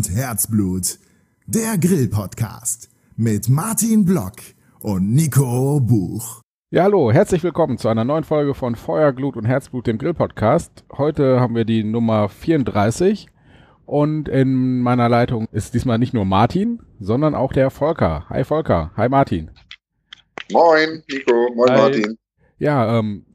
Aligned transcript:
Und 0.00 0.16
Herzblut. 0.16 0.98
Der 1.44 1.76
Grill-Podcast 1.76 2.88
mit 3.18 3.50
Martin 3.50 4.06
Block 4.06 4.36
und 4.80 5.12
Nico 5.12 5.78
Buch. 5.78 6.40
Ja, 6.70 6.84
hallo, 6.84 7.12
herzlich 7.12 7.42
willkommen 7.42 7.76
zu 7.76 7.88
einer 7.88 8.04
neuen 8.04 8.24
Folge 8.24 8.54
von 8.54 8.76
Feuer, 8.76 9.12
Glut 9.12 9.36
und 9.36 9.44
Herzblut, 9.44 9.86
dem 9.86 9.98
Grill-Podcast. 9.98 10.84
Heute 10.96 11.38
haben 11.38 11.54
wir 11.54 11.66
die 11.66 11.84
Nummer 11.84 12.30
34 12.30 13.26
und 13.84 14.30
in 14.30 14.80
meiner 14.80 15.10
Leitung 15.10 15.46
ist 15.52 15.74
diesmal 15.74 15.98
nicht 15.98 16.14
nur 16.14 16.24
Martin, 16.24 16.80
sondern 16.98 17.34
auch 17.34 17.52
der 17.52 17.68
Volker. 17.68 18.24
Hi 18.30 18.42
Volker, 18.44 18.92
hi 18.96 19.10
Martin. 19.10 19.50
Moin, 20.50 21.02
Nico, 21.10 21.52
moin 21.54 21.70
Hi. 21.72 21.76
Martin. 21.76 22.18
Ja, 22.58 22.98
ähm, 22.98 23.26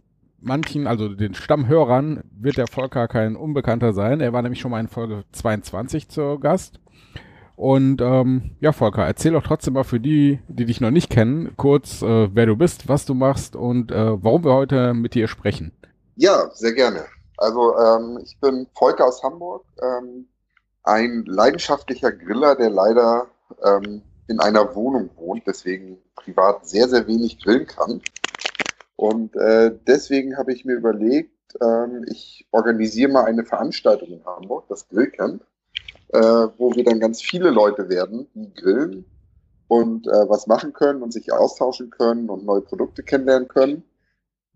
manchen, 0.46 0.88
also 0.88 1.10
den 1.10 1.34
Stammhörern, 1.34 2.24
wird 2.32 2.58
der 2.58 2.68
Volker 2.68 3.08
kein 3.08 3.36
Unbekannter 3.36 3.94
sein. 3.94 4.22
Er 4.22 4.34
war 4.34 4.42
nämlich 4.42 4.60
schon 4.60 4.72
mal 4.72 4.80
in 4.80 4.88
Folge 4.88 5.24
22 5.32 6.10
zu 6.10 6.40
Gast. 6.40 6.80
Und 7.56 8.02
ähm, 8.02 8.52
ja, 8.60 8.74
Volker, 8.74 9.06
erzähl 9.06 9.32
doch 9.32 9.44
trotzdem 9.44 9.76
mal 9.76 9.84
für 9.84 10.00
die, 10.00 10.40
die 10.48 10.66
dich 10.66 10.82
noch 10.82 10.92
nicht 10.92 11.10
kennen, 11.10 11.56
kurz, 11.56 12.02
äh, 12.02 12.36
wer 12.36 12.46
du 12.46 12.58
bist, 12.58 12.90
was 12.90 13.06
du 13.06 13.14
machst 13.14 13.56
und 13.56 13.92
äh, 13.92 14.24
warum 14.24 14.44
wir 14.44 14.54
heute 14.54 14.94
mit 14.94 15.14
dir 15.14 15.28
sprechen. 15.28 15.72
Ja, 16.16 16.50
sehr 16.54 16.74
gerne. 16.74 17.06
Also 17.38 17.78
ähm, 17.78 18.20
ich 18.24 18.38
bin 18.40 18.68
Volker 18.74 19.06
aus 19.06 19.24
Hamburg, 19.24 19.66
ähm, 19.82 20.28
ein 20.84 21.24
leidenschaftlicher 21.26 22.12
Griller, 22.12 22.56
der 22.56 22.70
leider 22.70 23.28
ähm, 23.64 24.02
in 24.28 24.40
einer 24.40 24.76
Wohnung 24.76 25.10
wohnt, 25.16 25.44
deswegen 25.48 25.98
privat 26.16 26.68
sehr, 26.68 26.88
sehr 26.88 27.08
wenig 27.08 27.44
grillen 27.44 27.68
kann. 27.68 28.02
Und 28.96 29.36
äh, 29.36 29.72
deswegen 29.88 30.38
habe 30.38 30.54
ich 30.54 30.66
mir 30.66 30.76
überlegt, 30.76 31.32
ähm, 31.62 32.06
ich 32.10 32.48
organisiere 32.52 33.12
mal 33.12 33.26
eine 33.26 33.46
Veranstaltung 33.46 34.10
in 34.10 34.26
Hamburg, 34.26 34.66
das 34.70 34.88
Grillcamp, 34.88 35.44
äh, 36.10 36.20
wo 36.58 36.74
wir 36.76 36.84
dann 36.84 37.00
ganz 37.00 37.22
viele 37.22 37.50
Leute 37.50 37.90
werden, 37.90 38.28
die 38.34 38.54
grillen 38.54 39.06
und 39.68 40.08
äh, 40.08 40.30
was 40.30 40.48
machen 40.48 40.74
können 40.74 41.02
und 41.02 41.12
sich 41.12 41.32
austauschen 41.34 41.90
können 41.90 42.30
und 42.30 42.46
neue 42.46 42.62
Produkte 42.62 43.04
kennenlernen 43.04 43.48
können. 43.48 43.84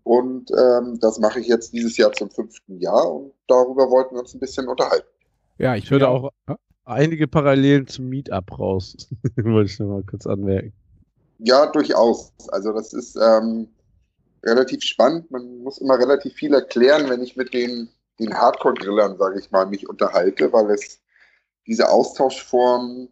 Und 0.02 0.50
ähm, 0.52 0.98
das 1.00 1.18
mache 1.18 1.40
ich 1.40 1.46
jetzt 1.46 1.74
dieses 1.74 1.96
Jahr 1.96 2.12
zum 2.12 2.30
fünften 2.30 2.78
Jahr 2.78 3.12
und 3.12 3.32
darüber 3.46 3.90
wollten 3.90 4.14
wir 4.14 4.20
uns 4.20 4.34
ein 4.34 4.40
bisschen 4.40 4.66
unterhalten. 4.66 5.06
Ja, 5.58 5.76
ich 5.76 5.90
würde 5.90 6.08
auch 6.08 6.30
einige 6.84 7.28
Parallelen 7.28 7.86
zum 7.86 8.08
Meetup 8.08 8.58
raus. 8.58 8.96
Wollte 9.36 9.70
ich 9.70 9.78
noch 9.78 9.88
mal 9.88 10.02
kurz 10.02 10.26
anmerken. 10.26 10.72
Ja, 11.38 11.66
durchaus. 11.66 12.32
Also 12.48 12.72
das 12.72 12.94
ist 12.94 13.16
ähm, 13.16 13.68
relativ 14.44 14.82
spannend. 14.82 15.30
Man 15.30 15.58
muss 15.58 15.78
immer 15.78 15.98
relativ 15.98 16.34
viel 16.34 16.54
erklären, 16.54 17.08
wenn 17.08 17.22
ich 17.22 17.36
mit 17.36 17.52
den, 17.52 17.88
den 18.18 18.34
Hardcore-Grillern, 18.34 19.18
sage 19.18 19.40
ich 19.40 19.50
mal, 19.50 19.66
mich 19.66 19.88
unterhalte, 19.88 20.52
weil 20.52 20.70
es 20.70 21.00
diese 21.66 21.88
Austauschform, 21.88 23.08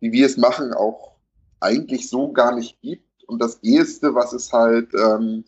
wie 0.00 0.12
wir 0.12 0.26
es 0.26 0.36
machen, 0.36 0.72
auch 0.72 1.16
eigentlich 1.60 2.08
so 2.08 2.32
gar 2.32 2.54
nicht 2.54 2.80
gibt. 2.80 3.24
Und 3.26 3.40
das 3.40 3.62
Eheste, 3.62 4.14
was 4.14 4.32
es 4.32 4.52
halt 4.52 4.92
ähm, 4.94 5.44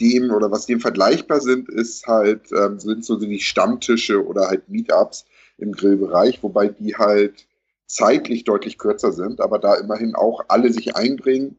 dem 0.00 0.30
oder 0.30 0.50
was 0.50 0.66
dem 0.66 0.80
vergleichbar 0.80 1.40
sind, 1.40 1.68
ist 1.68 2.06
halt, 2.06 2.50
ähm, 2.52 2.78
sind 2.78 3.04
so 3.04 3.16
die 3.16 3.40
Stammtische 3.40 4.24
oder 4.24 4.48
halt 4.48 4.68
Meetups 4.68 5.26
im 5.58 5.72
Grillbereich, 5.72 6.42
wobei 6.42 6.68
die 6.68 6.96
halt 6.96 7.46
zeitlich 7.86 8.44
deutlich 8.44 8.78
kürzer 8.78 9.12
sind, 9.12 9.40
aber 9.40 9.58
da 9.58 9.74
immerhin 9.74 10.14
auch 10.14 10.44
alle 10.48 10.72
sich 10.72 10.96
einbringen 10.96 11.56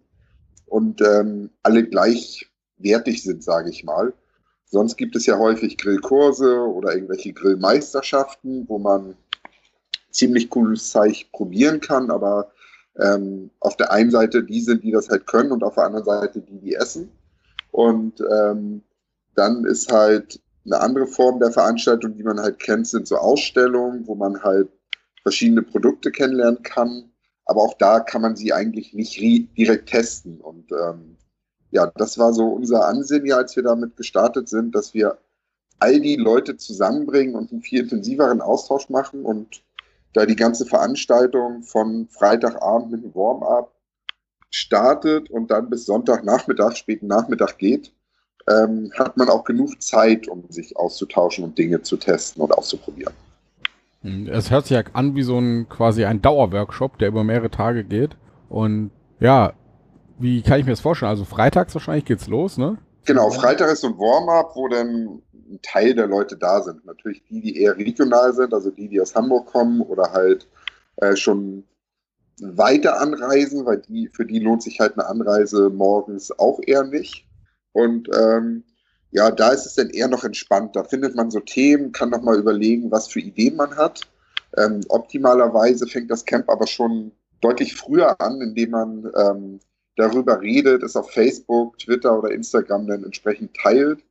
und 0.66 1.02
ähm, 1.02 1.50
alle 1.64 1.84
gleichwertig 2.78 3.24
sind, 3.24 3.44
sage 3.44 3.70
ich 3.70 3.84
mal. 3.84 4.14
Sonst 4.66 4.98
gibt 4.98 5.16
es 5.16 5.26
ja 5.26 5.38
häufig 5.38 5.78
Grillkurse 5.78 6.60
oder 6.60 6.94
irgendwelche 6.94 7.34
Grillmeisterschaften, 7.34 8.66
wo 8.68 8.78
man 8.80 9.16
ziemlich 10.12 10.50
cooles 10.50 10.90
Zeug 10.90 11.28
probieren 11.32 11.80
kann, 11.80 12.12
aber 12.12 12.52
ähm, 13.00 13.50
auf 13.60 13.78
der 13.78 13.92
einen 13.92 14.12
Seite 14.12 14.44
die 14.44 14.62
sind, 14.62 14.84
die 14.84 14.92
das 14.92 15.10
halt 15.10 15.28
können 15.28 15.52
und 15.52 15.64
auf 15.64 15.76
der 15.76 15.86
anderen 15.86 16.06
Seite 16.06 16.42
die, 16.42 16.60
die 16.60 16.74
essen. 16.74 17.12
Und 17.72 18.22
ähm, 18.32 18.82
dann 19.36 19.64
ist 19.66 19.92
halt 19.92 20.42
eine 20.66 20.80
andere 20.80 21.08
Form 21.08 21.40
der 21.40 21.52
Veranstaltung, 21.52 22.16
die 22.16 22.24
man 22.24 22.40
halt 22.40 22.60
kennt, 22.60 22.88
sind 22.88 23.08
so 23.08 23.18
Ausstellungen, 23.18 24.06
wo 24.08 24.16
man 24.16 24.42
halt 24.44 24.70
verschiedene 25.22 25.62
Produkte 25.62 26.12
kennenlernen 26.12 26.64
kann. 26.64 27.12
Aber 27.46 27.62
auch 27.62 27.76
da 27.78 28.02
kann 28.02 28.22
man 28.22 28.36
sie 28.36 28.52
eigentlich 28.52 28.94
nicht 28.94 29.18
direkt 29.58 29.90
testen. 29.90 30.42
Und 30.42 30.72
ähm, 30.72 31.16
ja, 31.72 31.92
das 31.96 32.18
war 32.18 32.34
so 32.34 32.46
unser 32.46 32.88
Ansinnen, 32.88 33.26
ja, 33.26 33.38
als 33.38 33.56
wir 33.56 33.64
damit 33.64 33.98
gestartet 33.98 34.48
sind, 34.48 34.74
dass 34.74 34.94
wir 34.94 35.18
all 35.80 36.00
die 36.00 36.16
Leute 36.16 36.58
zusammenbringen 36.58 37.36
und 37.36 37.52
einen 37.52 37.62
viel 37.62 37.82
intensiveren 37.82 38.42
Austausch 38.42 38.90
machen. 38.90 39.24
Und 39.24 39.64
da 40.14 40.26
die 40.26 40.36
ganze 40.36 40.66
Veranstaltung 40.66 41.64
von 41.64 42.08
Freitagabend 42.10 42.92
mit 42.92 43.04
dem 43.04 43.14
Warm-up 43.14 43.72
startet 44.50 45.30
und 45.30 45.52
dann 45.52 45.70
bis 45.70 45.86
Sonntagnachmittag, 45.86 46.76
späten 46.76 47.08
Nachmittag 47.08 47.58
geht, 47.58 47.94
ähm, 48.50 48.92
hat 48.98 49.18
man 49.18 49.30
auch 49.30 49.44
genug 49.44 49.82
Zeit, 49.82 50.28
um 50.28 50.46
sich 50.50 50.78
auszutauschen 50.78 51.44
und 51.44 51.58
Dinge 51.58 51.82
zu 51.82 51.98
testen 51.98 52.42
und 52.42 52.52
auszuprobieren. 52.54 53.14
Hm, 54.02 54.28
Es 54.28 54.50
hört 54.50 54.68
sich 54.68 54.76
ja 54.76 54.84
an 54.94 55.16
wie 55.16 55.24
so 55.24 55.38
ein 55.38 55.68
quasi 55.68 56.06
ein 56.06 56.22
Dauerworkshop, 56.22 56.98
der 56.98 57.10
über 57.10 57.26
mehrere 57.26 57.52
Tage 57.52 57.84
geht. 57.84 58.16
Und 58.50 58.92
ja, 59.20 59.54
wie 60.20 60.42
kann 60.42 60.60
ich 60.60 60.66
mir 60.66 60.72
das 60.72 60.80
vorstellen? 60.80 61.10
Also 61.10 61.26
freitags 61.26 61.74
wahrscheinlich 61.74 62.06
geht's 62.06 62.28
los, 62.28 62.58
ne? 62.58 62.78
Genau, 63.06 63.30
Freitag 63.30 63.72
ist 63.72 63.82
so 63.82 63.88
ein 63.88 63.98
Warm-up, 63.98 64.52
wo 64.56 64.68
dann 64.68 65.22
ein 65.34 65.60
Teil 65.62 65.96
der 65.96 66.08
Leute 66.08 66.36
da 66.36 66.62
sind. 66.62 66.86
Natürlich 66.86 67.24
die, 67.30 67.40
die 67.40 67.62
eher 67.62 67.78
regional 67.78 68.34
sind, 68.34 68.54
also 68.54 68.70
die, 68.70 68.90
die 68.90 69.00
aus 69.00 69.16
Hamburg 69.16 69.48
kommen 69.48 69.82
oder 69.82 70.12
halt 70.12 70.48
äh, 70.98 71.16
schon 71.16 71.64
weiter 72.42 73.00
anreisen, 73.00 73.66
weil 73.66 73.78
die, 73.80 74.10
für 74.10 74.26
die 74.26 74.40
lohnt 74.40 74.62
sich 74.62 74.80
halt 74.80 74.94
eine 74.94 75.08
Anreise 75.08 75.70
morgens 75.70 76.38
auch 76.38 76.60
eher 76.66 76.84
nicht. 76.84 77.26
Und 77.72 78.10
ähm, 78.14 78.64
ja, 79.12 79.32
da 79.32 79.50
ist 79.50 79.66
es 79.66 79.76
dann 79.76 79.90
eher 79.90 80.08
noch 80.08 80.24
entspannt. 80.24 80.76
Da 80.76 80.84
findet 80.84 81.16
man 81.16 81.32
so 81.32 81.40
Themen, 81.40 81.92
kann 81.92 82.10
noch 82.10 82.22
mal 82.22 82.38
überlegen, 82.38 82.92
was 82.92 83.08
für 83.08 83.22
Ideen 83.22 83.56
man 83.56 83.76
hat. 83.78 84.02
Ähm, 84.58 84.82
optimalerweise 84.90 85.88
fängt 85.88 86.12
das 86.12 86.26
Camp 86.26 86.50
aber 86.50 86.68
schon 86.68 87.12
deutlich 87.42 87.76
früher 87.76 88.20
an, 88.20 88.42
indem 88.42 88.72
man 88.72 89.12
ähm, 89.16 89.60
darüber 89.98 90.40
redet, 90.42 90.84
es 90.84 90.96
auf 90.96 91.12
Facebook, 91.12 91.78
Twitter 91.80 92.18
oder 92.18 92.32
Instagram 92.32 92.88
dann 92.88 93.04
entsprechend 93.04 93.54
teilt. 93.56 94.04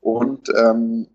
Und 0.00 0.48
ähm, 0.56 1.08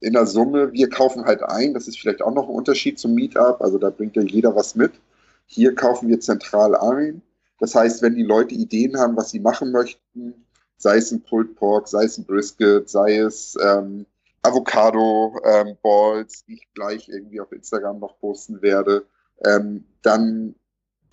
in 0.00 0.12
der 0.12 0.26
Summe, 0.26 0.72
wir 0.72 0.88
kaufen 0.88 1.24
halt 1.24 1.42
ein, 1.42 1.74
das 1.74 1.88
ist 1.88 1.98
vielleicht 1.98 2.22
auch 2.22 2.34
noch 2.34 2.48
ein 2.48 2.54
Unterschied 2.54 2.98
zum 2.98 3.14
Meetup, 3.14 3.60
also 3.60 3.78
da 3.78 3.90
bringt 3.90 4.16
ja 4.16 4.22
jeder 4.22 4.54
was 4.54 4.74
mit. 4.74 4.92
Hier 5.46 5.74
kaufen 5.74 6.08
wir 6.08 6.20
zentral 6.20 6.74
ein. 6.74 7.22
Das 7.58 7.74
heißt, 7.74 8.02
wenn 8.02 8.14
die 8.14 8.22
Leute 8.22 8.54
Ideen 8.54 8.98
haben, 8.98 9.16
was 9.16 9.30
sie 9.30 9.40
machen 9.40 9.72
möchten, 9.72 10.46
sei 10.76 10.96
es 10.96 11.12
ein 11.12 11.22
Pulled 11.22 11.54
Pork, 11.56 11.88
sei 11.88 12.04
es 12.04 12.18
ein 12.18 12.24
Brisket, 12.24 12.88
sei 12.88 13.18
es 13.18 13.56
ähm, 13.62 14.06
Avocado 14.42 15.40
ähm, 15.44 15.76
Balls, 15.82 16.44
die 16.44 16.54
ich 16.54 16.68
gleich 16.74 17.08
irgendwie 17.08 17.40
auf 17.40 17.52
Instagram 17.52 18.00
noch 18.00 18.18
posten 18.18 18.60
werde, 18.60 19.06
ähm, 19.46 19.84
dann 20.02 20.54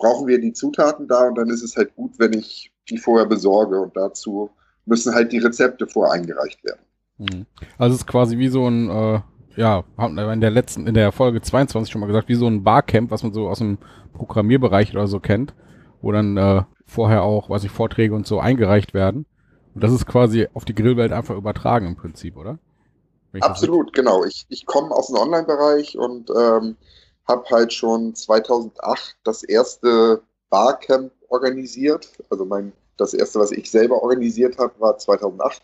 brauchen 0.02 0.26
wir 0.26 0.40
die 0.40 0.52
Zutaten 0.52 1.06
da 1.06 1.28
und 1.28 1.36
dann 1.36 1.48
ist 1.48 1.62
es 1.62 1.76
halt 1.76 1.94
gut, 1.94 2.18
wenn 2.18 2.32
ich 2.32 2.72
die 2.90 2.98
vorher 2.98 3.26
besorge 3.26 3.80
und 3.80 3.96
dazu 3.96 4.50
müssen 4.84 5.14
halt 5.14 5.30
die 5.30 5.38
Rezepte 5.38 5.86
voreingereicht 5.86 6.64
werden. 6.64 6.80
Mhm. 7.18 7.46
Also 7.78 7.94
es 7.94 8.00
ist 8.00 8.06
quasi 8.08 8.36
wie 8.36 8.48
so 8.48 8.66
ein, 8.66 8.90
äh, 8.90 9.20
ja, 9.54 9.84
haben 9.96 10.16
wir 10.16 10.32
in 10.32 10.40
der 10.40 10.50
letzten, 10.50 10.88
in 10.88 10.94
der 10.94 11.12
Folge 11.12 11.40
22 11.40 11.92
schon 11.92 12.00
mal 12.00 12.08
gesagt, 12.08 12.28
wie 12.28 12.34
so 12.34 12.48
ein 12.48 12.64
Barcamp, 12.64 13.12
was 13.12 13.22
man 13.22 13.32
so 13.32 13.48
aus 13.48 13.58
dem 13.58 13.78
Programmierbereich 14.12 14.92
oder 14.92 15.06
so 15.06 15.20
kennt, 15.20 15.54
wo 16.00 16.10
dann 16.10 16.36
äh, 16.36 16.62
vorher 16.84 17.22
auch, 17.22 17.48
weiß 17.48 17.62
ich, 17.62 17.70
Vorträge 17.70 18.14
und 18.14 18.26
so 18.26 18.40
eingereicht 18.40 18.94
werden. 18.94 19.26
Und 19.72 19.84
das 19.84 19.92
ist 19.92 20.06
quasi 20.06 20.48
auf 20.52 20.64
die 20.64 20.74
Grillwelt 20.74 21.12
einfach 21.12 21.36
übertragen 21.36 21.86
im 21.86 21.96
Prinzip, 21.96 22.36
oder? 22.36 22.58
Absolut, 23.40 23.92
genau. 23.92 24.24
Ich, 24.24 24.46
ich 24.48 24.66
komme 24.66 24.90
aus 24.90 25.06
dem 25.06 25.16
Online-Bereich 25.16 25.96
und 25.96 26.28
ähm, 26.36 26.76
habe 27.26 27.44
halt 27.50 27.72
schon 27.72 28.14
2008 28.14 29.16
das 29.24 29.42
erste 29.42 30.22
Barcamp 30.50 31.12
organisiert. 31.28 32.08
Also 32.30 32.44
mein, 32.44 32.72
das 32.96 33.14
erste, 33.14 33.38
was 33.38 33.52
ich 33.52 33.70
selber 33.70 34.02
organisiert 34.02 34.58
habe, 34.58 34.78
war 34.78 34.98
2008. 34.98 35.62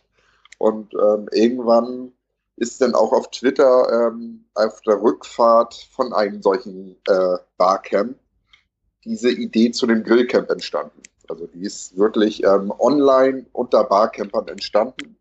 Und 0.59 0.95
ähm, 0.95 1.29
irgendwann 1.33 2.13
ist 2.57 2.81
dann 2.81 2.95
auch 2.95 3.13
auf 3.13 3.31
Twitter 3.31 4.09
ähm, 4.09 4.45
auf 4.55 4.81
der 4.83 5.01
Rückfahrt 5.01 5.75
von 5.93 6.13
einem 6.13 6.43
solchen 6.43 6.97
äh, 7.07 7.37
Barcamp 7.57 8.17
diese 9.05 9.31
Idee 9.31 9.71
zu 9.71 9.87
dem 9.87 10.03
Grillcamp 10.03 10.51
entstanden. 10.51 11.03
Also 11.29 11.47
die 11.47 11.63
ist 11.63 11.97
wirklich 11.97 12.43
ähm, 12.45 12.73
online 12.79 13.47
unter 13.53 13.85
Barcampern 13.85 14.49
entstanden. 14.49 15.18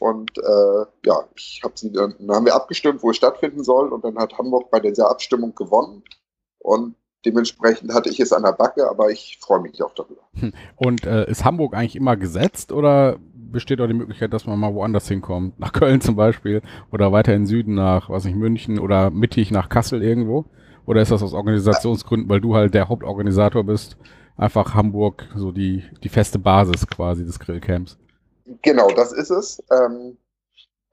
Und 0.00 0.38
äh, 0.38 0.86
ja, 1.04 1.24
ich 1.36 1.60
habe 1.64 1.74
sie 1.76 1.92
dann, 1.92 2.14
dann 2.18 2.36
haben 2.36 2.46
wir 2.46 2.54
abgestimmt, 2.54 3.02
wo 3.02 3.10
es 3.10 3.16
stattfinden 3.16 3.64
soll, 3.64 3.92
und 3.92 4.04
dann 4.04 4.18
hat 4.18 4.36
Hamburg 4.38 4.70
bei 4.70 4.80
dieser 4.80 5.10
Abstimmung 5.10 5.54
gewonnen. 5.54 6.02
Und 6.58 6.94
dementsprechend 7.24 7.92
hatte 7.92 8.10
ich 8.10 8.20
es 8.20 8.32
an 8.32 8.42
der 8.42 8.52
Backe, 8.52 8.88
aber 8.88 9.10
ich 9.10 9.38
freue 9.40 9.60
mich 9.60 9.82
auch 9.82 9.94
darüber. 9.94 10.22
Und 10.76 11.04
äh, 11.06 11.28
ist 11.28 11.44
Hamburg 11.44 11.74
eigentlich 11.74 11.96
immer 11.96 12.16
gesetzt 12.16 12.72
oder 12.72 13.18
besteht 13.50 13.80
auch 13.80 13.86
die 13.86 13.94
Möglichkeit, 13.94 14.32
dass 14.32 14.46
man 14.46 14.58
mal 14.58 14.74
woanders 14.74 15.08
hinkommt. 15.08 15.58
Nach 15.58 15.72
Köln 15.72 16.00
zum 16.00 16.16
Beispiel 16.16 16.62
oder 16.92 17.12
weiter 17.12 17.34
in 17.34 17.46
Süden 17.46 17.74
nach, 17.74 18.10
was 18.10 18.24
nicht, 18.24 18.36
München 18.36 18.78
oder 18.78 19.10
mittig 19.10 19.50
nach 19.50 19.68
Kassel 19.68 20.02
irgendwo? 20.02 20.44
Oder 20.86 21.02
ist 21.02 21.10
das 21.10 21.22
aus 21.22 21.34
Organisationsgründen, 21.34 22.28
weil 22.28 22.40
du 22.40 22.54
halt 22.54 22.74
der 22.74 22.88
Hauptorganisator 22.88 23.64
bist, 23.64 23.96
einfach 24.36 24.74
Hamburg 24.74 25.28
so 25.34 25.52
die, 25.52 25.82
die 26.02 26.08
feste 26.08 26.38
Basis 26.38 26.86
quasi 26.86 27.24
des 27.24 27.38
Grillcamps? 27.38 27.98
Genau, 28.62 28.88
das 28.88 29.12
ist 29.12 29.30
es. 29.30 29.62
Ähm, 29.70 30.18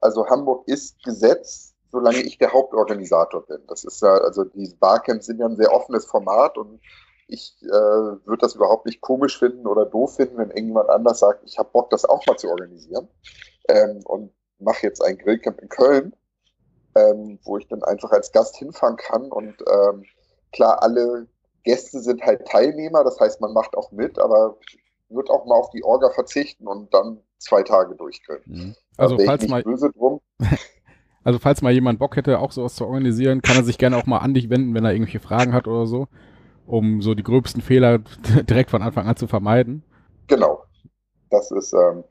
also 0.00 0.26
Hamburg 0.26 0.66
ist 0.68 1.02
Gesetz, 1.02 1.74
solange 1.90 2.22
ich 2.22 2.38
der 2.38 2.52
Hauptorganisator 2.52 3.46
bin. 3.46 3.58
Das 3.68 3.84
ist 3.84 4.02
ja, 4.02 4.14
also 4.14 4.44
die 4.44 4.74
Barcamps 4.78 5.26
sind 5.26 5.38
ja 5.40 5.46
ein 5.46 5.56
sehr 5.56 5.72
offenes 5.72 6.06
Format 6.06 6.58
und 6.58 6.80
ich 7.28 7.56
äh, 7.62 7.68
würde 7.68 8.38
das 8.40 8.54
überhaupt 8.54 8.86
nicht 8.86 9.00
komisch 9.00 9.38
finden 9.38 9.66
oder 9.66 9.86
doof 9.86 10.16
finden, 10.16 10.38
wenn 10.38 10.50
irgendjemand 10.50 10.90
anders 10.90 11.18
sagt, 11.20 11.42
ich 11.44 11.58
habe 11.58 11.70
Bock, 11.72 11.90
das 11.90 12.04
auch 12.04 12.24
mal 12.26 12.36
zu 12.36 12.48
organisieren 12.48 13.08
ähm, 13.68 14.00
und 14.04 14.32
mache 14.58 14.86
jetzt 14.86 15.02
ein 15.02 15.18
Grillcamp 15.18 15.60
in 15.60 15.68
Köln, 15.68 16.14
ähm, 16.94 17.38
wo 17.44 17.58
ich 17.58 17.66
dann 17.68 17.82
einfach 17.82 18.10
als 18.12 18.30
Gast 18.30 18.56
hinfahren 18.56 18.96
kann 18.96 19.32
und 19.32 19.56
ähm, 19.68 20.04
klar, 20.52 20.82
alle 20.82 21.26
Gäste 21.64 22.00
sind 22.00 22.22
halt 22.22 22.46
Teilnehmer, 22.46 23.02
das 23.02 23.18
heißt, 23.18 23.40
man 23.40 23.52
macht 23.52 23.76
auch 23.76 23.90
mit, 23.90 24.18
aber 24.18 24.56
wird 25.08 25.30
auch 25.30 25.46
mal 25.46 25.56
auf 25.56 25.70
die 25.70 25.84
Orga 25.84 26.10
verzichten 26.10 26.66
und 26.66 26.92
dann 26.92 27.20
zwei 27.38 27.62
Tage 27.62 27.94
durchgrillen. 27.94 28.42
Mhm. 28.46 28.74
Also 28.96 29.18
falls 29.18 29.46
mal, 29.46 29.62
also 31.24 31.38
falls 31.38 31.62
mal 31.62 31.72
jemand 31.72 31.98
Bock 31.98 32.16
hätte, 32.16 32.38
auch 32.38 32.52
sowas 32.52 32.74
zu 32.74 32.84
organisieren, 32.84 33.42
kann 33.42 33.56
er 33.56 33.64
sich 33.64 33.78
gerne 33.78 33.96
auch 33.96 34.06
mal 34.06 34.18
an 34.18 34.34
dich 34.34 34.50
wenden, 34.50 34.74
wenn 34.74 34.84
er 34.84 34.92
irgendwelche 34.92 35.20
Fragen 35.20 35.52
hat 35.52 35.66
oder 35.68 35.86
so 35.86 36.08
um 36.66 37.00
so 37.00 37.14
die 37.14 37.22
gröbsten 37.22 37.62
Fehler 37.62 37.98
direkt 38.48 38.70
von 38.70 38.82
Anfang 38.82 39.06
an 39.06 39.16
zu 39.16 39.26
vermeiden. 39.26 39.82
Genau. 40.26 40.64
Das 41.30 41.50
ist 41.50 41.72
ähm, 41.72 42.04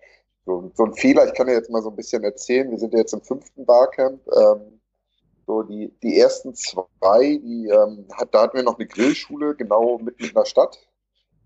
so, 0.45 0.71
so, 0.75 0.85
ein 0.85 0.93
Fehler. 0.93 1.27
Ich 1.27 1.33
kann 1.33 1.47
ja 1.47 1.53
jetzt 1.53 1.69
mal 1.69 1.81
so 1.81 1.89
ein 1.89 1.95
bisschen 1.95 2.23
erzählen. 2.23 2.69
Wir 2.69 2.77
sind 2.77 2.93
ja 2.93 2.99
jetzt 2.99 3.13
im 3.13 3.21
fünften 3.21 3.65
Barcamp. 3.65 4.21
Ähm, 4.27 4.79
so 5.47 5.61
die, 5.63 5.93
die 6.01 6.19
ersten 6.19 6.55
zwei, 6.55 7.37
die, 7.37 7.69
ähm, 7.69 8.07
hat, 8.13 8.33
da 8.33 8.43
hatten 8.43 8.57
wir 8.57 8.63
noch 8.63 8.79
eine 8.79 8.87
Grillschule 8.87 9.55
genau 9.55 9.99
mitten 9.99 10.23
in 10.23 10.33
der 10.33 10.45
Stadt. 10.45 10.77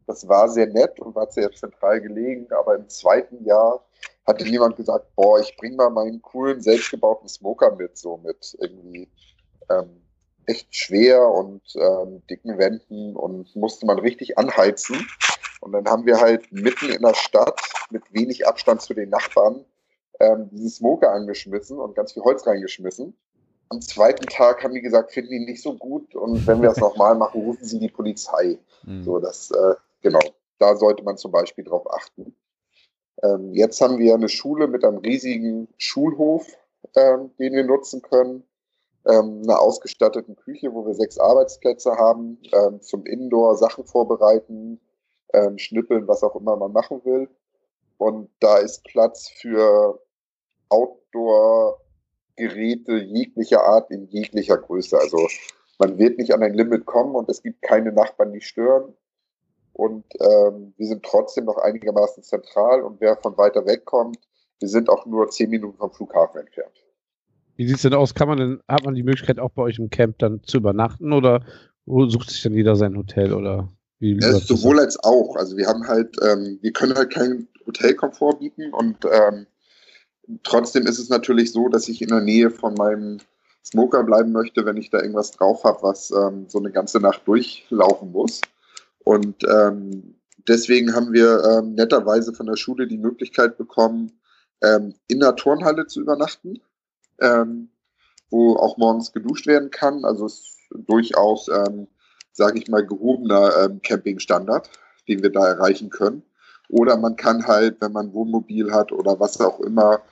Das 0.10 0.28
war 0.28 0.50
sehr 0.50 0.66
nett 0.66 1.00
und 1.00 1.14
war 1.14 1.30
sehr 1.30 1.52
zentral 1.52 2.02
gelegen, 2.02 2.48
aber 2.52 2.74
im 2.74 2.90
zweiten 2.90 3.46
Jahr 3.46 3.86
hatte 4.26 4.44
jemand 4.44 4.76
gesagt, 4.76 5.06
boah, 5.16 5.40
ich 5.40 5.56
bring 5.56 5.76
mal 5.76 5.92
meinen 5.92 6.20
coolen, 6.24 6.64
selbstgebauten 6.64 7.30
Smoker 7.30 7.76
mit, 7.76 7.96
so 7.96 8.18
mit 8.18 8.58
irgendwie 8.60 9.08
ähm, 9.70 10.02
echt 10.48 10.76
schwer 10.76 11.30
und 11.30 11.62
ähm, 11.76 12.24
dicken 12.28 12.58
Wänden 12.58 13.16
und 13.16 13.56
musste 13.56 13.86
man 13.86 14.00
richtig 14.00 14.36
anheizen. 14.40 15.08
Und 15.62 15.74
dann 15.74 15.86
haben 15.86 16.08
wir 16.08 16.20
halt 16.20 16.52
mitten 16.52 16.90
in 16.90 17.04
der 17.04 17.14
Stadt 17.14 17.62
mit 17.92 18.02
wenig 18.12 18.48
Abstand 18.48 18.82
zu 18.82 18.96
den 18.96 19.10
Nachbarn 19.10 19.64
ähm, 20.20 20.50
diesen 20.50 20.72
Smoker 20.72 21.12
angeschmissen 21.12 21.78
und 21.78 21.96
ganz 21.96 22.14
viel 22.14 22.24
Holz 22.24 22.48
reingeschmissen. 22.48 23.16
Am 23.70 23.80
zweiten 23.80 24.26
Tag 24.26 24.64
haben 24.64 24.74
die 24.74 24.82
gesagt, 24.82 25.12
finden 25.12 25.34
die 25.34 25.46
nicht 25.46 25.62
so 25.62 25.76
gut 25.76 26.16
und 26.16 26.48
wenn 26.48 26.64
wir 26.64 26.70
das 26.70 26.78
nochmal 26.80 27.14
machen, 27.14 27.42
rufen 27.42 27.64
sie 27.64 27.78
die 27.78 27.90
Polizei. 27.90 28.58
Mhm. 28.82 29.04
So, 29.04 29.20
das, 29.20 29.52
äh, 29.52 29.76
genau, 30.02 30.22
da 30.60 30.76
sollte 30.76 31.04
man 31.04 31.18
zum 31.18 31.32
Beispiel 31.32 31.64
drauf 31.64 31.92
achten. 31.92 32.36
Ähm, 33.24 33.54
jetzt 33.54 33.82
haben 33.82 34.00
wir 34.00 34.14
eine 34.14 34.30
Schule 34.30 34.68
mit 34.68 34.84
einem 34.84 35.00
riesigen 35.00 35.68
Schulhof, 35.78 36.48
ähm, 36.96 37.32
den 37.38 37.54
wir 37.54 37.64
nutzen 37.64 38.02
können 38.02 38.44
ähm, 39.08 39.42
einer 39.44 39.60
ausgestatteten 39.60 40.36
Küche, 40.36 40.74
wo 40.74 40.86
wir 40.86 40.94
sechs 40.94 41.18
Arbeitsplätze 41.18 41.96
haben, 41.96 42.38
ähm, 42.52 42.82
zum 42.82 43.06
Indoor 43.06 43.56
Sachen 43.58 43.86
vorbereiten, 43.86 44.82
ähm, 45.34 45.58
schnippeln, 45.58 46.08
was 46.08 46.24
auch 46.24 46.36
immer 46.36 46.58
man 46.58 46.74
machen 46.74 47.02
will. 47.06 47.30
Und 47.98 48.30
da 48.40 48.58
ist 48.58 48.84
Platz 48.86 49.30
für 49.30 50.02
Outdoor-Geräte 50.70 52.98
jeglicher 52.98 53.64
Art 53.64 53.92
in 53.92 54.08
jeglicher 54.08 54.58
Größe. 54.58 54.98
Also 54.98 55.28
man 55.80 55.98
wird 55.98 56.18
nicht 56.18 56.34
an 56.34 56.44
ein 56.44 56.54
Limit 56.54 56.86
kommen 56.86 57.16
und 57.16 57.30
es 57.30 57.44
gibt 57.44 57.62
keine 57.62 57.92
Nachbarn, 57.92 58.32
die 58.34 58.42
stören. 58.42 58.96
Und 59.74 60.06
ähm, 60.20 60.74
wir 60.78 60.88
sind 60.88 61.04
trotzdem 61.04 61.46
noch 61.46 61.58
einigermaßen 61.58 62.24
zentral 62.24 62.82
und 62.82 63.00
wer 63.00 63.16
von 63.18 63.38
weiter 63.38 63.66
weg 63.66 63.86
kommt, 63.86 64.18
wir 64.60 64.68
sind 64.68 64.90
auch 64.90 65.06
nur 65.06 65.30
zehn 65.30 65.50
Minuten 65.50 65.78
vom 65.78 65.92
Flughafen 65.92 66.42
entfernt. 66.42 66.76
Wie 67.56 67.68
sieht 67.68 67.78
es 67.78 67.82
denn 67.82 67.94
aus? 67.94 68.14
Kann 68.14 68.28
man 68.28 68.38
denn, 68.38 68.60
hat 68.68 68.86
man 68.86 68.96
die 68.96 69.04
Möglichkeit 69.04 69.40
auch 69.40 69.52
bei 69.52 69.64
euch 69.64 69.80
im 69.80 69.90
Camp 69.90 70.20
dann 70.20 70.44
zu 70.44 70.58
übernachten 70.58 71.14
oder 71.14 71.44
sucht 71.86 72.30
sich 72.30 72.42
dann 72.42 72.54
jeder 72.54 72.76
sein 72.76 72.98
Hotel 72.98 73.34
oder 73.34 73.70
wie? 74.00 74.18
ja, 74.18 74.34
sowohl 74.34 74.80
als 74.80 75.02
auch. 75.04 75.36
Also 75.36 75.58
wir 75.58 75.68
haben 75.68 75.88
halt, 75.88 76.16
ähm, 76.22 76.60
wir 76.62 76.72
können 76.72 76.96
halt 76.96 77.12
keinen 77.12 77.48
Hotelkomfort 77.66 78.40
bieten 78.40 78.74
und 78.74 78.98
ähm, 79.06 79.46
trotzdem 80.44 80.86
ist 80.86 81.00
es 81.00 81.10
natürlich 81.10 81.52
so, 81.52 81.70
dass 81.70 81.88
ich 81.90 82.02
in 82.02 82.10
der 82.10 82.22
Nähe 82.22 82.50
von 82.50 82.74
meinem 82.76 83.18
Smoker 83.66 84.04
bleiben 84.04 84.32
möchte, 84.32 84.66
wenn 84.66 84.78
ich 84.78 84.90
da 84.90 85.00
irgendwas 85.00 85.32
drauf 85.32 85.64
habe, 85.64 85.84
was 85.84 86.12
ähm, 86.12 86.46
so 86.48 86.60
eine 86.60 86.72
ganze 86.72 87.00
Nacht 87.00 87.28
durchlaufen 87.28 88.12
muss. 88.12 88.42
Und 89.10 89.44
ähm, 89.44 90.16
deswegen 90.48 90.94
haben 90.94 91.14
wir 91.14 91.44
ähm, 91.44 91.74
netterweise 91.74 92.34
von 92.34 92.46
der 92.46 92.58
Schule 92.58 92.88
die 92.88 92.98
Möglichkeit 92.98 93.58
bekommen, 93.58 94.12
ähm, 94.62 94.94
in 95.08 95.20
der 95.20 95.36
Turnhalle 95.36 95.88
zu 95.88 96.02
übernachten 96.02 96.62
ähm, 97.22 97.70
wo 98.30 98.56
auch 98.58 98.78
morgens 98.78 99.12
geduscht 99.12 99.48
werden 99.48 99.72
kann. 99.72 100.06
Also 100.06 100.26
es 100.26 100.40
ist 100.40 100.58
durchaus, 100.88 101.48
ähm, 101.48 101.88
sage 102.32 102.60
ich 102.60 102.68
mal, 102.68 102.86
gehobener 102.86 103.52
ähm, 103.64 103.82
Campingstandard, 103.82 104.70
den 105.08 105.24
wir 105.24 105.32
da 105.32 105.48
erreichen 105.48 105.90
können. 105.90 106.24
Oder 106.70 106.98
man 106.98 107.16
kann 107.16 107.48
halt, 107.48 107.82
wenn 107.82 107.92
man 107.92 108.14
Wohnmobil 108.14 108.72
hat 108.72 108.92
oder 108.92 109.20
was 109.20 109.42
auch 109.42 109.60
immer, 109.62 110.04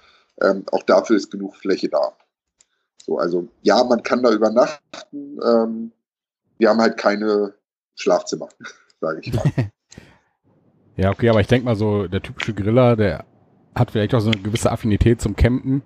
auch 0.71 0.83
dafür 0.83 1.15
ist 1.15 1.31
genug 1.31 1.55
Fläche 1.55 1.89
da. 1.89 2.15
So, 3.03 3.17
also 3.17 3.47
ja, 3.61 3.83
man 3.83 4.01
kann 4.01 4.23
da 4.23 4.31
übernachten. 4.31 5.37
Wir 6.57 6.69
haben 6.69 6.81
halt 6.81 6.97
keine 6.97 7.53
Schlafzimmer, 7.95 8.49
sage 8.99 9.21
ich 9.21 9.33
mal. 9.33 9.43
ja, 10.97 11.11
okay, 11.11 11.29
aber 11.29 11.41
ich 11.41 11.47
denke 11.47 11.65
mal 11.65 11.75
so, 11.75 12.07
der 12.07 12.21
typische 12.21 12.53
Griller, 12.53 12.95
der 12.95 13.25
hat 13.75 13.91
vielleicht 13.91 14.13
auch 14.15 14.19
so 14.19 14.31
eine 14.31 14.41
gewisse 14.41 14.71
Affinität 14.71 15.21
zum 15.21 15.35
Campen. 15.35 15.83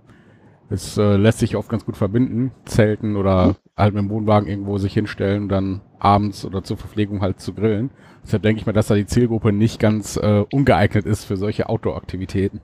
Es 0.70 0.98
äh, 0.98 1.18
lässt 1.18 1.40
sich 1.40 1.58
oft 1.58 1.70
ganz 1.70 1.86
gut 1.86 1.98
verbinden, 1.98 2.52
Zelten 2.64 3.18
oder 3.18 3.58
halt 3.76 3.94
mit 3.94 4.04
dem 4.04 4.10
Wohnwagen 4.10 4.48
irgendwo 4.48 4.78
sich 4.78 4.94
hinstellen 4.94 5.44
und 5.44 5.50
dann 5.50 5.82
abends 6.00 6.46
oder 6.46 6.64
zur 6.64 6.78
Verpflegung 6.78 7.22
halt 7.22 7.42
zu 7.42 7.54
grillen. 7.54 7.92
Deshalb 8.24 8.44
denke 8.44 8.62
ich 8.62 8.66
mal, 8.66 8.72
dass 8.72 8.88
da 8.88 8.96
die 8.96 9.06
Zielgruppe 9.06 9.52
nicht 9.52 9.80
ganz 9.80 10.16
äh, 10.16 10.46
ungeeignet 10.52 11.06
ist 11.06 11.26
für 11.26 11.36
solche 11.36 11.68
Outdoor-Aktivitäten. 11.68 12.62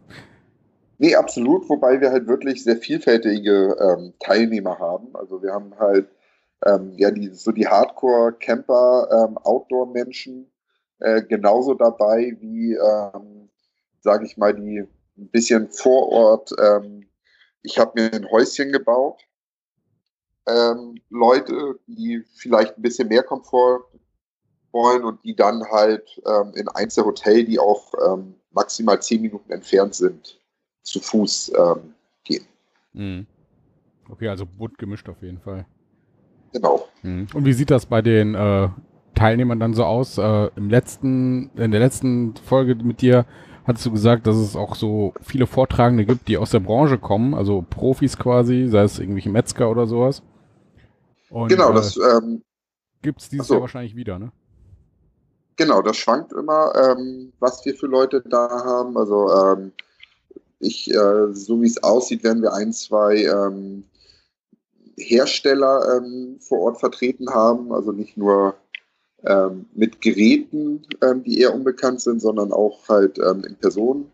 Nee, 1.00 1.16
absolut, 1.16 1.70
wobei 1.70 2.02
wir 2.02 2.12
halt 2.12 2.28
wirklich 2.28 2.64
sehr 2.64 2.78
vielfältige 2.78 3.76
ähm, 3.80 4.14
Teilnehmer 4.20 4.80
haben. 4.80 5.08
Also 5.14 5.44
wir 5.44 5.52
haben 5.52 5.74
halt 5.80 6.08
ähm, 6.66 6.94
ja 6.98 7.12
die, 7.12 7.30
so 7.34 7.52
die 7.52 7.68
Hardcore-Camper, 7.68 9.10
ähm, 9.12 9.38
Outdoor-Menschen 9.38 10.52
äh, 11.00 11.22
genauso 11.24 11.74
dabei 11.74 12.36
wie, 12.40 12.74
ähm, 12.74 13.50
sage 14.02 14.26
ich 14.26 14.38
mal, 14.38 14.54
die 14.54 14.80
ein 15.18 15.30
bisschen 15.30 15.70
vor 15.70 16.10
Ort 16.10 16.52
ähm, 16.60 17.08
ich 17.64 17.78
habe 17.78 18.02
mir 18.02 18.14
ein 18.14 18.30
Häuschen 18.32 18.72
gebaut. 18.72 19.22
Ähm, 20.48 21.02
Leute, 21.10 21.78
die 21.88 22.24
vielleicht 22.36 22.78
ein 22.78 22.82
bisschen 22.82 23.10
mehr 23.10 23.24
Komfort 23.24 23.86
wollen 24.72 25.04
und 25.04 25.24
die 25.26 25.36
dann 25.36 25.64
halt 25.70 26.22
ähm, 26.26 26.54
in 26.56 26.70
Einzelhotel, 26.70 27.44
die 27.44 27.60
auch 27.60 27.94
ähm, 28.06 28.36
maximal 28.52 29.02
zehn 29.02 29.22
Minuten 29.22 29.52
entfernt 29.52 29.96
sind, 29.96 30.40
zu 30.84 31.02
Fuß 31.02 31.52
gehen. 32.24 32.46
Mhm. 32.94 33.28
Okay, 34.10 34.30
also 34.30 34.46
bunt 34.46 34.78
gemischt 34.78 35.10
auf 35.10 35.22
jeden 35.22 35.40
Fall. 35.40 35.66
Genau. 36.54 36.88
Mhm. 37.04 37.28
Und 37.34 37.46
wie 37.46 37.54
sieht 37.54 37.72
das 37.72 37.86
bei 37.86 38.02
den 38.02 38.36
äh, 38.36 38.70
Teilnehmern 39.16 39.60
dann 39.60 39.74
so 39.74 39.84
aus? 39.84 40.18
Äh, 40.18 40.50
Im 40.56 40.70
letzten, 40.70 41.50
in 41.56 41.72
der 41.72 41.80
letzten 41.80 42.36
Folge 42.36 42.76
mit 42.76 43.02
dir 43.02 43.26
hattest 43.66 43.86
du 43.86 43.92
gesagt, 43.92 44.28
dass 44.28 44.38
es 44.38 44.56
auch 44.56 44.76
so 44.76 45.14
viele 45.22 45.46
Vortragende 45.46 46.06
gibt, 46.06 46.28
die 46.28 46.38
aus 46.38 46.52
der 46.52 46.62
Branche 46.62 46.98
kommen, 46.98 47.34
also 47.34 47.66
Profis 47.70 48.18
quasi, 48.18 48.68
sei 48.68 48.84
es 48.84 48.98
irgendwelche 48.98 49.30
Metzger 49.30 49.70
oder 49.70 49.88
sowas. 49.88 50.24
Und, 51.30 51.50
genau, 51.50 51.74
das 51.74 51.98
äh, 51.98 52.02
ähm, 52.02 52.44
gibt 53.02 53.22
es 53.22 53.30
dieses 53.30 53.48
so. 53.48 53.56
Jahr 53.56 53.62
wahrscheinlich 53.62 53.96
wieder, 53.96 54.18
ne? 54.18 54.32
Genau, 55.58 55.82
das 55.82 55.98
schwankt 55.98 56.32
immer, 56.34 56.72
ähm, 56.76 57.34
was 57.40 57.66
wir 57.66 57.76
für 57.76 57.88
Leute 57.88 58.22
da 58.22 58.48
haben. 58.48 58.96
Also 58.96 59.28
ähm, 59.34 59.72
ich, 60.60 60.90
äh, 60.90 61.34
so 61.34 61.62
wie 61.62 61.66
es 61.66 61.82
aussieht, 61.84 62.24
werden 62.24 62.44
wir 62.44 62.54
ein, 62.54 62.72
zwei 62.72 63.24
ähm, 63.24 63.84
Hersteller 64.98 65.98
ähm, 65.98 66.38
vor 66.40 66.60
Ort 66.60 66.80
vertreten 66.80 67.30
haben, 67.30 67.72
also 67.72 67.92
nicht 67.92 68.18
nur 68.18 68.56
ähm, 69.24 69.66
mit 69.74 70.02
Geräten, 70.02 70.86
ähm, 71.02 71.24
die 71.24 71.40
eher 71.40 71.54
unbekannt 71.54 72.02
sind, 72.02 72.22
sondern 72.22 72.52
auch 72.52 72.88
halt 72.90 73.18
ähm, 73.20 73.44
in 73.46 73.56
Person. 73.56 74.12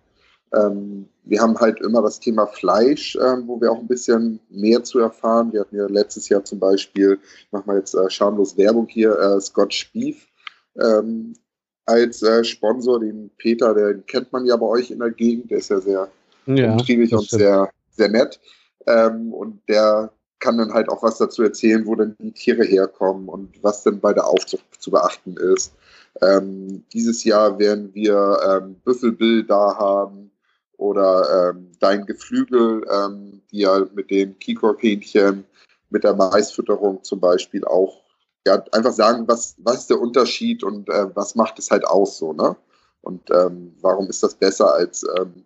Ähm, 0.54 1.08
wir 1.24 1.42
haben 1.42 1.58
halt 1.58 1.80
immer 1.82 2.02
das 2.02 2.20
Thema 2.20 2.46
Fleisch, 2.48 3.16
ähm, 3.16 3.44
wo 3.48 3.60
wir 3.60 3.72
auch 3.72 3.80
ein 3.80 3.88
bisschen 3.88 4.40
mehr 4.50 4.84
zu 4.84 5.00
erfahren. 5.00 5.52
Wir 5.54 5.62
hatten 5.62 5.76
ja 5.76 5.88
letztes 5.88 6.30
Jahr 6.30 6.44
zum 6.44 6.60
Beispiel, 6.60 7.18
ich 7.40 7.52
mache 7.52 7.66
mal 7.66 7.78
jetzt 7.78 7.96
äh, 7.96 8.10
schamlos 8.10 8.58
Werbung 8.58 8.88
hier, 8.88 9.18
äh, 9.18 9.40
Scotch 9.42 9.92
Beef 9.94 10.28
als 11.86 12.24
äh, 12.24 12.44
Sponsor, 12.44 13.00
den 13.00 13.30
Peter, 13.38 13.74
den 13.74 14.06
kennt 14.06 14.32
man 14.32 14.46
ja 14.46 14.56
bei 14.56 14.66
euch 14.66 14.92
in 14.92 15.00
der 15.00 15.12
Gegend, 15.12 15.52
der 15.52 15.58
ist 15.60 15.70
ja 15.70 15.80
sehr 15.80 16.08
Ja, 16.46 16.74
umtriebig 16.74 17.14
und 17.14 17.30
sehr, 17.30 17.70
sehr 17.92 18.10
nett. 18.10 18.40
Ähm, 18.88 19.34
und 19.34 19.62
der 19.68 20.12
kann 20.44 20.58
dann 20.58 20.74
halt 20.74 20.90
auch 20.90 21.02
was 21.02 21.20
dazu 21.20 21.42
erzählen, 21.42 21.86
wo 21.86 21.96
denn 21.96 22.18
die 22.20 22.34
Tiere 22.34 22.66
herkommen 22.66 23.30
und 23.30 23.64
was 23.64 23.84
denn 23.84 24.02
bei 24.02 24.14
der 24.14 24.28
Aufzucht 24.28 24.66
zu 24.78 24.92
beachten 24.92 25.38
ist. 25.38 25.74
Ähm, 26.22 26.84
dieses 26.92 27.24
Jahr 27.24 27.58
werden 27.60 27.94
wir 27.94 28.38
ähm, 28.46 28.76
Büffelbill 28.84 29.46
da 29.46 29.78
haben 29.78 30.32
oder 30.76 31.52
ähm, 31.52 31.72
Dein 31.80 32.06
Geflügel, 32.06 32.86
ähm, 32.92 33.42
die 33.52 33.60
ja 33.60 33.86
mit 33.94 34.12
den 34.12 34.38
Kikor-Hähnchen, 34.38 35.46
mit 35.90 36.04
der 36.04 36.14
Maisfütterung 36.14 37.02
zum 37.06 37.22
Beispiel 37.22 37.64
auch 37.64 38.04
ja, 38.46 38.62
einfach 38.74 38.92
sagen, 38.92 39.26
was, 39.30 39.56
was 39.60 39.80
ist 39.80 39.92
der 39.92 40.02
Unterschied 40.02 40.62
und 40.66 40.90
äh, 40.90 41.16
was 41.16 41.36
macht 41.36 41.58
es 41.58 41.72
halt 41.72 41.88
aus 41.88 42.18
so, 42.18 42.34
ne? 42.34 42.58
Und 43.00 43.32
ähm, 43.32 43.78
warum 43.80 44.10
ist 44.10 44.24
das 44.24 44.36
besser 44.36 44.74
als, 44.74 45.06
ähm, 45.18 45.46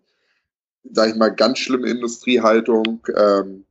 sag 0.92 1.10
ich 1.10 1.16
mal, 1.16 1.30
ganz 1.30 1.60
schlimme 1.60 1.88
Industriehaltung, 1.88 3.06
ähm, 3.16 3.66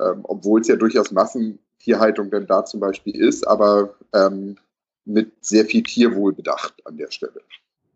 ähm, 0.00 0.20
obwohl 0.24 0.60
es 0.60 0.68
ja 0.68 0.76
durchaus 0.76 1.10
Massentierhaltung 1.10 2.30
denn 2.30 2.46
da 2.46 2.64
zum 2.64 2.80
Beispiel 2.80 3.16
ist, 3.16 3.46
aber 3.46 3.94
ähm, 4.12 4.56
mit 5.04 5.32
sehr 5.40 5.64
viel 5.64 5.82
Tierwohl 5.82 6.32
bedacht 6.32 6.74
an 6.84 6.96
der 6.96 7.10
Stelle. 7.10 7.40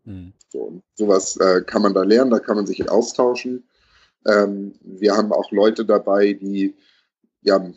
Mhm. 0.05 0.33
So, 0.49 0.81
sowas 0.95 1.37
äh, 1.37 1.61
kann 1.61 1.81
man 1.81 1.93
da 1.93 2.03
lernen, 2.03 2.31
da 2.31 2.39
kann 2.39 2.55
man 2.55 2.65
sich 2.65 2.89
austauschen. 2.89 3.63
Ähm, 4.25 4.73
wir 4.81 5.15
haben 5.15 5.31
auch 5.31 5.51
Leute 5.51 5.85
dabei, 5.85 6.33
die 6.33 6.75
ja, 7.41 7.71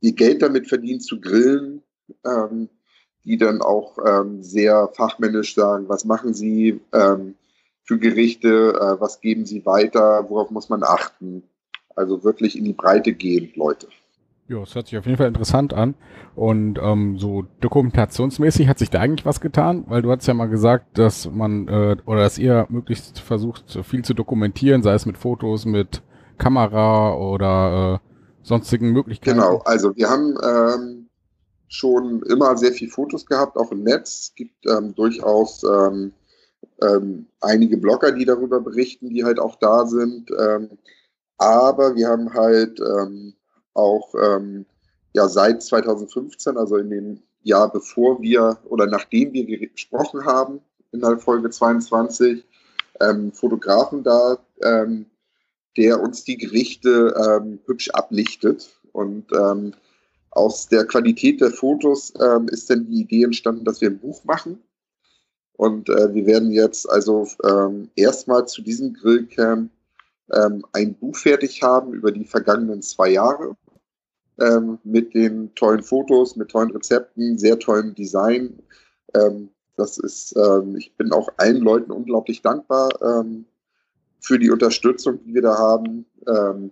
ihr 0.00 0.12
Geld 0.12 0.42
damit 0.42 0.68
verdienen 0.68 1.00
zu 1.00 1.20
grillen, 1.20 1.82
ähm, 2.24 2.68
die 3.24 3.36
dann 3.36 3.60
auch 3.60 3.98
ähm, 4.06 4.42
sehr 4.42 4.88
fachmännisch 4.94 5.54
sagen, 5.54 5.88
was 5.88 6.04
machen 6.04 6.32
sie 6.32 6.80
ähm, 6.92 7.34
für 7.82 7.98
Gerichte, 7.98 8.74
äh, 8.74 9.00
was 9.00 9.20
geben 9.20 9.46
sie 9.46 9.66
weiter, 9.66 10.26
worauf 10.28 10.50
muss 10.50 10.68
man 10.68 10.82
achten. 10.82 11.42
Also 11.96 12.22
wirklich 12.22 12.56
in 12.56 12.64
die 12.64 12.72
Breite 12.72 13.12
gehen, 13.12 13.50
Leute. 13.56 13.88
Ja, 14.48 14.62
es 14.62 14.74
hört 14.76 14.86
sich 14.86 14.96
auf 14.96 15.06
jeden 15.06 15.18
Fall 15.18 15.26
interessant 15.26 15.74
an. 15.74 15.94
Und 16.36 16.78
ähm, 16.80 17.18
so 17.18 17.46
dokumentationsmäßig 17.60 18.68
hat 18.68 18.78
sich 18.78 18.90
da 18.90 19.00
eigentlich 19.00 19.26
was 19.26 19.40
getan, 19.40 19.84
weil 19.88 20.02
du 20.02 20.10
hast 20.10 20.26
ja 20.26 20.34
mal 20.34 20.48
gesagt, 20.48 20.98
dass 20.98 21.28
man 21.28 21.66
äh, 21.66 21.96
oder 22.06 22.20
dass 22.20 22.38
ihr 22.38 22.66
möglichst 22.68 23.18
versucht, 23.18 23.64
so 23.66 23.82
viel 23.82 24.04
zu 24.04 24.14
dokumentieren, 24.14 24.82
sei 24.82 24.94
es 24.94 25.06
mit 25.06 25.18
Fotos, 25.18 25.64
mit 25.64 26.02
Kamera 26.38 27.16
oder 27.16 28.00
äh, 28.04 28.08
sonstigen 28.42 28.92
Möglichkeiten. 28.92 29.38
Genau, 29.38 29.62
also 29.64 29.96
wir 29.96 30.08
haben 30.08 30.36
ähm, 30.44 31.08
schon 31.66 32.22
immer 32.22 32.56
sehr 32.56 32.72
viel 32.72 32.88
Fotos 32.88 33.26
gehabt, 33.26 33.56
auch 33.56 33.72
im 33.72 33.82
Netz. 33.82 34.20
Es 34.20 34.34
gibt 34.36 34.66
ähm, 34.66 34.94
durchaus 34.94 35.64
ähm, 35.64 36.12
ähm, 36.82 37.26
einige 37.40 37.78
Blogger, 37.78 38.12
die 38.12 38.24
darüber 38.24 38.60
berichten, 38.60 39.08
die 39.08 39.24
halt 39.24 39.40
auch 39.40 39.56
da 39.56 39.86
sind. 39.86 40.30
Aber 41.38 41.94
wir 41.94 42.08
haben 42.08 42.32
halt 42.32 42.80
ähm, 42.80 43.34
auch 43.74 44.14
ähm, 44.14 44.66
ja 45.12 45.28
seit 45.28 45.62
2015, 45.62 46.56
also 46.56 46.76
in 46.76 46.90
dem 46.90 47.22
Jahr 47.42 47.70
bevor 47.70 48.20
wir 48.20 48.58
oder 48.64 48.86
nachdem 48.86 49.32
wir 49.32 49.44
gesprochen 49.68 50.24
haben 50.24 50.60
in 50.92 51.00
der 51.00 51.18
Folge 51.18 51.50
22, 51.50 52.44
ähm, 53.00 53.32
Fotografen 53.32 54.02
da, 54.02 54.38
ähm, 54.62 55.06
der 55.76 56.00
uns 56.00 56.24
die 56.24 56.38
Gerichte 56.38 57.14
ähm, 57.16 57.60
hübsch 57.66 57.90
ablichtet. 57.90 58.68
Und 58.92 59.26
ähm, 59.32 59.74
aus 60.30 60.68
der 60.68 60.86
Qualität 60.86 61.40
der 61.40 61.50
Fotos 61.50 62.12
ist 62.50 62.68
dann 62.68 62.86
die 62.86 63.00
Idee 63.00 63.24
entstanden, 63.24 63.64
dass 63.64 63.80
wir 63.80 63.88
ein 63.88 63.98
Buch 63.98 64.24
machen. 64.24 64.62
Und 65.52 65.88
äh, 65.88 66.14
wir 66.14 66.26
werden 66.26 66.50
jetzt 66.50 66.88
also 66.88 67.26
erstmal 67.94 68.46
zu 68.46 68.60
diesem 68.60 68.92
Grillcamp 68.92 69.70
ähm, 70.32 70.64
ein 70.72 70.94
Buch 70.94 71.16
fertig 71.16 71.62
haben 71.62 71.92
über 71.92 72.12
die 72.12 72.24
vergangenen 72.24 72.82
zwei 72.82 73.10
Jahre 73.10 73.56
ähm, 74.40 74.78
mit 74.84 75.14
den 75.14 75.54
tollen 75.54 75.82
Fotos, 75.82 76.36
mit 76.36 76.50
tollen 76.50 76.70
Rezepten, 76.70 77.38
sehr 77.38 77.58
tollem 77.58 77.94
Design. 77.94 78.58
Ähm, 79.14 79.50
das 79.76 79.98
ist, 79.98 80.34
ähm, 80.36 80.76
ich 80.76 80.94
bin 80.96 81.12
auch 81.12 81.28
allen 81.36 81.60
Leuten 81.60 81.90
unglaublich 81.90 82.42
dankbar 82.42 82.88
ähm, 83.02 83.46
für 84.20 84.38
die 84.38 84.50
Unterstützung, 84.50 85.20
die 85.24 85.34
wir 85.34 85.42
da 85.42 85.56
haben, 85.56 86.06
ähm, 86.26 86.70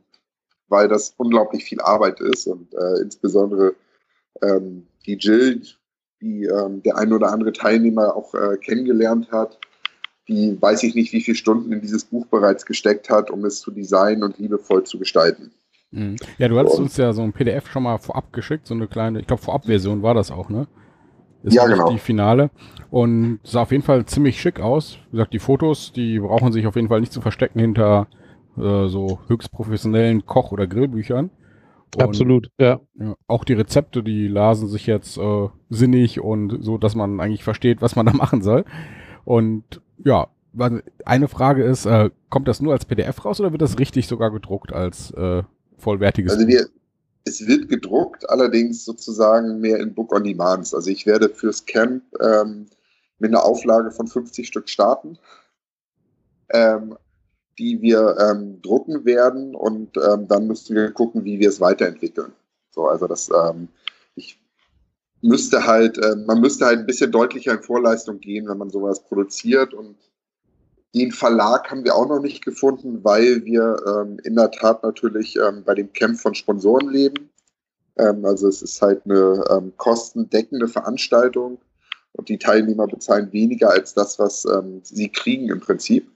weil 0.69 0.89
das 0.89 1.15
unglaublich 1.17 1.65
viel 1.65 1.81
Arbeit 1.81 2.21
ist 2.21 2.47
und 2.47 2.75
äh, 2.75 3.01
insbesondere 3.01 3.75
die 5.07 5.15
Jill, 5.15 5.63
die 6.21 6.49
der 6.49 6.97
ein 6.99 7.13
oder 7.13 7.31
andere 7.31 7.53
Teilnehmer 7.53 8.17
auch 8.17 8.35
äh, 8.35 8.57
kennengelernt 8.57 9.31
hat, 9.31 9.61
die 10.29 10.57
weiß 10.61 10.83
ich 10.85 10.95
nicht, 10.95 11.13
wie 11.13 11.21
viele 11.21 11.37
Stunden 11.37 11.73
in 11.73 11.81
dieses 11.81 12.05
Buch 12.05 12.27
bereits 12.27 12.65
gesteckt 12.67 13.11
hat, 13.11 13.31
um 13.31 13.45
es 13.45 13.61
zu 13.61 13.71
designen 13.71 14.23
und 14.23 14.39
liebevoll 14.39 14.85
zu 14.85 14.99
gestalten. 14.99 15.51
Mhm. 15.91 16.17
Ja, 16.39 16.49
du 16.49 16.59
hattest 16.59 16.77
Und- 16.79 16.85
uns 16.85 16.97
ja 16.97 17.13
so 17.13 17.23
ein 17.23 17.33
PDF 17.33 17.69
schon 17.69 17.83
mal 17.85 17.99
vorab 17.99 18.33
geschickt, 18.33 18.67
so 18.67 18.75
eine 18.75 18.87
kleine, 18.89 19.21
ich 19.21 19.27
glaube 19.27 19.43
Vorabversion 19.43 20.03
war 20.03 20.15
das 20.15 20.31
auch, 20.31 20.49
ne? 20.49 20.67
Ist 21.43 21.55
Ja, 21.55 21.67
genau. 21.67 21.91
Die 21.91 21.99
Finale. 21.99 22.51
Und 22.91 23.41
sah 23.45 23.63
auf 23.63 23.71
jeden 23.71 23.83
Fall 23.83 24.07
ziemlich 24.07 24.41
schick 24.41 24.61
aus. 24.61 24.97
Wie 25.11 25.17
gesagt, 25.19 25.35
die 25.35 25.39
Fotos, 25.39 25.93
die 25.93 26.19
brauchen 26.19 26.53
sich 26.53 26.67
auf 26.67 26.75
jeden 26.77 26.89
Fall 26.89 27.01
nicht 27.01 27.13
zu 27.13 27.21
verstecken 27.21 27.59
hinter 27.61 28.07
äh, 28.57 28.87
so 28.89 29.19
höchst 29.29 29.53
professionellen 29.53 30.25
Koch- 30.25 30.53
oder 30.53 30.67
Grillbüchern. 30.67 31.31
Und, 31.97 32.03
Absolut, 32.03 32.51
ja. 32.59 32.81
Ja, 32.99 33.15
auch 33.27 33.45
die 33.45 33.53
Rezepte, 33.53 34.03
die 34.03 34.27
lasen 34.27 34.69
sich 34.69 34.87
jetzt 34.87 35.19
äh, 35.19 35.49
sinnig 35.69 36.19
und 36.21 36.65
so, 36.65 36.79
dass 36.79 36.95
man 36.95 37.21
eigentlich 37.21 37.45
versteht, 37.45 37.83
was 37.83 37.95
man 37.95 38.07
da 38.07 38.13
machen 38.15 38.41
soll. 38.43 38.65
Und 39.25 39.83
ja, 39.99 40.29
eine 41.05 41.29
Frage 41.29 41.65
ist, 41.65 41.87
äh, 41.87 42.11
kommt 42.31 42.49
das 42.49 42.61
nur 42.61 42.73
als 42.73 42.85
PDF 42.85 43.25
raus 43.25 43.41
oder 43.41 43.53
wird 43.53 43.63
das 43.63 43.79
richtig 43.79 44.07
sogar 44.07 44.31
gedruckt 44.31 44.73
als 44.73 45.11
äh, 45.13 45.43
vollwertiges 45.79 46.33
Also 46.33 46.47
wir, 46.47 46.69
es 47.25 47.47
wird 47.47 47.69
gedruckt, 47.69 48.29
allerdings 48.29 48.85
sozusagen 48.85 49.61
mehr 49.61 49.79
in 49.79 49.95
Book 49.95 50.15
on 50.15 50.25
Demands. 50.25 50.75
Also 50.75 50.91
ich 50.91 51.07
werde 51.07 51.29
fürs 51.29 51.65
Camp 51.67 52.03
ähm, 52.21 52.67
mit 53.19 53.31
einer 53.31 53.45
Auflage 53.45 53.91
von 53.91 54.07
50 54.07 54.47
Stück 54.47 54.69
starten, 54.69 55.19
ähm, 56.51 56.97
die 57.59 57.81
wir 57.81 58.17
ähm, 58.21 58.61
drucken 58.63 59.05
werden 59.05 59.55
und 59.55 59.97
ähm, 59.97 60.29
dann 60.29 60.47
müssten 60.47 60.75
wir 60.75 60.91
gucken, 60.91 61.25
wie 61.25 61.39
wir 61.39 61.49
es 61.49 61.61
weiterentwickeln. 61.61 62.33
So, 62.71 62.87
also 62.89 63.07
das, 63.07 63.31
ähm, 63.31 63.69
müsste 65.25 65.67
halt, 65.67 65.99
äh, 65.99 66.17
man 66.17 66.41
müsste 66.41 66.67
halt 66.67 66.81
ein 66.81 66.87
bisschen 66.87 67.11
deutlicher 67.11 67.53
in 67.53 67.63
Vorleistung 67.63 68.21
gehen, 68.21 68.47
wenn 68.49 68.59
man 68.59 68.71
sowas 68.71 69.03
produziert 69.03 69.73
und 69.73 69.97
den 70.95 71.11
Verlag 71.11 71.71
haben 71.71 71.85
wir 71.85 71.97
auch 71.97 72.09
noch 72.09 72.21
nicht 72.21 72.45
gefunden, 72.45 73.03
weil 73.03 73.45
wir 73.45 73.77
ähm, 73.87 74.19
in 74.23 74.37
der 74.37 74.51
Tat 74.51 74.83
natürlich 74.85 75.37
ähm, 75.37 75.65
bei 75.65 75.75
dem 75.75 75.93
Camp 75.93 76.21
von 76.21 76.35
Sponsoren 76.35 76.89
leben. 76.89 77.31
Ähm, 77.99 78.25
also 78.25 78.47
es 78.47 78.63
ist 78.63 78.81
halt 78.81 79.03
eine 79.05 79.43
ähm, 79.51 79.73
kostendeckende 79.77 80.69
Veranstaltung 80.69 81.59
und 82.13 82.29
die 82.29 82.39
Teilnehmer 82.39 82.87
bezahlen 82.87 83.33
weniger 83.33 83.71
als 83.71 83.95
das, 83.95 84.19
was 84.21 84.45
ähm, 84.45 84.81
sie 84.85 85.09
kriegen 85.09 85.49
im 85.49 85.59
Prinzip. 85.59 86.09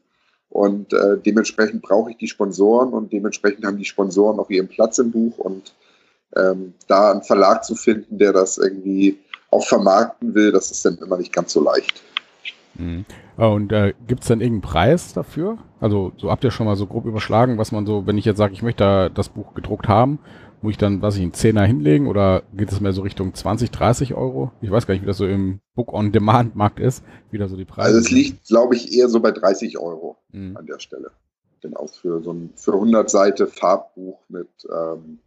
Und 0.50 0.92
äh, 0.92 1.18
dementsprechend 1.18 1.82
brauche 1.82 2.10
ich 2.10 2.18
die 2.18 2.28
Sponsoren 2.28 2.92
und 2.92 3.12
dementsprechend 3.12 3.64
haben 3.64 3.78
die 3.78 3.84
Sponsoren 3.84 4.38
auch 4.38 4.48
ihren 4.48 4.68
Platz 4.68 4.98
im 4.98 5.10
Buch 5.10 5.38
und 5.38 5.74
ähm, 6.36 6.74
da 6.86 7.10
einen 7.10 7.22
Verlag 7.22 7.64
zu 7.64 7.74
finden, 7.74 8.18
der 8.18 8.32
das 8.32 8.58
irgendwie 8.58 9.18
auch 9.50 9.66
vermarkten 9.66 10.34
will, 10.34 10.52
das 10.52 10.70
ist 10.70 10.84
dann 10.84 10.98
immer 10.98 11.16
nicht 11.16 11.32
ganz 11.32 11.52
so 11.52 11.62
leicht. 11.62 12.02
Mhm. 12.74 13.04
Äh, 13.36 13.46
Und 13.46 13.72
äh, 13.72 13.94
gibt 14.06 14.22
es 14.22 14.28
dann 14.28 14.40
irgendeinen 14.40 14.70
Preis 14.70 15.12
dafür? 15.12 15.58
Also 15.80 16.12
so 16.16 16.30
habt 16.30 16.44
ihr 16.44 16.50
schon 16.50 16.66
mal 16.66 16.76
so 16.76 16.86
grob 16.86 17.06
überschlagen, 17.06 17.58
was 17.58 17.72
man 17.72 17.86
so, 17.86 18.06
wenn 18.06 18.18
ich 18.18 18.24
jetzt 18.24 18.38
sage, 18.38 18.52
ich 18.52 18.62
möchte 18.62 18.84
da 18.84 19.08
das 19.08 19.28
Buch 19.30 19.54
gedruckt 19.54 19.88
haben, 19.88 20.18
muss 20.60 20.72
ich 20.72 20.78
dann, 20.78 21.02
was 21.02 21.14
ich, 21.14 21.22
einen 21.22 21.34
Zehner 21.34 21.64
hinlegen 21.64 22.08
oder 22.08 22.42
geht 22.52 22.72
es 22.72 22.80
mehr 22.80 22.92
so 22.92 23.02
Richtung 23.02 23.32
20, 23.32 23.70
30 23.70 24.14
Euro? 24.14 24.50
Ich 24.60 24.70
weiß 24.70 24.86
gar 24.86 24.94
nicht, 24.94 25.02
wie 25.02 25.06
das 25.06 25.16
so 25.16 25.26
im 25.26 25.60
Book-on-Demand-Markt 25.76 26.80
ist, 26.80 27.04
wie 27.30 27.38
da 27.38 27.46
so 27.46 27.56
die 27.56 27.64
Preise 27.64 27.88
Also 27.88 28.00
es 28.00 28.10
liegt, 28.10 28.48
glaube 28.48 28.74
ich, 28.74 28.92
eher 28.92 29.08
so 29.08 29.20
bei 29.20 29.30
30 29.30 29.78
Euro. 29.78 30.16
Mhm. 30.32 30.56
an 30.56 30.66
der 30.66 30.78
Stelle. 30.78 31.10
Genau, 31.62 31.86
für 31.86 32.22
so 32.22 32.32
ein 32.32 32.50
für 32.54 32.74
100 32.74 33.08
Seite 33.08 33.46
Farbbuch 33.46 34.20
mit, 34.28 34.48
ähm, 34.70 35.20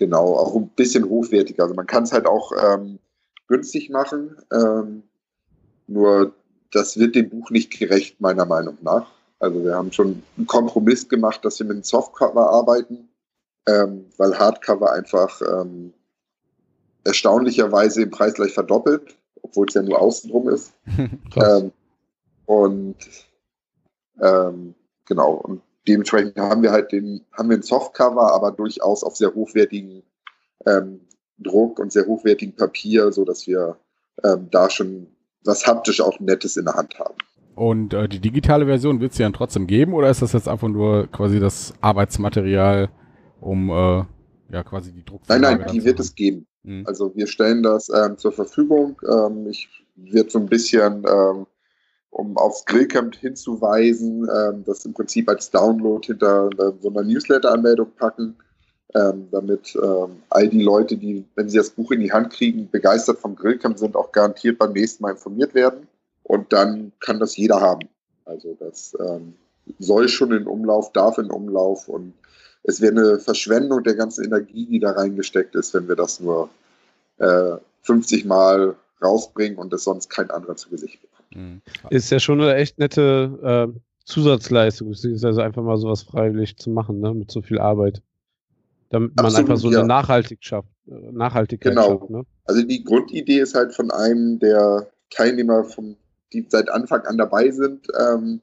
genau, 0.00 0.34
auch 0.36 0.56
ein 0.56 0.70
bisschen 0.70 1.08
hochwertiger. 1.08 1.62
Also 1.62 1.74
man 1.74 1.86
kann 1.86 2.04
es 2.04 2.12
halt 2.12 2.26
auch 2.26 2.52
ähm, 2.58 2.98
günstig 3.46 3.90
machen, 3.90 4.34
ähm, 4.50 5.02
nur 5.86 6.32
das 6.72 6.98
wird 6.98 7.14
dem 7.14 7.28
Buch 7.28 7.50
nicht 7.50 7.78
gerecht, 7.78 8.20
meiner 8.20 8.46
Meinung 8.46 8.78
nach. 8.80 9.06
Also 9.40 9.62
wir 9.62 9.74
haben 9.74 9.92
schon 9.92 10.22
einen 10.36 10.46
Kompromiss 10.46 11.08
gemacht, 11.08 11.44
dass 11.44 11.58
wir 11.58 11.66
mit 11.66 11.74
einem 11.74 11.82
Softcover 11.82 12.48
arbeiten, 12.50 13.08
ähm, 13.68 14.06
weil 14.16 14.38
Hardcover 14.38 14.92
einfach 14.92 15.40
ähm, 15.42 15.92
erstaunlicherweise 17.04 18.02
im 18.02 18.10
Preis 18.10 18.34
gleich 18.34 18.54
verdoppelt, 18.54 19.16
obwohl 19.42 19.66
es 19.68 19.74
ja 19.74 19.82
nur 19.82 20.00
außenrum 20.00 20.48
ist. 20.48 20.72
Ähm, 21.36 21.72
und 22.46 22.96
ähm, 24.20 24.74
genau, 25.04 25.34
und 25.34 25.62
dementsprechend 25.88 26.38
haben 26.38 26.62
wir 26.62 26.72
halt 26.72 26.92
den, 26.92 27.24
haben 27.32 27.50
wir 27.50 27.56
ein 27.56 27.62
Softcover, 27.62 28.32
aber 28.32 28.52
durchaus 28.52 29.02
auf 29.02 29.16
sehr 29.16 29.34
hochwertigen 29.34 30.02
ähm, 30.66 31.00
Druck 31.38 31.78
und 31.78 31.92
sehr 31.92 32.06
hochwertigen 32.06 32.54
Papier, 32.54 33.12
so 33.12 33.24
dass 33.24 33.46
wir 33.46 33.76
ähm, 34.24 34.48
da 34.50 34.68
schon 34.70 35.08
was 35.44 35.66
haptisch 35.66 36.00
auch 36.00 36.20
Nettes 36.20 36.56
in 36.56 36.66
der 36.66 36.74
Hand 36.74 36.98
haben. 36.98 37.14
Und 37.54 37.94
äh, 37.94 38.08
die 38.08 38.20
digitale 38.20 38.66
Version 38.66 39.00
wird 39.00 39.12
es 39.12 39.18
ja 39.18 39.26
dann 39.26 39.32
trotzdem 39.32 39.66
geben 39.66 39.94
oder 39.94 40.10
ist 40.10 40.22
das 40.22 40.32
jetzt 40.32 40.48
einfach 40.48 40.68
nur 40.68 41.08
quasi 41.08 41.40
das 41.40 41.74
Arbeitsmaterial, 41.80 42.90
um 43.40 43.70
äh, 43.70 44.04
ja 44.52 44.62
quasi 44.64 44.92
die 44.92 45.04
Druckvorlage 45.04 45.56
Nein, 45.56 45.66
nein, 45.66 45.72
die 45.74 45.84
wird 45.84 46.00
es 46.00 46.14
geben. 46.14 46.46
Mhm. 46.62 46.86
Also 46.86 47.14
wir 47.14 47.26
stellen 47.26 47.62
das 47.62 47.88
ähm, 47.88 48.18
zur 48.18 48.32
Verfügung. 48.32 49.00
Ähm, 49.08 49.46
ich 49.48 49.68
werde 49.96 50.30
so 50.30 50.38
ein 50.38 50.46
bisschen, 50.46 51.04
ähm, 51.06 51.46
um 52.10 52.36
aufs 52.36 52.64
Grillcamp 52.64 53.14
hinzuweisen, 53.16 54.28
ähm, 54.34 54.64
das 54.64 54.84
im 54.84 54.94
Prinzip 54.94 55.28
als 55.28 55.50
Download 55.50 56.04
hinter 56.06 56.50
äh, 56.58 56.72
so 56.80 56.90
einer 56.90 57.02
Newsletter-Anmeldung 57.02 57.90
packen, 57.96 58.36
ähm, 58.94 59.28
damit 59.30 59.76
ähm, 59.82 60.22
all 60.30 60.48
die 60.48 60.62
Leute, 60.62 60.96
die, 60.96 61.24
wenn 61.36 61.48
sie 61.48 61.58
das 61.58 61.70
Buch 61.70 61.92
in 61.92 62.00
die 62.00 62.12
Hand 62.12 62.32
kriegen, 62.32 62.68
begeistert 62.70 63.18
vom 63.18 63.36
Grillcamp 63.36 63.78
sind, 63.78 63.96
auch 63.96 64.12
garantiert 64.12 64.58
beim 64.58 64.72
nächsten 64.72 65.02
Mal 65.02 65.12
informiert 65.12 65.54
werden. 65.54 65.86
Und 66.24 66.52
dann 66.52 66.92
kann 67.00 67.20
das 67.20 67.36
jeder 67.36 67.60
haben. 67.60 67.88
Also 68.24 68.56
das 68.60 68.94
soll 69.78 70.08
schon 70.08 70.32
in 70.32 70.46
Umlauf, 70.46 70.92
darf 70.92 71.18
in 71.18 71.30
Umlauf 71.30 71.88
und 71.88 72.14
es 72.62 72.80
wäre 72.80 72.92
eine 72.92 73.18
Verschwendung 73.18 73.82
der 73.82 73.94
ganzen 73.94 74.24
Energie, 74.24 74.66
die 74.66 74.80
da 74.80 74.92
reingesteckt 74.92 75.54
ist, 75.54 75.72
wenn 75.74 75.88
wir 75.88 75.96
das 75.96 76.20
nur 76.20 76.50
äh, 77.18 77.56
50 77.82 78.24
Mal 78.26 78.76
rausbringen 79.02 79.58
und 79.58 79.72
es 79.72 79.84
sonst 79.84 80.10
kein 80.10 80.30
anderer 80.30 80.56
zu 80.56 80.68
Gesicht 80.68 81.00
bekommt. 81.00 81.09
Mhm. 81.34 81.62
Ist 81.90 82.10
ja 82.10 82.18
schon 82.18 82.40
eine 82.40 82.54
echt 82.56 82.78
nette 82.78 83.72
äh, 83.74 83.80
Zusatzleistung, 84.04 84.88
also 84.88 85.40
einfach 85.40 85.62
mal 85.62 85.76
sowas 85.76 86.02
freiwillig 86.02 86.56
zu 86.56 86.70
machen, 86.70 87.00
ne? 87.00 87.14
mit 87.14 87.30
so 87.30 87.42
viel 87.42 87.58
Arbeit. 87.58 88.02
Damit 88.88 89.14
man 89.14 89.26
Absolut, 89.26 89.50
einfach 89.50 89.62
so 89.62 89.70
ja. 89.70 89.78
eine 89.78 89.88
Nachhaltig 89.88 90.38
schafft, 90.42 90.68
äh, 90.88 91.12
Nachhaltigkeit 91.12 91.72
genau. 91.72 92.00
schafft. 92.00 92.10
Ne? 92.10 92.26
Also 92.44 92.62
die 92.62 92.82
Grundidee 92.82 93.38
ist 93.38 93.54
halt 93.54 93.74
von 93.74 93.90
einem 93.92 94.40
der 94.40 94.88
Teilnehmer, 95.10 95.64
vom, 95.64 95.96
die 96.32 96.44
seit 96.48 96.70
Anfang 96.70 97.02
an 97.02 97.16
dabei 97.16 97.50
sind, 97.50 97.86
ähm, 97.98 98.40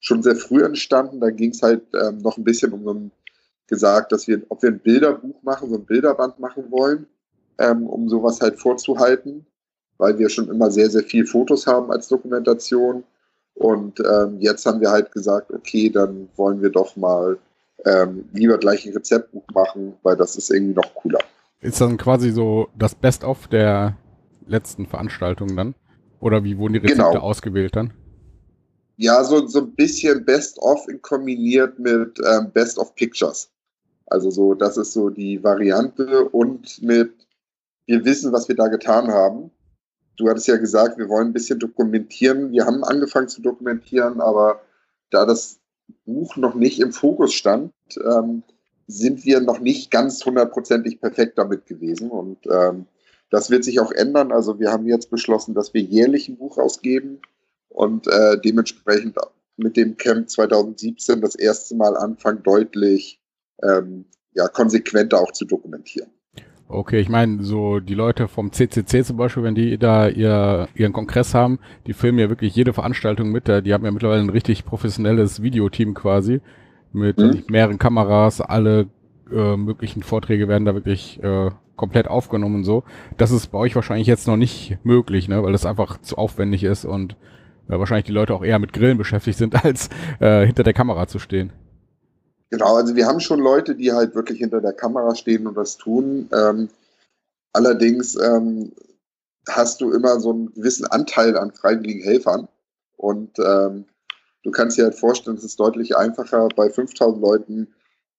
schon 0.00 0.22
sehr 0.22 0.36
früh 0.36 0.64
entstanden. 0.64 1.20
Da 1.20 1.30
ging 1.30 1.50
es 1.50 1.62
halt 1.62 1.82
ähm, 1.94 2.18
noch 2.18 2.38
ein 2.38 2.44
bisschen 2.44 2.72
um 2.72 2.84
so 2.84 2.94
ein 2.94 3.10
gesagt, 3.66 4.12
dass 4.12 4.28
wir, 4.28 4.42
ob 4.48 4.62
wir 4.62 4.70
ein 4.70 4.80
Bilderbuch 4.80 5.42
machen, 5.42 5.70
so 5.70 5.76
ein 5.76 5.86
Bilderband 5.86 6.38
machen 6.38 6.70
wollen, 6.70 7.06
ähm, 7.58 7.86
um 7.86 8.08
sowas 8.08 8.40
halt 8.40 8.58
vorzuhalten, 8.58 9.46
weil 9.98 10.18
wir 10.18 10.28
schon 10.28 10.48
immer 10.48 10.70
sehr, 10.70 10.90
sehr 10.90 11.02
viel 11.02 11.26
Fotos 11.26 11.66
haben 11.66 11.90
als 11.90 12.08
Dokumentation. 12.08 13.04
Und 13.54 14.00
ähm, 14.00 14.40
jetzt 14.40 14.66
haben 14.66 14.80
wir 14.80 14.90
halt 14.90 15.12
gesagt, 15.12 15.52
okay, 15.52 15.90
dann 15.90 16.28
wollen 16.36 16.60
wir 16.60 16.70
doch 16.70 16.96
mal 16.96 17.38
ähm, 17.84 18.24
lieber 18.32 18.58
gleich 18.58 18.86
ein 18.86 18.92
Rezeptbuch 18.92 19.44
machen, 19.54 19.94
weil 20.02 20.16
das 20.16 20.36
ist 20.36 20.50
irgendwie 20.50 20.74
noch 20.74 20.94
cooler. 20.94 21.20
Ist 21.60 21.80
dann 21.80 21.96
quasi 21.96 22.30
so 22.30 22.68
das 22.76 22.94
Best-of 22.94 23.46
der 23.48 23.96
letzten 24.46 24.86
Veranstaltung 24.86 25.56
dann? 25.56 25.74
Oder 26.20 26.44
wie 26.44 26.58
wurden 26.58 26.74
die 26.74 26.78
Rezepte 26.80 27.12
genau. 27.12 27.20
ausgewählt 27.20 27.76
dann? 27.76 27.92
Ja, 28.96 29.24
so, 29.24 29.46
so 29.46 29.60
ein 29.60 29.74
bisschen 29.74 30.24
Best-of 30.24 30.86
kombiniert 31.02 31.78
mit 31.78 32.18
ähm, 32.20 32.50
Best-of 32.52 32.94
Pictures. 32.94 33.50
Also 34.06 34.30
so, 34.30 34.54
das 34.54 34.76
ist 34.76 34.92
so 34.92 35.10
die 35.10 35.42
Variante 35.42 36.28
und 36.28 36.82
mit, 36.82 37.12
wir 37.86 38.04
wissen, 38.04 38.32
was 38.32 38.48
wir 38.48 38.56
da 38.56 38.68
getan 38.68 39.08
haben. 39.08 39.50
Du 40.16 40.28
hattest 40.28 40.46
ja 40.46 40.56
gesagt, 40.56 40.98
wir 40.98 41.08
wollen 41.08 41.28
ein 41.28 41.32
bisschen 41.32 41.58
dokumentieren. 41.58 42.52
Wir 42.52 42.66
haben 42.66 42.84
angefangen 42.84 43.28
zu 43.28 43.42
dokumentieren, 43.42 44.20
aber 44.20 44.60
da 45.10 45.26
das 45.26 45.58
Buch 46.04 46.36
noch 46.36 46.54
nicht 46.54 46.80
im 46.80 46.92
Fokus 46.92 47.34
stand, 47.34 47.72
ähm, 48.04 48.42
sind 48.86 49.24
wir 49.24 49.40
noch 49.40 49.60
nicht 49.60 49.90
ganz 49.90 50.24
hundertprozentig 50.24 51.00
perfekt 51.00 51.38
damit 51.38 51.66
gewesen. 51.66 52.10
Und 52.10 52.38
ähm, 52.46 52.86
das 53.30 53.50
wird 53.50 53.64
sich 53.64 53.80
auch 53.80 53.90
ändern. 53.90 54.32
Also 54.32 54.60
wir 54.60 54.70
haben 54.70 54.86
jetzt 54.86 55.10
beschlossen, 55.10 55.54
dass 55.54 55.74
wir 55.74 55.82
jährlich 55.82 56.28
ein 56.28 56.36
Buch 56.36 56.58
ausgeben 56.58 57.20
und 57.68 58.06
äh, 58.06 58.38
dementsprechend 58.40 59.16
mit 59.56 59.76
dem 59.76 59.96
Camp 59.96 60.28
2017 60.30 61.20
das 61.20 61.34
erste 61.34 61.74
Mal 61.74 61.96
anfangen, 61.96 62.42
deutlich 62.42 63.20
ähm, 63.62 64.04
ja, 64.34 64.48
konsequenter 64.48 65.20
auch 65.20 65.32
zu 65.32 65.44
dokumentieren. 65.44 66.10
Okay, 66.66 66.98
ich 66.98 67.08
meine, 67.08 67.42
so 67.42 67.78
die 67.78 67.94
Leute 67.94 68.26
vom 68.26 68.50
CCC 68.50 69.04
zum 69.04 69.16
Beispiel, 69.16 69.42
wenn 69.42 69.54
die 69.54 69.76
da 69.76 70.08
ihr, 70.08 70.68
ihren 70.74 70.92
Kongress 70.92 71.34
haben, 71.34 71.58
die 71.86 71.92
filmen 71.92 72.18
ja 72.18 72.30
wirklich 72.30 72.56
jede 72.56 72.72
Veranstaltung 72.72 73.30
mit. 73.30 73.48
Die 73.48 73.74
haben 73.74 73.84
ja 73.84 73.90
mittlerweile 73.90 74.22
ein 74.22 74.30
richtig 74.30 74.64
professionelles 74.64 75.42
Videoteam 75.42 75.92
quasi 75.92 76.40
mit 76.92 77.18
mhm. 77.18 77.44
mehreren 77.48 77.78
Kameras. 77.78 78.40
Alle 78.40 78.86
äh, 79.30 79.56
möglichen 79.56 80.02
Vorträge 80.02 80.48
werden 80.48 80.64
da 80.64 80.74
wirklich 80.74 81.22
äh, 81.22 81.50
komplett 81.76 82.08
aufgenommen 82.08 82.56
und 82.56 82.64
so. 82.64 82.84
Das 83.18 83.30
ist 83.30 83.48
bei 83.48 83.58
euch 83.58 83.74
wahrscheinlich 83.74 84.06
jetzt 84.06 84.26
noch 84.26 84.36
nicht 84.36 84.78
möglich, 84.84 85.28
ne? 85.28 85.42
weil 85.42 85.52
das 85.52 85.66
einfach 85.66 86.00
zu 86.00 86.16
aufwendig 86.16 86.64
ist 86.64 86.84
und 86.84 87.16
äh, 87.68 87.78
wahrscheinlich 87.78 88.06
die 88.06 88.12
Leute 88.12 88.34
auch 88.34 88.44
eher 88.44 88.58
mit 88.58 88.72
Grillen 88.72 88.98
beschäftigt 88.98 89.38
sind, 89.38 89.54
als 89.64 89.90
äh, 90.20 90.46
hinter 90.46 90.62
der 90.62 90.72
Kamera 90.72 91.06
zu 91.06 91.18
stehen. 91.18 91.52
Genau, 92.50 92.76
also 92.76 92.94
wir 92.94 93.06
haben 93.06 93.20
schon 93.20 93.40
Leute, 93.40 93.74
die 93.74 93.92
halt 93.92 94.14
wirklich 94.14 94.38
hinter 94.38 94.60
der 94.60 94.72
Kamera 94.72 95.14
stehen 95.14 95.46
und 95.46 95.56
das 95.56 95.76
tun. 95.76 96.28
Ähm, 96.32 96.68
allerdings 97.52 98.14
ähm, 98.16 98.72
hast 99.48 99.80
du 99.80 99.92
immer 99.92 100.20
so 100.20 100.30
einen 100.30 100.54
gewissen 100.54 100.86
Anteil 100.86 101.36
an 101.36 101.52
freiwilligen 101.52 102.02
Helfern. 102.02 102.48
Und 102.96 103.38
ähm, 103.38 103.86
du 104.42 104.50
kannst 104.50 104.78
dir 104.78 104.84
halt 104.84 104.94
vorstellen, 104.94 105.36
es 105.36 105.44
ist 105.44 105.60
deutlich 105.60 105.96
einfacher 105.96 106.48
bei 106.54 106.70
5000 106.70 107.20
Leuten 107.20 107.74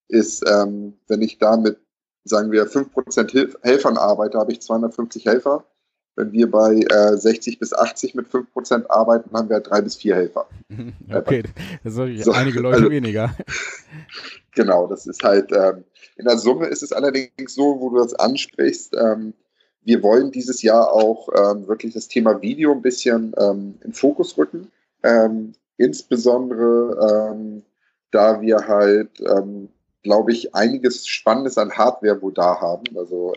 ist, 0.08 0.44
ähm, 0.48 0.94
wenn 1.08 1.22
ich 1.22 1.40
da 1.40 1.58
mit, 1.58 1.80
sagen 2.24 2.52
wir, 2.52 2.68
5% 2.68 3.32
Hilf 3.32 3.58
Helfern 3.62 3.98
arbeite, 3.98 4.38
habe 4.38 4.52
ich 4.52 4.62
250 4.62 5.26
Helfer. 5.26 5.66
Wenn 6.16 6.32
wir 6.32 6.50
bei 6.50 6.76
äh, 6.76 7.18
60 7.18 7.60
bis 7.60 7.74
80 7.74 8.16
mit 8.16 8.28
5% 8.28 8.88
arbeiten, 8.88 9.36
haben 9.36 9.50
wir 9.50 9.60
drei 9.60 9.82
bis 9.82 9.96
vier 9.96 10.16
Helfer. 10.16 10.48
Okay, 11.14 11.44
das 11.84 11.94
sind 11.94 12.24
so, 12.24 12.32
einige 12.32 12.60
Leute 12.62 12.78
also, 12.78 12.92
weniger. 12.92 13.36
Genau, 14.54 14.88
das 14.88 15.06
ist 15.06 15.22
halt, 15.22 15.52
ähm, 15.52 15.84
in 16.16 16.24
der 16.24 16.38
Summe 16.38 16.68
ist 16.68 16.82
es 16.82 16.94
allerdings 16.94 17.54
so, 17.54 17.82
wo 17.82 17.90
du 17.90 17.98
das 17.98 18.14
ansprichst, 18.14 18.96
ähm, 18.96 19.34
wir 19.84 20.02
wollen 20.02 20.32
dieses 20.32 20.62
Jahr 20.62 20.94
auch 20.94 21.28
ähm, 21.36 21.68
wirklich 21.68 21.94
das 21.94 22.08
Thema 22.08 22.42
Video 22.42 22.72
ein 22.72 22.82
bisschen 22.82 23.36
ähm, 23.38 23.76
in 23.84 23.92
Fokus 23.92 24.38
rücken. 24.38 24.72
Ähm, 25.04 25.56
insbesondere 25.76 27.34
ähm, 27.34 27.64
da 28.12 28.40
wir 28.40 28.66
halt, 28.66 29.22
glaube 30.04 30.32
ich, 30.32 30.56
einiges 30.56 31.06
Spannendes 31.06 31.58
an 31.58 31.74
Hardware 31.74 32.22
wo 32.22 32.32
da 32.32 32.62
haben. 32.62 32.86
Also 32.96 33.34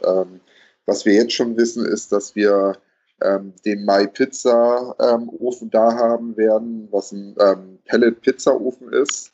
was 0.88 1.04
wir 1.04 1.12
jetzt 1.12 1.34
schon 1.34 1.56
wissen, 1.56 1.84
ist, 1.84 2.12
dass 2.12 2.34
wir 2.34 2.76
ähm, 3.22 3.52
den 3.64 3.84
My 3.84 4.06
Pizza 4.06 4.96
ähm, 4.98 5.28
Ofen 5.38 5.70
da 5.70 5.94
haben 5.94 6.36
werden, 6.36 6.88
was 6.90 7.12
ein 7.12 7.36
ähm, 7.40 7.78
Pellet 7.84 8.20
Pizza 8.22 8.58
Ofen 8.58 8.92
ist, 8.92 9.32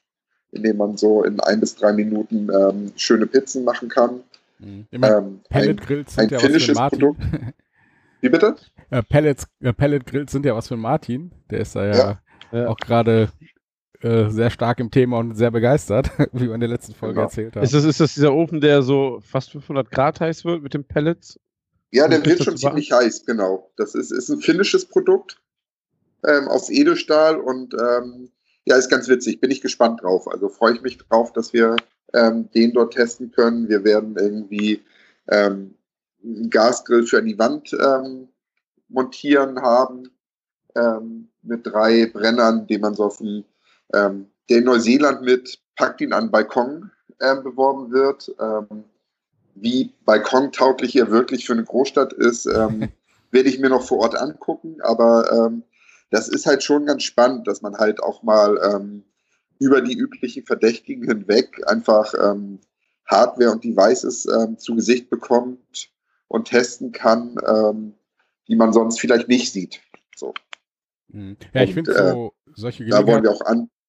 in 0.50 0.64
dem 0.64 0.76
man 0.76 0.96
so 0.96 1.22
in 1.22 1.38
ein 1.40 1.60
bis 1.60 1.76
drei 1.76 1.92
Minuten 1.92 2.50
ähm, 2.52 2.92
schöne 2.96 3.26
Pizzen 3.26 3.64
machen 3.64 3.88
kann. 3.88 4.20
Mhm. 4.58 4.86
Ähm, 4.92 5.40
Pellet 5.48 5.80
Grills 5.80 6.14
sind 6.14 6.32
ein 6.32 6.40
ja 6.40 6.54
was 6.54 6.64
für 6.64 6.74
Martin. 6.74 6.98
Produkt. 6.98 7.22
Wie 8.20 8.28
bitte? 8.30 8.56
Äh, 8.90 9.02
Pellets, 9.02 9.46
äh, 9.60 9.72
Pellet 9.72 10.06
Grills 10.06 10.32
sind 10.32 10.46
ja 10.46 10.56
was 10.56 10.68
für 10.68 10.76
Martin. 10.76 11.30
Der 11.50 11.60
ist 11.60 11.76
da 11.76 11.86
ja, 11.86 12.20
ja. 12.52 12.68
auch 12.68 12.78
gerade 12.78 13.28
äh, 14.00 14.28
sehr 14.28 14.50
stark 14.50 14.80
im 14.80 14.90
Thema 14.90 15.18
und 15.18 15.34
sehr 15.34 15.50
begeistert, 15.50 16.10
wie 16.32 16.48
wir 16.48 16.54
in 16.54 16.60
der 16.60 16.68
letzten 16.68 16.94
Folge 16.94 17.14
genau. 17.14 17.26
erzählt 17.26 17.56
haben. 17.56 17.64
Ist 17.64 17.74
das, 17.74 17.84
ist 17.84 18.00
das 18.00 18.14
dieser 18.14 18.34
Ofen, 18.34 18.60
der 18.60 18.82
so 18.82 19.20
fast 19.22 19.50
500 19.52 19.90
Grad 19.90 20.20
heiß 20.20 20.44
wird 20.44 20.62
mit 20.62 20.74
den 20.74 20.84
Pellets? 20.84 21.40
Ja, 21.94 22.08
der 22.08 22.26
wird 22.26 22.42
schon 22.42 22.56
ziemlich 22.56 22.90
heiß, 22.90 23.24
genau. 23.24 23.70
Das 23.76 23.94
ist, 23.94 24.10
ist 24.10 24.28
ein 24.28 24.40
finnisches 24.40 24.84
Produkt 24.84 25.40
ähm, 26.26 26.48
aus 26.48 26.68
Edelstahl 26.68 27.36
und 27.36 27.72
ähm, 27.74 28.32
ja, 28.64 28.74
ist 28.74 28.90
ganz 28.90 29.06
witzig. 29.06 29.40
Bin 29.40 29.52
ich 29.52 29.60
gespannt 29.60 30.02
drauf. 30.02 30.26
Also 30.26 30.48
freue 30.48 30.74
ich 30.74 30.82
mich 30.82 30.98
drauf, 30.98 31.32
dass 31.32 31.52
wir 31.52 31.76
ähm, 32.12 32.50
den 32.50 32.72
dort 32.72 32.94
testen 32.94 33.30
können. 33.30 33.68
Wir 33.68 33.84
werden 33.84 34.16
irgendwie 34.16 34.82
ähm, 35.28 35.76
einen 36.24 36.50
Gasgrill 36.50 37.06
für 37.06 37.18
an 37.18 37.26
die 37.26 37.38
Wand 37.38 37.72
ähm, 37.74 38.26
montieren 38.88 39.62
haben 39.62 40.10
ähm, 40.74 41.28
mit 41.42 41.64
drei 41.64 42.06
Brennern, 42.06 42.66
den 42.66 42.80
man 42.80 42.94
so 42.94 43.04
auf 43.04 43.18
dem, 43.18 43.44
ähm, 43.92 44.26
der 44.50 44.58
in 44.58 44.64
Neuseeland 44.64 45.22
mit 45.22 45.60
Packt 45.76 46.00
ihn 46.00 46.12
an 46.12 46.32
Balkon 46.32 46.90
beworben 47.20 47.92
wird. 47.92 48.34
Ähm, 48.40 48.84
wie 49.54 49.92
balkontauglich 50.04 50.96
er 50.96 51.10
wirklich 51.10 51.46
für 51.46 51.52
eine 51.52 51.64
Großstadt 51.64 52.12
ist, 52.12 52.46
ähm, 52.46 52.88
werde 53.30 53.48
ich 53.48 53.58
mir 53.58 53.70
noch 53.70 53.86
vor 53.86 53.98
Ort 53.98 54.16
angucken. 54.16 54.78
Aber 54.82 55.30
ähm, 55.32 55.62
das 56.10 56.28
ist 56.28 56.46
halt 56.46 56.62
schon 56.62 56.86
ganz 56.86 57.02
spannend, 57.02 57.46
dass 57.46 57.62
man 57.62 57.76
halt 57.76 58.02
auch 58.02 58.22
mal 58.22 58.58
ähm, 58.62 59.04
über 59.58 59.80
die 59.80 59.96
üblichen 59.96 60.44
Verdächtigen 60.44 61.08
hinweg 61.08 61.60
einfach 61.66 62.14
ähm, 62.14 62.60
Hardware 63.06 63.50
und 63.50 63.64
Devices 63.64 64.26
ähm, 64.26 64.58
zu 64.58 64.74
Gesicht 64.74 65.10
bekommt 65.10 65.90
und 66.28 66.48
testen 66.48 66.92
kann, 66.92 67.36
ähm, 67.46 67.94
die 68.48 68.56
man 68.56 68.72
sonst 68.72 69.00
vielleicht 69.00 69.28
nicht 69.28 69.52
sieht. 69.52 69.80
So. 70.16 70.34
Mhm. 71.08 71.36
Ja, 71.52 71.62
ich 71.62 71.74
finde 71.74 71.94
so 71.94 72.32
äh, 72.46 72.52
solche 72.54 72.86
Da 72.86 73.06
wollen 73.06 73.22
wir 73.22 73.30
auch 73.30 73.42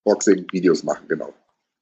Unboxing-Videos 0.06 0.84
machen, 0.84 1.08
genau. 1.08 1.34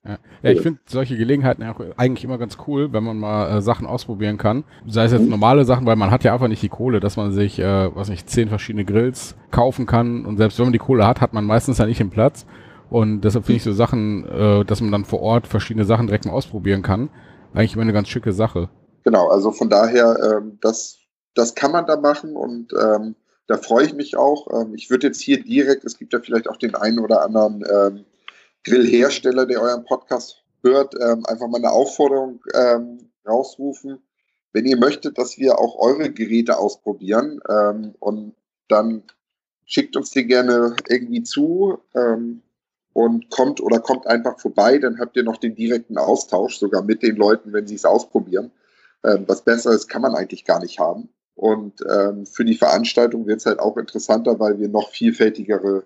Ja, 0.05 0.17
ja 0.41 0.51
ich 0.51 0.61
finde 0.61 0.79
solche 0.85 1.15
Gelegenheiten 1.15 1.63
auch 1.63 1.79
eigentlich 1.97 2.23
immer 2.23 2.37
ganz 2.37 2.57
cool, 2.67 2.91
wenn 2.91 3.03
man 3.03 3.17
mal 3.17 3.57
äh, 3.57 3.61
Sachen 3.61 3.87
ausprobieren 3.87 4.37
kann. 4.37 4.63
Sei 4.85 5.05
es 5.05 5.11
jetzt 5.13 5.23
mhm. 5.23 5.29
normale 5.29 5.65
Sachen, 5.65 5.85
weil 5.85 5.95
man 5.95 6.11
hat 6.11 6.23
ja 6.23 6.33
einfach 6.33 6.47
nicht 6.47 6.61
die 6.61 6.69
Kohle, 6.69 6.99
dass 6.99 7.15
man 7.15 7.31
sich, 7.31 7.59
äh, 7.59 7.95
was 7.95 8.09
nicht, 8.09 8.29
zehn 8.29 8.49
verschiedene 8.49 8.85
Grills 8.85 9.35
kaufen 9.51 9.85
kann. 9.85 10.25
Und 10.25 10.37
selbst 10.37 10.59
wenn 10.59 10.65
man 10.65 10.73
die 10.73 10.79
Kohle 10.79 11.07
hat, 11.07 11.21
hat 11.21 11.33
man 11.33 11.45
meistens 11.45 11.77
ja 11.77 11.85
nicht 11.85 11.99
den 11.99 12.09
Platz. 12.09 12.45
Und 12.89 13.21
deshalb 13.21 13.45
finde 13.45 13.57
ich 13.57 13.63
so 13.63 13.71
Sachen, 13.71 14.25
äh, 14.27 14.65
dass 14.65 14.81
man 14.81 14.91
dann 14.91 15.05
vor 15.05 15.21
Ort 15.21 15.47
verschiedene 15.47 15.85
Sachen 15.85 16.07
direkt 16.07 16.25
mal 16.25 16.33
ausprobieren 16.33 16.81
kann, 16.81 17.09
eigentlich 17.53 17.73
immer 17.73 17.81
eine 17.83 17.93
ganz 17.93 18.07
schicke 18.09 18.33
Sache. 18.33 18.69
Genau, 19.03 19.29
also 19.29 19.51
von 19.51 19.69
daher, 19.69 20.17
ähm, 20.21 20.59
das, 20.61 20.97
das 21.33 21.55
kann 21.55 21.71
man 21.71 21.85
da 21.85 21.97
machen 21.97 22.35
und 22.35 22.71
ähm, 22.73 23.15
da 23.47 23.57
freue 23.57 23.85
ich 23.85 23.93
mich 23.93 24.15
auch. 24.17 24.47
Ähm, 24.53 24.75
ich 24.75 24.89
würde 24.89 25.07
jetzt 25.07 25.21
hier 25.21 25.43
direkt, 25.43 25.83
es 25.85 25.97
gibt 25.97 26.13
ja 26.13 26.19
vielleicht 26.19 26.49
auch 26.49 26.57
den 26.57 26.75
einen 26.75 26.99
oder 26.99 27.23
anderen 27.23 27.63
ähm, 27.69 28.05
Grillhersteller, 28.63 29.45
der 29.45 29.61
euren 29.61 29.85
Podcast 29.85 30.43
hört, 30.63 30.95
ähm, 30.95 31.25
einfach 31.25 31.47
mal 31.47 31.57
eine 31.57 31.71
Aufforderung 31.71 32.41
ähm, 32.53 33.09
rausrufen. 33.27 33.99
Wenn 34.53 34.65
ihr 34.65 34.77
möchtet, 34.77 35.17
dass 35.17 35.37
wir 35.37 35.59
auch 35.59 35.77
eure 35.79 36.11
Geräte 36.11 36.57
ausprobieren 36.57 37.39
ähm, 37.49 37.95
und 37.99 38.35
dann 38.67 39.03
schickt 39.65 39.95
uns 39.95 40.11
die 40.11 40.25
gerne 40.25 40.75
irgendwie 40.87 41.23
zu 41.23 41.79
ähm, 41.95 42.41
und 42.93 43.29
kommt 43.29 43.59
oder 43.59 43.79
kommt 43.79 44.07
einfach 44.07 44.39
vorbei, 44.39 44.77
dann 44.77 44.99
habt 44.99 45.17
ihr 45.17 45.23
noch 45.23 45.37
den 45.37 45.55
direkten 45.55 45.97
Austausch, 45.97 46.57
sogar 46.57 46.83
mit 46.83 47.01
den 47.01 47.15
Leuten, 47.15 47.51
wenn 47.53 47.67
sie 47.67 47.75
es 47.75 47.85
ausprobieren. 47.85 48.51
Ähm, 49.03 49.25
was 49.27 49.43
Besseres 49.43 49.87
kann 49.87 50.01
man 50.01 50.15
eigentlich 50.15 50.45
gar 50.45 50.59
nicht 50.59 50.79
haben. 50.79 51.09
Und 51.35 51.81
ähm, 51.89 52.25
für 52.25 52.45
die 52.45 52.55
Veranstaltung 52.55 53.25
wird 53.25 53.39
es 53.39 53.45
halt 53.45 53.59
auch 53.59 53.77
interessanter, 53.77 54.39
weil 54.39 54.59
wir 54.59 54.69
noch 54.69 54.91
vielfältigere 54.91 55.83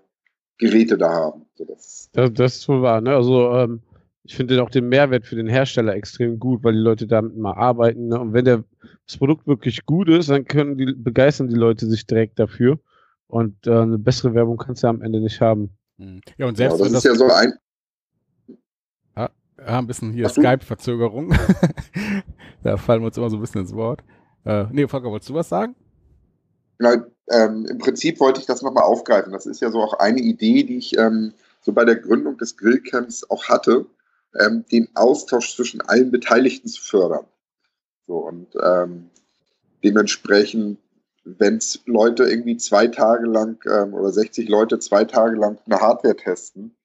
Geräte 0.57 0.97
da 0.97 1.09
haben. 1.09 1.45
So, 1.55 1.65
das, 1.65 2.09
das, 2.13 2.33
das, 2.33 2.55
ist 2.57 2.69
wohl 2.69 2.81
wahr. 2.81 3.01
Ne? 3.01 3.15
Also 3.15 3.51
ähm, 3.53 3.81
ich 4.23 4.35
finde 4.35 4.61
auch 4.61 4.69
den 4.69 4.89
Mehrwert 4.89 5.25
für 5.25 5.35
den 5.35 5.47
Hersteller 5.47 5.95
extrem 5.95 6.39
gut, 6.39 6.63
weil 6.63 6.73
die 6.73 6.79
Leute 6.79 7.07
damit 7.07 7.37
mal 7.37 7.53
arbeiten. 7.53 8.07
Ne? 8.07 8.19
Und 8.19 8.33
wenn 8.33 8.45
der, 8.45 8.63
das 9.05 9.17
Produkt 9.17 9.47
wirklich 9.47 9.85
gut 9.85 10.09
ist, 10.09 10.29
dann 10.29 10.45
können 10.45 10.77
die 10.77 10.93
begeistern 10.93 11.47
die 11.47 11.55
Leute 11.55 11.85
sich 11.87 12.05
direkt 12.05 12.39
dafür. 12.39 12.79
Und 13.27 13.67
äh, 13.67 13.71
eine 13.71 13.97
bessere 13.97 14.33
Werbung 14.33 14.57
kannst 14.57 14.83
du 14.83 14.87
ja 14.87 14.91
am 14.91 15.01
Ende 15.01 15.19
nicht 15.19 15.39
haben. 15.41 15.69
Hm. 15.97 16.21
Ja, 16.37 16.47
und 16.47 16.57
selbst 16.57 16.79
ja, 16.79 16.85
das, 16.85 16.93
das 16.93 17.05
ist 17.05 17.11
ja 17.11 17.15
so 17.15 17.33
ein. 17.33 17.53
Ja, 19.15 19.79
ein 19.79 19.87
bisschen 19.87 20.13
hier 20.13 20.29
Skype-Verzögerung. 20.29 21.33
da 22.63 22.77
fallen 22.77 23.01
wir 23.01 23.07
uns 23.07 23.17
immer 23.17 23.29
so 23.29 23.37
ein 23.37 23.41
bisschen 23.41 23.61
ins 23.61 23.73
Wort. 23.73 24.03
Äh, 24.45 24.65
nee, 24.71 24.87
Volker, 24.87 25.09
wolltest 25.09 25.29
du 25.29 25.33
was 25.33 25.49
sagen? 25.49 25.75
Genau, 26.77 27.05
ähm, 27.29 27.65
im 27.65 27.77
Prinzip 27.77 28.19
wollte 28.19 28.39
ich 28.39 28.45
das 28.45 28.61
nochmal 28.61 28.83
aufgreifen. 28.83 29.33
Das 29.33 29.45
ist 29.45 29.61
ja 29.61 29.71
so 29.71 29.81
auch 29.81 29.93
eine 29.93 30.19
Idee, 30.19 30.63
die 30.63 30.77
ich 30.77 30.97
ähm, 30.97 31.33
so 31.61 31.73
bei 31.73 31.85
der 31.85 31.95
Gründung 31.95 32.37
des 32.37 32.57
Grillcamps 32.57 33.29
auch 33.29 33.49
hatte, 33.49 33.85
ähm, 34.39 34.65
den 34.71 34.87
Austausch 34.95 35.55
zwischen 35.55 35.81
allen 35.81 36.11
Beteiligten 36.11 36.67
zu 36.67 36.81
fördern. 36.81 37.25
So, 38.05 38.17
und 38.19 38.47
ähm, 38.63 39.09
dementsprechend, 39.83 40.79
wenn 41.25 41.59
Leute 41.85 42.23
irgendwie 42.23 42.57
zwei 42.57 42.87
Tage 42.87 43.27
lang 43.27 43.61
ähm, 43.69 43.93
oder 43.93 44.11
60 44.11 44.47
Leute 44.47 44.79
zwei 44.79 45.03
Tage 45.03 45.35
lang 45.35 45.59
eine 45.65 45.81
Hardware 45.81 46.15
testen, 46.15 46.75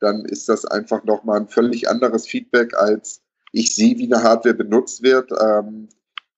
dann 0.00 0.24
ist 0.24 0.48
das 0.48 0.64
einfach 0.64 1.04
nochmal 1.04 1.40
ein 1.40 1.48
völlig 1.48 1.88
anderes 1.88 2.26
Feedback, 2.26 2.76
als 2.76 3.22
ich 3.52 3.74
sehe, 3.74 3.96
wie 3.98 4.12
eine 4.12 4.24
Hardware 4.24 4.54
benutzt 4.54 5.02
wird 5.02 5.30
ähm, 5.40 5.88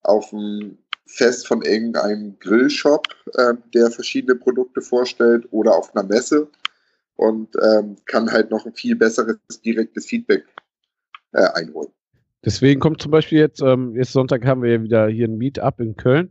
auf 0.02 0.30
dem 0.30 0.78
Fest 1.06 1.46
von 1.46 1.62
irgendeinem 1.62 2.38
Grillshop, 2.40 3.06
äh, 3.34 3.54
der 3.74 3.90
verschiedene 3.90 4.34
Produkte 4.34 4.80
vorstellt 4.80 5.46
oder 5.50 5.74
auf 5.74 5.94
einer 5.94 6.06
Messe 6.06 6.48
und 7.16 7.48
ähm, 7.62 7.96
kann 8.06 8.30
halt 8.30 8.50
noch 8.50 8.66
ein 8.66 8.74
viel 8.74 8.96
besseres 8.96 9.38
direktes 9.64 10.06
Feedback 10.06 10.44
äh, 11.32 11.46
einholen. 11.54 11.90
Deswegen 12.44 12.80
kommt 12.80 13.00
zum 13.00 13.10
Beispiel 13.10 13.38
jetzt, 13.38 13.62
ähm, 13.62 13.94
jetzt 13.96 14.12
Sonntag 14.12 14.44
haben 14.44 14.62
wir 14.62 14.72
ja 14.72 14.82
wieder 14.82 15.08
hier 15.08 15.26
ein 15.26 15.38
Meetup 15.38 15.80
in 15.80 15.96
Köln. 15.96 16.30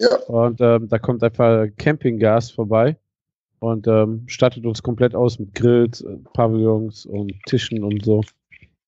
Ja. 0.00 0.16
Und 0.26 0.60
ähm, 0.60 0.88
da 0.88 0.98
kommt 0.98 1.22
einfach 1.22 1.66
Campinggas 1.76 2.50
vorbei 2.50 2.96
und 3.60 3.86
ähm, 3.86 4.24
stattet 4.26 4.66
uns 4.66 4.82
komplett 4.82 5.14
aus 5.14 5.38
mit 5.38 5.54
Grills, 5.54 6.00
äh, 6.00 6.16
Pavillons 6.32 7.06
und 7.06 7.32
Tischen 7.46 7.84
und 7.84 8.04
so. 8.04 8.22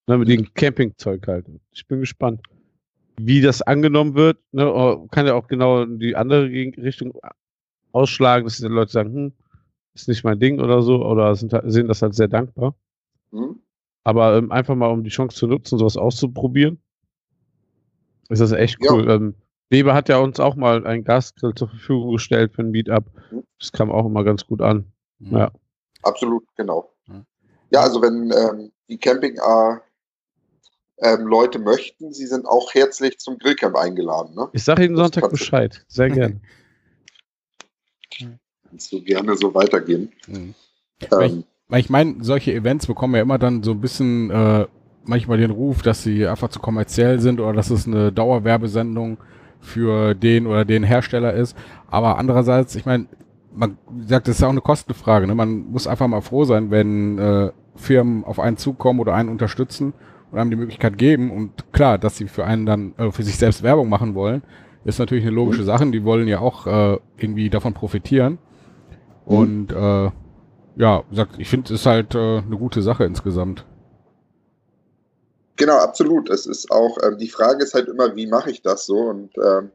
Ne, 0.06 0.18
mit 0.18 0.28
dem 0.28 0.52
Campingzeug 0.54 1.26
halt. 1.28 1.46
Ich 1.70 1.86
bin 1.86 2.00
gespannt 2.00 2.40
wie 3.16 3.40
das 3.40 3.62
angenommen 3.62 4.14
wird, 4.14 4.38
ne, 4.52 4.72
oh, 4.72 5.06
kann 5.10 5.26
ja 5.26 5.34
auch 5.34 5.46
genau 5.46 5.82
in 5.82 5.98
die 5.98 6.16
andere 6.16 6.44
Richtung 6.44 7.12
ausschlagen, 7.92 8.44
dass 8.44 8.58
die 8.58 8.66
Leute 8.66 8.92
sagen, 8.92 9.14
hm, 9.14 9.32
ist 9.94 10.08
nicht 10.08 10.24
mein 10.24 10.40
Ding 10.40 10.60
oder 10.60 10.82
so, 10.82 11.04
oder 11.04 11.34
sind, 11.36 11.54
sehen 11.64 11.88
das 11.88 12.02
halt 12.02 12.14
sehr 12.14 12.28
dankbar. 12.28 12.74
Mhm. 13.30 13.60
Aber 14.02 14.36
ähm, 14.36 14.50
einfach 14.50 14.74
mal, 14.74 14.90
um 14.90 15.04
die 15.04 15.10
Chance 15.10 15.36
zu 15.36 15.46
nutzen, 15.46 15.78
sowas 15.78 15.96
auszuprobieren, 15.96 16.78
ist 18.28 18.40
das 18.40 18.52
echt 18.52 18.78
cool. 18.90 19.06
Ja. 19.06 19.14
Ähm, 19.14 19.34
Weber 19.70 19.94
hat 19.94 20.08
ja 20.08 20.18
uns 20.18 20.40
auch 20.40 20.56
mal 20.56 20.86
ein 20.86 21.04
Gasgrill 21.04 21.54
zur 21.54 21.68
Verfügung 21.68 22.12
gestellt 22.12 22.52
für 22.54 22.62
ein 22.62 22.70
Meetup. 22.70 23.04
Mhm. 23.30 23.44
Das 23.58 23.72
kam 23.72 23.90
auch 23.90 24.06
immer 24.06 24.24
ganz 24.24 24.46
gut 24.46 24.60
an. 24.60 24.92
Mhm. 25.20 25.36
Ja. 25.36 25.52
Absolut, 26.02 26.44
genau. 26.56 26.90
Ja, 27.70 27.80
also 27.80 28.00
wenn 28.02 28.30
ähm, 28.30 28.70
die 28.88 28.98
Camping 28.98 29.38
A 29.40 29.80
ähm, 30.98 31.26
Leute 31.26 31.58
möchten, 31.58 32.12
sie 32.12 32.26
sind 32.26 32.46
auch 32.46 32.72
herzlich 32.72 33.18
zum 33.18 33.38
Grillcamp 33.38 33.76
eingeladen. 33.76 34.34
Ne? 34.34 34.48
Ich 34.52 34.64
sage 34.64 34.84
Ihnen 34.84 34.96
Sonntag 34.96 35.28
Bescheid. 35.30 35.84
Sehr 35.88 36.10
gerne. 36.10 36.40
Kannst 38.68 38.92
du 38.92 39.02
gerne 39.02 39.36
so 39.36 39.54
weitergehen. 39.54 40.12
Mhm. 40.26 40.54
Ähm, 41.10 41.44
weil 41.68 41.80
ich, 41.80 41.86
ich 41.86 41.90
meine, 41.90 42.16
solche 42.20 42.52
Events 42.52 42.86
bekommen 42.86 43.14
ja 43.14 43.22
immer 43.22 43.38
dann 43.38 43.62
so 43.62 43.72
ein 43.72 43.80
bisschen 43.80 44.30
äh, 44.30 44.66
manchmal 45.04 45.38
den 45.38 45.50
Ruf, 45.50 45.82
dass 45.82 46.02
sie 46.02 46.26
einfach 46.26 46.48
zu 46.48 46.60
kommerziell 46.60 47.20
sind 47.20 47.40
oder 47.40 47.52
dass 47.52 47.70
es 47.70 47.86
eine 47.86 48.12
Dauerwerbesendung 48.12 49.18
für 49.60 50.14
den 50.14 50.46
oder 50.46 50.64
den 50.64 50.84
Hersteller 50.84 51.32
ist. 51.32 51.56
Aber 51.88 52.18
andererseits, 52.18 52.74
ich 52.76 52.86
meine, 52.86 53.06
man 53.52 53.78
sagt, 54.06 54.28
das 54.28 54.36
ist 54.36 54.40
ja 54.40 54.48
auch 54.48 54.52
eine 54.52 54.60
Kostenfrage. 54.60 55.26
Ne? 55.26 55.34
Man 55.34 55.70
muss 55.70 55.86
einfach 55.86 56.06
mal 56.06 56.20
froh 56.20 56.44
sein, 56.44 56.70
wenn 56.70 57.18
äh, 57.18 57.50
Firmen 57.76 58.24
auf 58.24 58.38
einen 58.38 58.56
zukommen 58.56 59.00
oder 59.00 59.14
einen 59.14 59.28
unterstützen 59.28 59.94
und 60.34 60.40
einem 60.40 60.50
die 60.50 60.56
Möglichkeit 60.56 60.98
geben. 60.98 61.30
Und 61.30 61.72
klar, 61.72 61.96
dass 61.96 62.16
sie 62.16 62.26
für 62.26 62.44
einen 62.44 62.66
dann 62.66 62.94
äh, 62.98 63.10
für 63.12 63.22
sich 63.22 63.36
selbst 63.36 63.62
Werbung 63.62 63.88
machen 63.88 64.14
wollen, 64.14 64.42
ist 64.84 64.98
natürlich 64.98 65.24
eine 65.24 65.34
logische 65.34 65.62
mhm. 65.62 65.66
Sache. 65.66 65.90
Die 65.90 66.04
wollen 66.04 66.28
ja 66.28 66.40
auch 66.40 66.66
äh, 66.66 66.98
irgendwie 67.16 67.48
davon 67.50 67.72
profitieren. 67.72 68.38
Mhm. 69.26 69.36
Und 69.36 69.72
äh, 69.72 70.10
ja, 70.76 71.04
sagt, 71.12 71.38
ich 71.38 71.48
finde, 71.48 71.72
es 71.72 71.80
ist 71.80 71.86
halt 71.86 72.14
äh, 72.14 72.38
eine 72.38 72.56
gute 72.56 72.82
Sache 72.82 73.04
insgesamt. 73.04 73.64
Genau, 75.56 75.76
absolut. 75.76 76.28
Es 76.30 76.46
ist 76.46 76.70
auch, 76.72 76.98
ähm, 77.04 77.16
die 77.18 77.28
Frage 77.28 77.62
ist 77.62 77.74
halt 77.74 77.86
immer, 77.86 78.16
wie 78.16 78.26
mache 78.26 78.50
ich 78.50 78.60
das 78.60 78.86
so? 78.86 78.96
Und 78.96 79.30
ähm, 79.38 79.70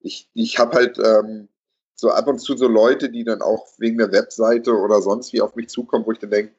ich, 0.00 0.28
ich 0.34 0.58
habe 0.58 0.76
halt 0.76 0.98
ähm, 0.98 1.48
so 1.94 2.10
ab 2.10 2.26
und 2.26 2.40
zu 2.40 2.56
so 2.56 2.66
Leute, 2.66 3.10
die 3.10 3.22
dann 3.22 3.42
auch 3.42 3.68
wegen 3.78 3.98
der 3.98 4.10
Webseite 4.10 4.72
oder 4.72 5.00
sonst 5.02 5.32
wie 5.32 5.40
auf 5.40 5.54
mich 5.54 5.68
zukommen, 5.68 6.04
wo 6.04 6.10
ich 6.10 6.18
dann 6.18 6.30
denke, 6.30 6.52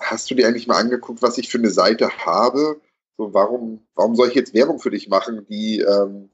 hast 0.00 0.30
du 0.30 0.34
dir 0.34 0.46
eigentlich 0.46 0.66
mal 0.66 0.78
angeguckt, 0.78 1.22
was 1.22 1.38
ich 1.38 1.48
für 1.48 1.58
eine 1.58 1.70
Seite 1.70 2.10
habe? 2.24 2.80
So, 3.16 3.32
warum, 3.34 3.86
warum 3.94 4.16
soll 4.16 4.28
ich 4.28 4.34
jetzt 4.34 4.54
Werbung 4.54 4.78
für 4.78 4.90
dich 4.90 5.08
machen, 5.08 5.46
die 5.48 5.80
ähm, 5.80 6.30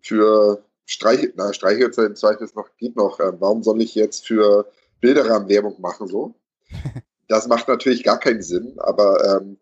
für 0.00 0.64
Streich, 0.86 1.32
na, 1.36 1.52
Streichhölzer 1.52 2.06
im 2.06 2.16
Zweifel 2.16 2.48
noch, 2.54 2.68
geht 2.76 2.96
noch. 2.96 3.20
Äh, 3.20 3.40
warum 3.40 3.62
soll 3.62 3.80
ich 3.82 3.94
jetzt 3.94 4.26
für 4.26 4.70
Bilderrahmen 5.00 5.48
Werbung 5.48 5.80
machen, 5.80 6.08
so? 6.08 6.34
Das 7.26 7.48
macht 7.48 7.68
natürlich 7.68 8.04
gar 8.04 8.20
keinen 8.20 8.42
Sinn, 8.42 8.74
aber 8.76 9.40
ähm, 9.40 9.56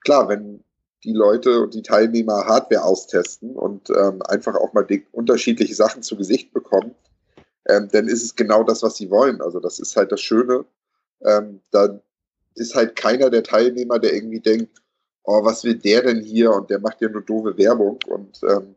klar, 0.00 0.28
wenn 0.28 0.64
die 1.04 1.12
Leute 1.12 1.62
und 1.62 1.74
die 1.74 1.82
Teilnehmer 1.82 2.44
Hardware 2.46 2.82
austesten 2.82 3.54
und 3.54 3.88
ähm, 3.90 4.20
einfach 4.22 4.56
auch 4.56 4.72
mal 4.72 4.84
unterschiedliche 5.12 5.76
Sachen 5.76 6.02
zu 6.02 6.16
Gesicht 6.16 6.52
bekommen, 6.52 6.96
ähm, 7.68 7.88
dann 7.92 8.08
ist 8.08 8.24
es 8.24 8.34
genau 8.34 8.64
das, 8.64 8.82
was 8.82 8.96
sie 8.96 9.10
wollen. 9.10 9.40
Also 9.40 9.60
das 9.60 9.78
ist 9.78 9.96
halt 9.96 10.10
das 10.10 10.20
Schöne. 10.20 10.64
Ähm, 11.22 11.60
da 11.70 12.00
ist 12.58 12.74
halt 12.74 12.96
keiner 12.96 13.30
der 13.30 13.42
Teilnehmer, 13.42 13.98
der 13.98 14.14
irgendwie 14.14 14.40
denkt, 14.40 14.82
oh, 15.24 15.44
was 15.44 15.64
will 15.64 15.76
der 15.76 16.02
denn 16.02 16.20
hier 16.20 16.52
und 16.52 16.70
der 16.70 16.80
macht 16.80 17.00
ja 17.00 17.08
nur 17.08 17.22
doofe 17.22 17.56
Werbung. 17.58 17.98
Und 18.06 18.40
ähm, 18.48 18.74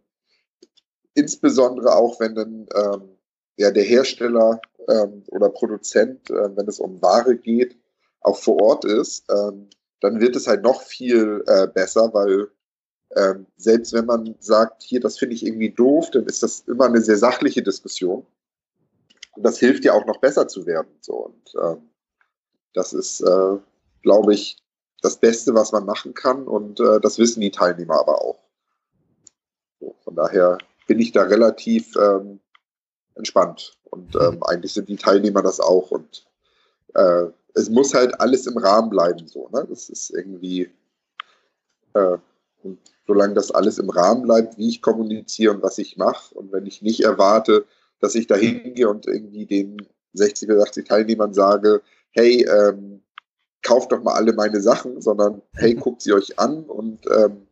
insbesondere 1.13 1.95
auch, 1.95 2.19
wenn 2.19 2.35
dann 2.35 2.67
ähm, 2.75 3.17
ja, 3.57 3.71
der 3.71 3.83
Hersteller 3.83 4.59
ähm, 4.87 5.23
oder 5.27 5.49
Produzent, 5.49 6.29
äh, 6.29 6.55
wenn 6.55 6.67
es 6.67 6.79
um 6.79 7.01
Ware 7.01 7.35
geht, 7.37 7.77
auch 8.21 8.37
vor 8.37 8.61
Ort 8.61 8.85
ist, 8.85 9.25
ähm, 9.31 9.69
dann 10.01 10.19
wird 10.19 10.35
es 10.35 10.47
halt 10.47 10.63
noch 10.63 10.81
viel 10.81 11.43
äh, 11.47 11.67
besser, 11.67 12.13
weil 12.13 12.49
ähm, 13.15 13.45
selbst 13.57 13.93
wenn 13.93 14.05
man 14.05 14.35
sagt, 14.39 14.83
hier, 14.83 14.99
das 14.99 15.17
finde 15.17 15.35
ich 15.35 15.45
irgendwie 15.45 15.71
doof, 15.71 16.11
dann 16.11 16.25
ist 16.25 16.43
das 16.43 16.61
immer 16.61 16.85
eine 16.85 17.01
sehr 17.01 17.17
sachliche 17.17 17.61
Diskussion. 17.61 18.25
Und 19.33 19.43
das 19.43 19.59
hilft 19.59 19.85
ja 19.85 19.93
auch 19.93 20.05
noch 20.05 20.17
besser 20.17 20.47
zu 20.47 20.65
werden. 20.65 20.89
So. 21.01 21.13
Und 21.27 21.53
ähm, 21.61 21.89
das 22.73 22.93
ist, 22.93 23.21
äh, 23.21 23.57
glaube 24.01 24.33
ich, 24.33 24.57
das 25.01 25.17
Beste, 25.17 25.53
was 25.53 25.71
man 25.71 25.85
machen 25.85 26.13
kann. 26.13 26.47
Und 26.47 26.79
äh, 26.79 26.99
das 26.99 27.17
wissen 27.17 27.41
die 27.41 27.51
Teilnehmer 27.51 27.99
aber 27.99 28.21
auch. 28.21 28.39
So, 29.79 29.95
von 30.03 30.15
daher 30.15 30.57
bin 30.87 30.99
ich 30.99 31.11
da 31.11 31.23
relativ 31.23 31.95
ähm, 31.95 32.39
entspannt. 33.15 33.77
Und 33.83 34.15
ähm, 34.15 34.43
eigentlich 34.43 34.73
sind 34.73 34.89
die 34.89 34.95
Teilnehmer 34.95 35.41
das 35.41 35.59
auch. 35.59 35.91
Und 35.91 36.25
äh, 36.93 37.25
es 37.53 37.69
muss 37.69 37.93
halt 37.93 38.19
alles 38.19 38.47
im 38.47 38.57
Rahmen 38.57 38.89
bleiben, 38.89 39.27
so, 39.27 39.49
ne? 39.49 39.65
Das 39.69 39.89
ist 39.89 40.11
irgendwie, 40.11 40.69
äh, 41.93 42.17
und 42.63 42.79
solange 43.07 43.33
das 43.33 43.51
alles 43.51 43.77
im 43.77 43.89
Rahmen 43.89 44.23
bleibt, 44.23 44.57
wie 44.57 44.69
ich 44.69 44.81
kommuniziere 44.81 45.53
und 45.53 45.63
was 45.63 45.77
ich 45.77 45.97
mache, 45.97 46.33
und 46.35 46.51
wenn 46.51 46.65
ich 46.65 46.81
nicht 46.81 47.03
erwarte, 47.03 47.65
dass 47.99 48.15
ich 48.15 48.27
da 48.27 48.35
hingehe 48.35 48.89
und 48.89 49.07
irgendwie 49.07 49.45
den 49.45 49.85
60 50.13 50.49
oder 50.49 50.63
80 50.63 50.87
Teilnehmern 50.87 51.33
sage, 51.33 51.81
hey, 52.11 52.45
ähm, 52.45 53.01
kauft 53.61 53.91
doch 53.91 54.01
mal 54.01 54.13
alle 54.13 54.33
meine 54.33 54.61
Sachen, 54.61 55.01
sondern 55.01 55.41
hey, 55.53 55.75
guckt 55.75 56.01
sie 56.01 56.13
euch 56.13 56.39
an 56.39 56.63
und 56.63 56.99
ähm, 57.07 57.47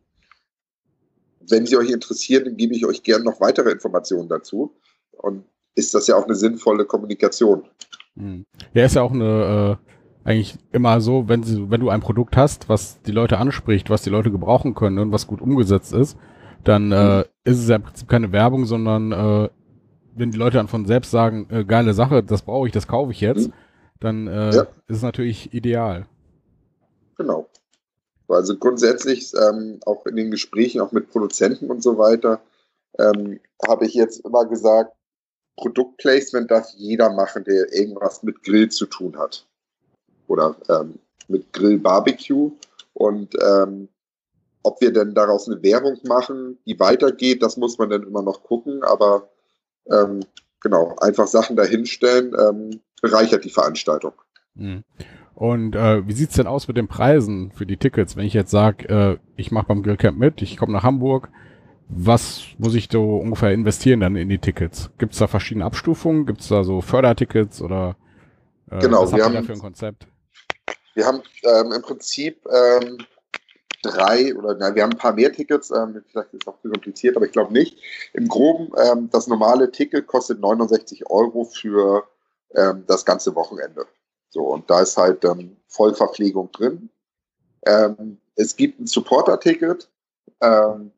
wenn 1.48 1.66
sie 1.66 1.76
euch 1.76 1.90
interessieren, 1.90 2.44
dann 2.44 2.56
gebe 2.56 2.74
ich 2.74 2.86
euch 2.86 3.02
gerne 3.02 3.24
noch 3.24 3.40
weitere 3.40 3.70
Informationen 3.70 4.28
dazu. 4.28 4.74
Und 5.12 5.44
ist 5.74 5.94
das 5.94 6.06
ja 6.06 6.16
auch 6.16 6.24
eine 6.24 6.34
sinnvolle 6.34 6.84
Kommunikation. 6.84 7.64
Hm. 8.16 8.44
Ja, 8.74 8.84
ist 8.84 8.96
ja 8.96 9.02
auch 9.02 9.12
eine, 9.12 9.78
äh, 10.24 10.28
eigentlich 10.28 10.56
immer 10.72 11.00
so, 11.00 11.28
wenn, 11.28 11.42
sie, 11.42 11.70
wenn 11.70 11.80
du 11.80 11.88
ein 11.88 12.00
Produkt 12.00 12.36
hast, 12.36 12.68
was 12.68 13.00
die 13.02 13.12
Leute 13.12 13.38
anspricht, 13.38 13.90
was 13.90 14.02
die 14.02 14.10
Leute 14.10 14.30
gebrauchen 14.30 14.74
können 14.74 14.98
und 14.98 15.12
was 15.12 15.26
gut 15.26 15.40
umgesetzt 15.40 15.92
ist, 15.92 16.16
dann 16.64 16.92
äh, 16.92 17.18
mhm. 17.18 17.24
ist 17.44 17.58
es 17.58 17.68
ja 17.68 17.76
im 17.76 17.82
Prinzip 17.82 18.08
keine 18.08 18.32
Werbung, 18.32 18.66
sondern 18.66 19.12
äh, 19.12 19.48
wenn 20.14 20.30
die 20.30 20.38
Leute 20.38 20.58
dann 20.58 20.68
von 20.68 20.84
selbst 20.84 21.10
sagen, 21.10 21.46
äh, 21.50 21.64
geile 21.64 21.94
Sache, 21.94 22.22
das 22.22 22.42
brauche 22.42 22.66
ich, 22.66 22.72
das 22.72 22.86
kaufe 22.86 23.12
ich 23.12 23.20
jetzt, 23.20 23.48
mhm. 23.48 23.54
Dann 24.00 24.26
äh, 24.26 24.54
ja. 24.54 24.62
ist 24.88 24.96
es 24.96 25.02
natürlich 25.02 25.52
ideal. 25.54 26.06
Genau. 27.16 27.48
Also 28.28 28.56
grundsätzlich 28.56 29.32
ähm, 29.34 29.80
auch 29.84 30.06
in 30.06 30.16
den 30.16 30.30
Gesprächen, 30.30 30.80
auch 30.80 30.92
mit 30.92 31.10
Produzenten 31.10 31.70
und 31.70 31.82
so 31.82 31.98
weiter, 31.98 32.40
ähm, 32.98 33.40
habe 33.66 33.86
ich 33.86 33.94
jetzt 33.94 34.24
immer 34.24 34.46
gesagt, 34.46 34.92
Produktplacement 35.56 36.50
darf 36.50 36.68
jeder 36.76 37.10
machen, 37.10 37.44
der 37.44 37.72
irgendwas 37.72 38.22
mit 38.22 38.42
Grill 38.42 38.70
zu 38.70 38.86
tun 38.86 39.18
hat. 39.18 39.46
Oder 40.26 40.56
ähm, 40.68 40.98
mit 41.28 41.52
Grill 41.52 41.78
Barbecue. 41.78 42.52
Und 42.94 43.34
ähm, 43.42 43.88
ob 44.62 44.80
wir 44.80 44.92
denn 44.92 45.14
daraus 45.14 45.48
eine 45.48 45.62
Werbung 45.62 45.98
machen, 46.04 46.58
die 46.66 46.78
weitergeht, 46.78 47.42
das 47.42 47.56
muss 47.56 47.78
man 47.78 47.90
dann 47.90 48.04
immer 48.04 48.22
noch 48.22 48.42
gucken. 48.42 48.82
Aber 48.82 49.28
ähm, 49.90 50.20
genau, 50.60 50.96
einfach 51.00 51.26
Sachen 51.26 51.56
dahinstellen, 51.56 52.34
ähm, 52.38 52.80
bereichert 53.00 53.44
die 53.44 53.50
Veranstaltung. 53.50 54.12
Mhm. 54.54 54.84
Und 55.34 55.74
äh, 55.74 56.06
wie 56.06 56.12
sieht's 56.12 56.34
denn 56.34 56.46
aus 56.46 56.68
mit 56.68 56.76
den 56.76 56.88
Preisen 56.88 57.50
für 57.52 57.64
die 57.64 57.78
Tickets? 57.78 58.16
Wenn 58.16 58.26
ich 58.26 58.34
jetzt 58.34 58.50
sage, 58.50 58.88
äh, 58.88 59.18
ich 59.36 59.50
mache 59.50 59.68
beim 59.68 59.82
Grillcamp 59.82 60.18
mit, 60.18 60.42
ich 60.42 60.56
komme 60.56 60.72
nach 60.72 60.82
Hamburg, 60.82 61.30
was 61.88 62.42
muss 62.58 62.74
ich 62.74 62.88
so 62.90 63.16
ungefähr 63.16 63.52
investieren 63.52 64.00
dann 64.00 64.16
in 64.16 64.28
die 64.28 64.38
Tickets? 64.38 64.90
Gibt 64.98 65.14
es 65.14 65.18
da 65.18 65.26
verschiedene 65.26 65.64
Abstufungen? 65.64 66.26
Gibt 66.26 66.40
es 66.40 66.48
da 66.48 66.62
so 66.62 66.80
Fördertickets 66.80 67.62
oder 67.62 67.96
äh, 68.70 68.80
genau, 68.80 69.02
was 69.02 69.12
habt 69.12 69.22
ihr 69.22 69.40
da 69.40 69.42
für 69.42 69.52
ein 69.54 69.58
Konzept? 69.58 70.06
Wir 70.94 71.06
haben 71.06 71.22
ähm, 71.42 71.72
im 71.72 71.82
Prinzip 71.82 72.44
ähm, 72.46 72.98
drei 73.82 74.36
oder 74.36 74.56
na, 74.58 74.74
wir 74.74 74.82
haben 74.82 74.92
ein 74.92 74.98
paar 74.98 75.14
mehr 75.14 75.32
Tickets, 75.32 75.70
ähm, 75.70 76.02
vielleicht 76.10 76.34
ist 76.34 76.42
es 76.42 76.48
auch 76.48 76.60
zu 76.60 76.68
kompliziert, 76.68 77.16
aber 77.16 77.26
ich 77.26 77.32
glaube 77.32 77.52
nicht. 77.52 77.78
Im 78.12 78.28
Groben, 78.28 78.72
ähm, 78.76 79.08
das 79.10 79.26
normale 79.26 79.70
Ticket 79.70 80.06
kostet 80.06 80.40
69 80.40 81.08
Euro 81.08 81.44
für 81.44 82.04
ähm, 82.54 82.84
das 82.86 83.04
ganze 83.04 83.34
Wochenende. 83.34 83.86
So, 84.28 84.42
und 84.44 84.70
da 84.70 84.80
ist 84.80 84.96
halt 84.96 85.24
ähm, 85.24 85.56
Vollverpflegung 85.66 86.50
drin. 86.52 86.90
Ähm, 87.66 88.18
es 88.36 88.56
gibt 88.56 88.80
ein 88.80 88.86
Supporter-Ticket, 88.86 89.90
ähm, 90.40 90.92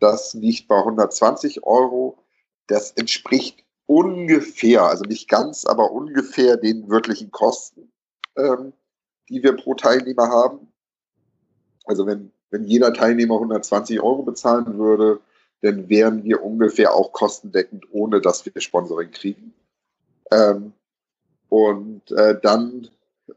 das 0.00 0.34
liegt 0.34 0.68
bei 0.68 0.76
120 0.76 1.64
Euro. 1.64 2.18
Das 2.66 2.90
entspricht 2.92 3.64
ungefähr, 3.86 4.84
also 4.84 5.04
nicht 5.04 5.28
ganz, 5.28 5.64
aber 5.64 5.92
ungefähr 5.92 6.56
den 6.56 6.88
wirklichen 6.88 7.30
Kosten, 7.30 7.92
ähm, 8.36 8.72
die 9.28 9.42
wir 9.42 9.56
pro 9.56 9.74
Teilnehmer 9.74 10.28
haben. 10.28 10.72
Also 11.86 12.06
wenn, 12.06 12.32
wenn 12.50 12.64
jeder 12.64 12.92
Teilnehmer 12.92 13.34
120 13.34 14.00
Euro 14.00 14.22
bezahlen 14.22 14.78
würde, 14.78 15.20
dann 15.60 15.88
wären 15.88 16.24
wir 16.24 16.42
ungefähr 16.42 16.94
auch 16.94 17.12
kostendeckend, 17.12 17.86
ohne 17.90 18.20
dass 18.20 18.44
wir 18.44 18.60
Sponsoring 18.60 19.10
kriegen. 19.10 19.54
Ähm, 20.30 20.72
und 21.54 22.10
äh, 22.10 22.36
dann 22.42 22.88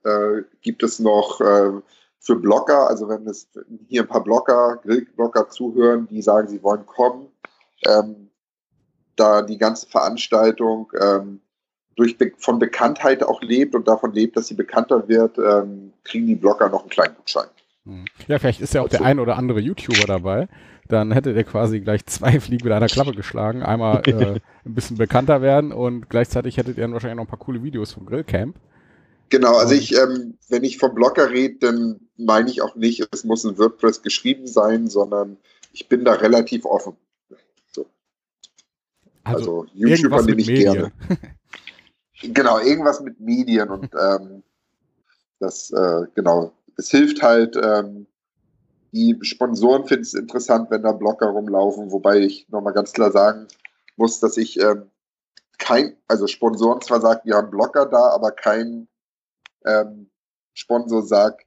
äh, 0.04 0.42
gibt 0.62 0.82
es 0.82 0.98
noch 0.98 1.40
äh, 1.40 1.72
für 2.20 2.36
Blogger, 2.36 2.90
also 2.90 3.08
wenn 3.10 3.28
es 3.28 3.48
hier 3.88 4.02
ein 4.02 4.08
paar 4.08 4.24
Blogger, 4.24 4.80
Grillblogger 4.84 5.50
zuhören, 5.50 6.08
die 6.10 6.24
sagen, 6.24 6.48
sie 6.48 6.64
wollen 6.64 6.88
kommen, 6.88 7.28
ähm, 7.86 8.32
da 9.16 9.44
die 9.44 9.60
ganze 9.60 9.88
Veranstaltung 9.88 10.92
ähm, 11.00 11.42
durch 11.96 12.18
von 12.40 12.58
Bekanntheit 12.58 13.22
auch 13.22 13.44
lebt 13.44 13.76
und 13.76 13.88
davon 13.88 14.14
lebt, 14.14 14.36
dass 14.36 14.48
sie 14.48 14.56
bekannter 14.56 15.08
wird, 15.08 15.38
ähm, 15.38 15.94
kriegen 16.04 16.26
die 16.26 16.36
Blogger 16.36 16.70
noch 16.70 16.82
einen 16.82 16.90
kleinen 16.90 17.16
Gutschein. 17.18 17.50
Ja, 18.28 18.40
vielleicht 18.40 18.62
ist 18.62 18.74
ja 18.74 18.82
auch 18.82 18.90
der 18.90 19.02
ein 19.02 19.20
oder 19.20 19.38
andere 19.38 19.60
YouTuber 19.60 20.06
dabei. 20.06 20.48
Dann 20.88 21.12
hättet 21.12 21.36
ihr 21.36 21.44
quasi 21.44 21.80
gleich 21.80 22.06
zwei 22.06 22.40
Fliegen 22.40 22.66
mit 22.66 22.74
einer 22.74 22.88
Klappe 22.88 23.14
geschlagen. 23.14 23.64
Einmal 23.64 24.02
äh, 24.06 24.40
ein 24.66 24.74
bisschen 24.74 24.98
bekannter 24.98 25.42
werden 25.42 25.72
und 25.72 26.10
gleichzeitig 26.10 26.58
hättet 26.58 26.78
ihr 26.78 26.84
dann 26.84 26.94
wahrscheinlich 26.94 27.18
noch 27.18 27.26
ein 27.26 27.30
paar 27.30 27.40
coole 27.40 27.64
Videos 27.64 27.94
vom 27.94 28.06
Grillcamp. 28.06 28.56
Genau, 29.30 29.58
also 29.58 29.74
ich, 29.74 29.94
ähm, 29.94 30.38
wenn 30.48 30.64
ich 30.64 30.78
vom 30.78 30.96
Blogger 30.96 31.30
rede, 31.30 31.58
dann 31.60 32.00
meine 32.16 32.50
ich 32.50 32.62
auch 32.62 32.76
nicht, 32.76 33.06
es 33.12 33.26
muss 33.26 33.44
in 33.44 33.58
WordPress 33.58 34.02
geschrieben 34.02 34.48
sein, 34.48 34.88
sondern 34.88 35.38
ich 35.74 35.90
bin 35.90 36.06
da 36.06 36.14
relativ 36.14 36.66
offen. 36.66 36.96
So. 37.74 37.88
Also, 39.24 39.62
also 39.62 39.66
YouTuber 39.74 40.24
nehme 40.24 40.40
ich 40.40 40.48
Medien. 40.48 40.74
gerne. 40.74 40.92
genau, 42.34 42.60
irgendwas 42.60 43.02
mit 43.02 43.20
Medien 43.20 43.70
und 43.70 43.90
ähm, 43.94 44.44
das, 45.40 45.72
äh, 45.72 46.04
genau, 46.16 46.54
es 46.78 46.90
hilft 46.90 47.22
halt, 47.22 47.56
ähm, 47.62 48.08
die 48.92 49.18
Sponsoren 49.22 49.86
finden 49.86 50.04
es 50.04 50.14
interessant, 50.14 50.72
wenn 50.72 50.84
da 50.84 50.92
Blogger 50.92 51.28
rumlaufen, 51.28 51.92
wobei 51.92 52.20
ich 52.20 52.48
nochmal 52.50 52.74
ganz 52.74 52.94
klar 52.94 53.12
sagen 53.12 53.48
muss, 53.96 54.20
dass 54.20 54.38
ich 54.38 54.60
ähm, 54.60 54.90
kein, 55.58 55.98
also 56.08 56.28
Sponsoren 56.28 56.82
zwar 56.82 57.02
sagen, 57.02 57.22
wir 57.26 57.36
haben 57.36 57.50
Blogger 57.50 57.86
da, 57.88 58.10
aber 58.10 58.32
kein 58.32 58.88
ähm, 59.66 60.10
Sponsor 60.54 61.04
sagt, 61.04 61.46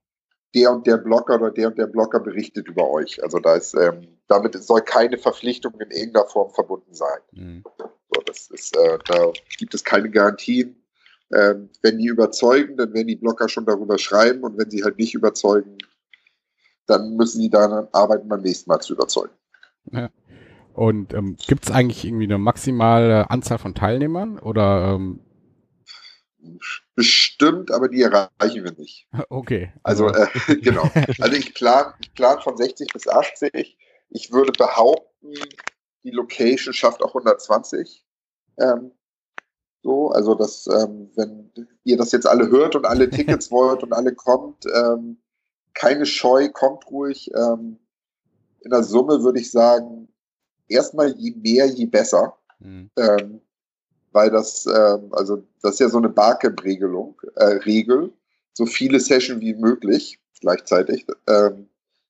der 0.54 0.72
und 0.72 0.86
der 0.86 0.96
Blogger 0.96 1.36
oder 1.36 1.50
der 1.50 1.68
und 1.68 1.78
der 1.78 1.86
Blogger 1.86 2.20
berichtet 2.20 2.66
über 2.68 2.90
euch. 2.90 3.22
Also 3.22 3.38
da 3.38 3.54
ist, 3.54 3.74
ähm, 3.74 4.18
damit 4.26 4.60
soll 4.62 4.82
keine 4.82 5.16
Verpflichtung 5.16 5.74
in 5.80 5.90
irgendeiner 5.90 6.26
Form 6.26 6.50
verbunden 6.52 6.92
sein. 6.92 7.20
Mhm. 7.32 7.64
So, 7.78 8.22
das 8.26 8.50
ist, 8.50 8.76
äh, 8.76 8.98
da 9.06 9.32
gibt 9.58 9.74
es 9.74 9.84
keine 9.84 10.10
Garantien. 10.10 10.79
Ähm, 11.32 11.70
wenn 11.82 11.98
die 11.98 12.06
überzeugen, 12.06 12.76
dann 12.76 12.92
werden 12.92 13.06
die 13.06 13.16
Blogger 13.16 13.48
schon 13.48 13.66
darüber 13.66 13.98
schreiben 13.98 14.42
und 14.42 14.58
wenn 14.58 14.70
sie 14.70 14.82
halt 14.82 14.98
nicht 14.98 15.14
überzeugen, 15.14 15.78
dann 16.86 17.16
müssen 17.16 17.40
sie 17.40 17.50
daran 17.50 17.86
arbeiten, 17.92 18.28
beim 18.28 18.42
nächsten 18.42 18.68
Mal 18.68 18.80
zu 18.80 18.94
überzeugen. 18.94 19.32
Ja. 19.92 20.10
Und 20.74 21.14
ähm, 21.14 21.36
gibt 21.46 21.64
es 21.64 21.70
eigentlich 21.70 22.04
irgendwie 22.04 22.24
eine 22.24 22.38
maximale 22.38 23.30
Anzahl 23.30 23.58
von 23.58 23.74
Teilnehmern 23.74 24.38
oder 24.38 24.94
ähm, 24.94 25.20
Bestimmt, 26.94 27.70
aber 27.70 27.88
die 27.88 28.02
erreichen 28.02 28.64
wir 28.64 28.72
nicht. 28.72 29.06
Okay. 29.28 29.72
Also, 29.82 30.08
äh, 30.08 30.26
genau. 30.62 30.90
Also 31.18 31.36
ich 31.36 31.54
plane 31.54 31.94
ich 32.00 32.12
plan 32.14 32.40
von 32.40 32.56
60 32.56 32.92
bis 32.92 33.08
80. 33.08 33.76
Ich 34.10 34.32
würde 34.32 34.52
behaupten, 34.52 35.32
die 36.02 36.10
Location 36.10 36.74
schafft 36.74 37.02
auch 37.02 37.14
120. 37.14 38.04
Ähm, 38.58 38.92
so, 39.82 40.10
also 40.10 40.34
das, 40.34 40.66
ähm, 40.66 41.10
wenn 41.16 41.50
ihr 41.84 41.96
das 41.96 42.12
jetzt 42.12 42.26
alle 42.26 42.50
hört 42.50 42.76
und 42.76 42.86
alle 42.86 43.08
Tickets 43.08 43.50
wollt 43.50 43.82
und 43.82 43.92
alle 43.92 44.14
kommt, 44.14 44.64
ähm, 44.74 45.18
keine 45.74 46.06
Scheu, 46.06 46.48
kommt 46.50 46.90
ruhig. 46.90 47.30
Ähm, 47.34 47.78
in 48.60 48.70
der 48.70 48.82
Summe 48.82 49.22
würde 49.22 49.40
ich 49.40 49.50
sagen, 49.50 50.08
erstmal 50.68 51.14
je 51.16 51.34
mehr, 51.36 51.66
je 51.66 51.86
besser. 51.86 52.36
Mhm. 52.58 52.90
Ähm, 52.96 53.40
weil 54.12 54.30
das, 54.30 54.66
ähm, 54.66 55.08
also 55.12 55.44
das 55.62 55.74
ist 55.74 55.80
ja 55.80 55.88
so 55.88 55.98
eine 55.98 56.08
Barcamp-Regelung, 56.08 57.20
äh, 57.36 57.44
Regel, 57.64 58.12
so 58.52 58.66
viele 58.66 59.00
Sessions 59.00 59.40
wie 59.40 59.54
möglich 59.54 60.20
gleichzeitig, 60.40 61.06
ähm, 61.28 61.68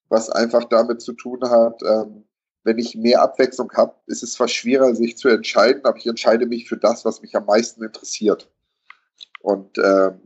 was 0.08 0.30
einfach 0.30 0.64
damit 0.64 1.02
zu 1.02 1.12
tun 1.12 1.42
hat, 1.42 1.82
ähm, 1.82 2.24
wenn 2.64 2.78
ich 2.78 2.94
mehr 2.94 3.22
Abwechslung 3.22 3.72
habe, 3.72 3.94
ist 4.06 4.22
es 4.22 4.34
zwar 4.34 4.48
schwerer, 4.48 4.94
sich 4.94 5.16
zu 5.16 5.28
entscheiden, 5.28 5.84
aber 5.84 5.96
ich 5.96 6.06
entscheide 6.06 6.46
mich 6.46 6.68
für 6.68 6.76
das, 6.76 7.04
was 7.04 7.22
mich 7.22 7.34
am 7.34 7.46
meisten 7.46 7.82
interessiert. 7.82 8.50
Und 9.40 9.78
ähm, 9.78 10.20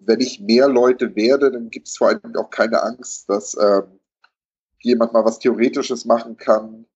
wenn 0.00 0.20
ich 0.20 0.40
mehr 0.40 0.68
Leute 0.68 1.14
werde, 1.14 1.52
dann 1.52 1.70
gibt 1.70 1.88
es 1.88 1.96
vor 1.96 2.08
allem 2.08 2.36
auch 2.36 2.50
keine 2.50 2.82
Angst, 2.82 3.28
dass 3.28 3.56
ähm, 3.60 3.84
jemand 4.80 5.12
mal 5.12 5.24
was 5.24 5.38
Theoretisches 5.38 6.04
machen 6.04 6.36
kann, 6.36 6.86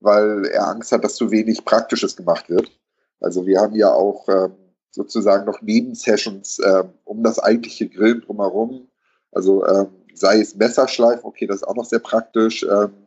weil 0.00 0.46
er 0.46 0.68
Angst 0.68 0.92
hat, 0.92 1.04
dass 1.04 1.16
zu 1.16 1.30
wenig 1.30 1.64
Praktisches 1.64 2.16
gemacht 2.16 2.48
wird. 2.48 2.70
Also 3.20 3.46
wir 3.46 3.60
haben 3.60 3.74
ja 3.74 3.92
auch 3.92 4.28
ähm, 4.28 4.54
sozusagen 4.90 5.44
noch 5.44 5.60
Nebensessions 5.60 6.60
ähm, 6.64 6.90
um 7.04 7.22
das 7.22 7.38
eigentliche 7.38 7.88
Grillen 7.88 8.22
drumherum. 8.22 8.88
Also 9.32 9.66
ähm, 9.66 9.88
sei 10.14 10.40
es 10.40 10.54
Messerschleifen, 10.54 11.24
okay, 11.24 11.46
das 11.46 11.56
ist 11.56 11.64
auch 11.64 11.74
noch 11.74 11.84
sehr 11.84 11.98
praktisch, 11.98 12.62
ähm, 12.62 13.03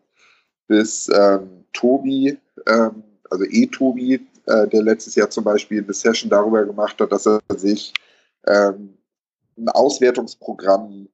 bis 0.67 1.09
ähm, 1.09 1.65
Tobi, 1.73 2.37
ähm, 2.67 3.03
also 3.29 3.45
E-Tobi, 3.45 4.15
äh, 4.45 4.67
der 4.67 4.81
letztes 4.83 5.15
Jahr 5.15 5.29
zum 5.29 5.43
Beispiel 5.43 5.83
eine 5.83 5.93
Session 5.93 6.29
darüber 6.29 6.63
gemacht 6.65 6.99
hat, 6.99 7.11
dass 7.11 7.25
er 7.25 7.39
sich 7.55 7.93
ähm, 8.47 8.97
ein 9.57 9.69
Auswertungsprogramm 9.69 11.07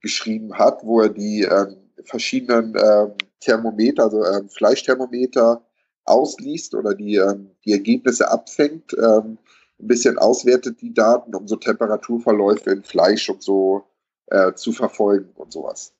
geschrieben 0.00 0.56
hat, 0.56 0.84
wo 0.84 1.00
er 1.00 1.08
die 1.08 1.42
ähm, 1.42 1.76
verschiedenen 2.04 2.74
ähm, 2.76 3.12
Thermometer, 3.40 4.04
also 4.04 4.24
ähm, 4.24 4.48
Fleischthermometer 4.48 5.62
ausliest 6.04 6.74
oder 6.74 6.94
die, 6.94 7.16
ähm, 7.16 7.50
die 7.64 7.72
Ergebnisse 7.72 8.30
abfängt, 8.30 8.94
ähm, 8.94 9.38
ein 9.80 9.86
bisschen 9.86 10.18
auswertet 10.18 10.80
die 10.80 10.94
Daten, 10.94 11.34
um 11.34 11.46
so 11.46 11.56
Temperaturverläufe 11.56 12.70
in 12.70 12.82
Fleisch 12.82 13.28
und 13.28 13.42
so 13.42 13.84
äh, 14.26 14.52
zu 14.54 14.72
verfolgen 14.72 15.30
und 15.34 15.52
sowas. 15.52 15.92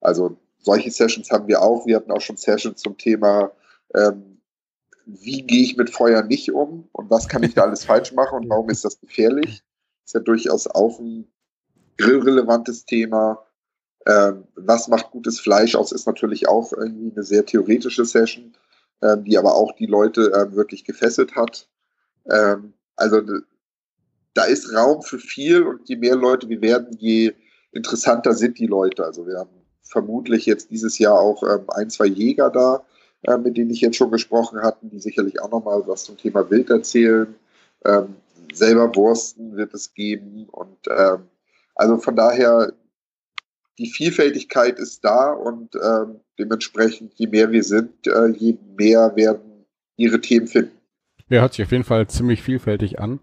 Also 0.00 0.36
solche 0.66 0.90
Sessions 0.90 1.30
haben 1.30 1.46
wir 1.46 1.62
auch. 1.62 1.86
Wir 1.86 1.96
hatten 1.96 2.10
auch 2.10 2.20
schon 2.20 2.36
Sessions 2.36 2.82
zum 2.82 2.98
Thema, 2.98 3.52
ähm, 3.94 4.40
wie 5.06 5.42
gehe 5.42 5.62
ich 5.62 5.76
mit 5.76 5.90
Feuer 5.90 6.22
nicht 6.22 6.52
um 6.52 6.88
und 6.90 7.08
was 7.08 7.28
kann 7.28 7.44
ich 7.44 7.54
da 7.54 7.62
alles 7.62 7.84
falsch 7.90 8.12
machen 8.12 8.40
und 8.40 8.50
warum 8.50 8.68
ist 8.68 8.84
das 8.84 9.00
gefährlich? 9.00 9.62
ist 10.04 10.14
ja 10.14 10.20
durchaus 10.20 10.66
auch 10.68 10.98
ein 11.00 11.26
grillrelevantes 11.98 12.84
Thema. 12.84 13.44
Ähm, 14.06 14.44
was 14.54 14.86
macht 14.88 15.10
gutes 15.10 15.40
Fleisch 15.40 15.74
aus, 15.74 15.90
ist 15.90 16.06
natürlich 16.06 16.48
auch 16.48 16.72
irgendwie 16.72 17.12
eine 17.12 17.24
sehr 17.24 17.44
theoretische 17.44 18.04
Session, 18.04 18.56
ähm, 19.02 19.24
die 19.24 19.36
aber 19.36 19.54
auch 19.54 19.74
die 19.76 19.86
Leute 19.86 20.32
ähm, 20.34 20.54
wirklich 20.54 20.84
gefesselt 20.84 21.34
hat. 21.34 21.68
Ähm, 22.30 22.74
also 22.94 23.20
da 24.34 24.44
ist 24.44 24.72
Raum 24.72 25.02
für 25.02 25.18
viel 25.18 25.62
und 25.62 25.88
je 25.88 25.96
mehr 25.96 26.14
Leute 26.14 26.48
wir 26.48 26.60
werden, 26.60 26.96
je 26.98 27.34
interessanter 27.72 28.32
sind 28.32 28.58
die 28.58 28.66
Leute. 28.66 29.04
Also 29.04 29.26
wir 29.26 29.38
haben 29.38 29.55
vermutlich 29.88 30.46
jetzt 30.46 30.70
dieses 30.70 30.98
Jahr 30.98 31.18
auch 31.20 31.42
ähm, 31.42 31.64
ein, 31.68 31.90
zwei 31.90 32.06
Jäger 32.06 32.50
da, 32.50 32.84
äh, 33.22 33.36
mit 33.38 33.56
denen 33.56 33.70
ich 33.70 33.80
jetzt 33.80 33.96
schon 33.96 34.10
gesprochen 34.10 34.60
hatte, 34.62 34.86
die 34.86 34.98
sicherlich 34.98 35.40
auch 35.40 35.50
nochmal 35.50 35.82
was 35.86 36.04
zum 36.04 36.16
Thema 36.16 36.48
Wild 36.50 36.70
erzählen. 36.70 37.34
Ähm, 37.84 38.16
selber 38.52 38.94
Wursten 38.94 39.56
wird 39.56 39.74
es 39.74 39.94
geben 39.94 40.46
und 40.50 40.78
ähm, 40.88 41.28
also 41.74 41.98
von 41.98 42.16
daher 42.16 42.72
die 43.78 43.90
Vielfältigkeit 43.90 44.78
ist 44.78 45.04
da 45.04 45.32
und 45.32 45.74
ähm, 45.76 46.20
dementsprechend, 46.38 47.12
je 47.16 47.26
mehr 47.26 47.50
wir 47.50 47.62
sind, 47.62 48.06
äh, 48.06 48.28
je 48.28 48.56
mehr 48.76 49.14
werden 49.16 49.66
ihre 49.96 50.20
Themen 50.20 50.46
finden. 50.46 50.72
Ja, 51.28 51.40
hört 51.40 51.54
sich 51.54 51.64
auf 51.64 51.72
jeden 51.72 51.84
Fall 51.84 52.06
ziemlich 52.06 52.42
vielfältig 52.42 52.98
an. 52.98 53.20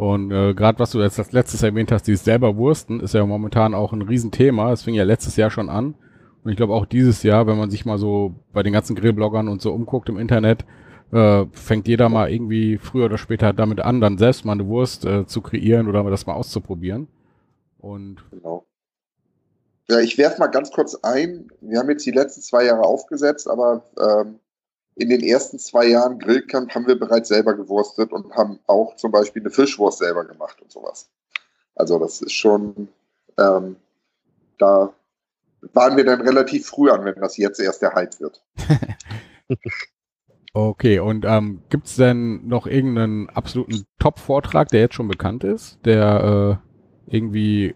Und 0.00 0.32
äh, 0.32 0.54
gerade 0.54 0.78
was 0.78 0.92
du 0.92 1.02
jetzt 1.02 1.18
als 1.18 1.32
letztes 1.32 1.62
erwähnt 1.62 1.92
hast, 1.92 2.06
dieses 2.06 2.24
selber 2.24 2.56
Wursten, 2.56 3.00
ist 3.00 3.12
ja 3.12 3.26
momentan 3.26 3.74
auch 3.74 3.92
ein 3.92 4.00
Riesenthema. 4.00 4.72
Es 4.72 4.82
fing 4.82 4.94
ja 4.94 5.04
letztes 5.04 5.36
Jahr 5.36 5.50
schon 5.50 5.68
an. 5.68 5.94
Und 6.42 6.50
ich 6.50 6.56
glaube 6.56 6.72
auch 6.72 6.86
dieses 6.86 7.22
Jahr, 7.22 7.46
wenn 7.46 7.58
man 7.58 7.70
sich 7.70 7.84
mal 7.84 7.98
so 7.98 8.34
bei 8.54 8.62
den 8.62 8.72
ganzen 8.72 8.96
Grillbloggern 8.96 9.46
und 9.46 9.60
so 9.60 9.74
umguckt 9.74 10.08
im 10.08 10.18
Internet, 10.18 10.64
äh, 11.12 11.44
fängt 11.52 11.86
jeder 11.86 12.08
mal 12.08 12.32
irgendwie 12.32 12.78
früher 12.78 13.04
oder 13.04 13.18
später 13.18 13.52
damit 13.52 13.80
an, 13.80 14.00
dann 14.00 14.16
selbst 14.16 14.46
mal 14.46 14.52
eine 14.52 14.66
Wurst 14.68 15.04
äh, 15.04 15.26
zu 15.26 15.42
kreieren 15.42 15.86
oder 15.86 16.02
das 16.04 16.24
mal 16.24 16.32
auszuprobieren. 16.32 17.06
Und 17.76 18.24
genau. 18.30 18.64
Ja, 19.90 20.00
ich 20.00 20.16
werfe 20.16 20.38
mal 20.38 20.46
ganz 20.46 20.70
kurz 20.70 20.94
ein. 20.94 21.50
Wir 21.60 21.78
haben 21.78 21.90
jetzt 21.90 22.06
die 22.06 22.10
letzten 22.10 22.40
zwei 22.40 22.64
Jahre 22.64 22.84
aufgesetzt, 22.84 23.50
aber 23.50 23.82
ähm, 24.00 24.36
in 25.00 25.08
den 25.08 25.22
ersten 25.22 25.58
zwei 25.58 25.86
Jahren 25.86 26.18
Grillcamp 26.18 26.74
haben 26.74 26.86
wir 26.86 26.98
bereits 26.98 27.28
selber 27.28 27.54
gewurstet 27.54 28.12
und 28.12 28.34
haben 28.36 28.60
auch 28.66 28.96
zum 28.96 29.10
Beispiel 29.10 29.40
eine 29.40 29.50
Fischwurst 29.50 29.98
selber 29.98 30.26
gemacht 30.26 30.60
und 30.60 30.70
sowas. 30.70 31.08
Also 31.74 31.98
das 31.98 32.20
ist 32.20 32.34
schon, 32.34 32.88
ähm, 33.38 33.76
da 34.58 34.92
waren 35.72 35.96
wir 35.96 36.04
dann 36.04 36.20
relativ 36.20 36.66
früh 36.66 36.90
an, 36.90 37.06
wenn 37.06 37.14
das 37.14 37.38
jetzt 37.38 37.60
erst 37.60 37.80
der 37.80 37.94
Hype 37.94 38.20
wird. 38.20 38.42
okay, 40.52 40.98
und 40.98 41.24
ähm, 41.26 41.62
gibt 41.70 41.86
es 41.86 41.96
denn 41.96 42.46
noch 42.46 42.66
irgendeinen 42.66 43.30
absoluten 43.30 43.86
Top-Vortrag, 43.98 44.68
der 44.68 44.80
jetzt 44.80 44.94
schon 44.94 45.08
bekannt 45.08 45.44
ist, 45.44 45.78
der 45.86 46.60
äh, 47.08 47.14
irgendwie 47.16 47.74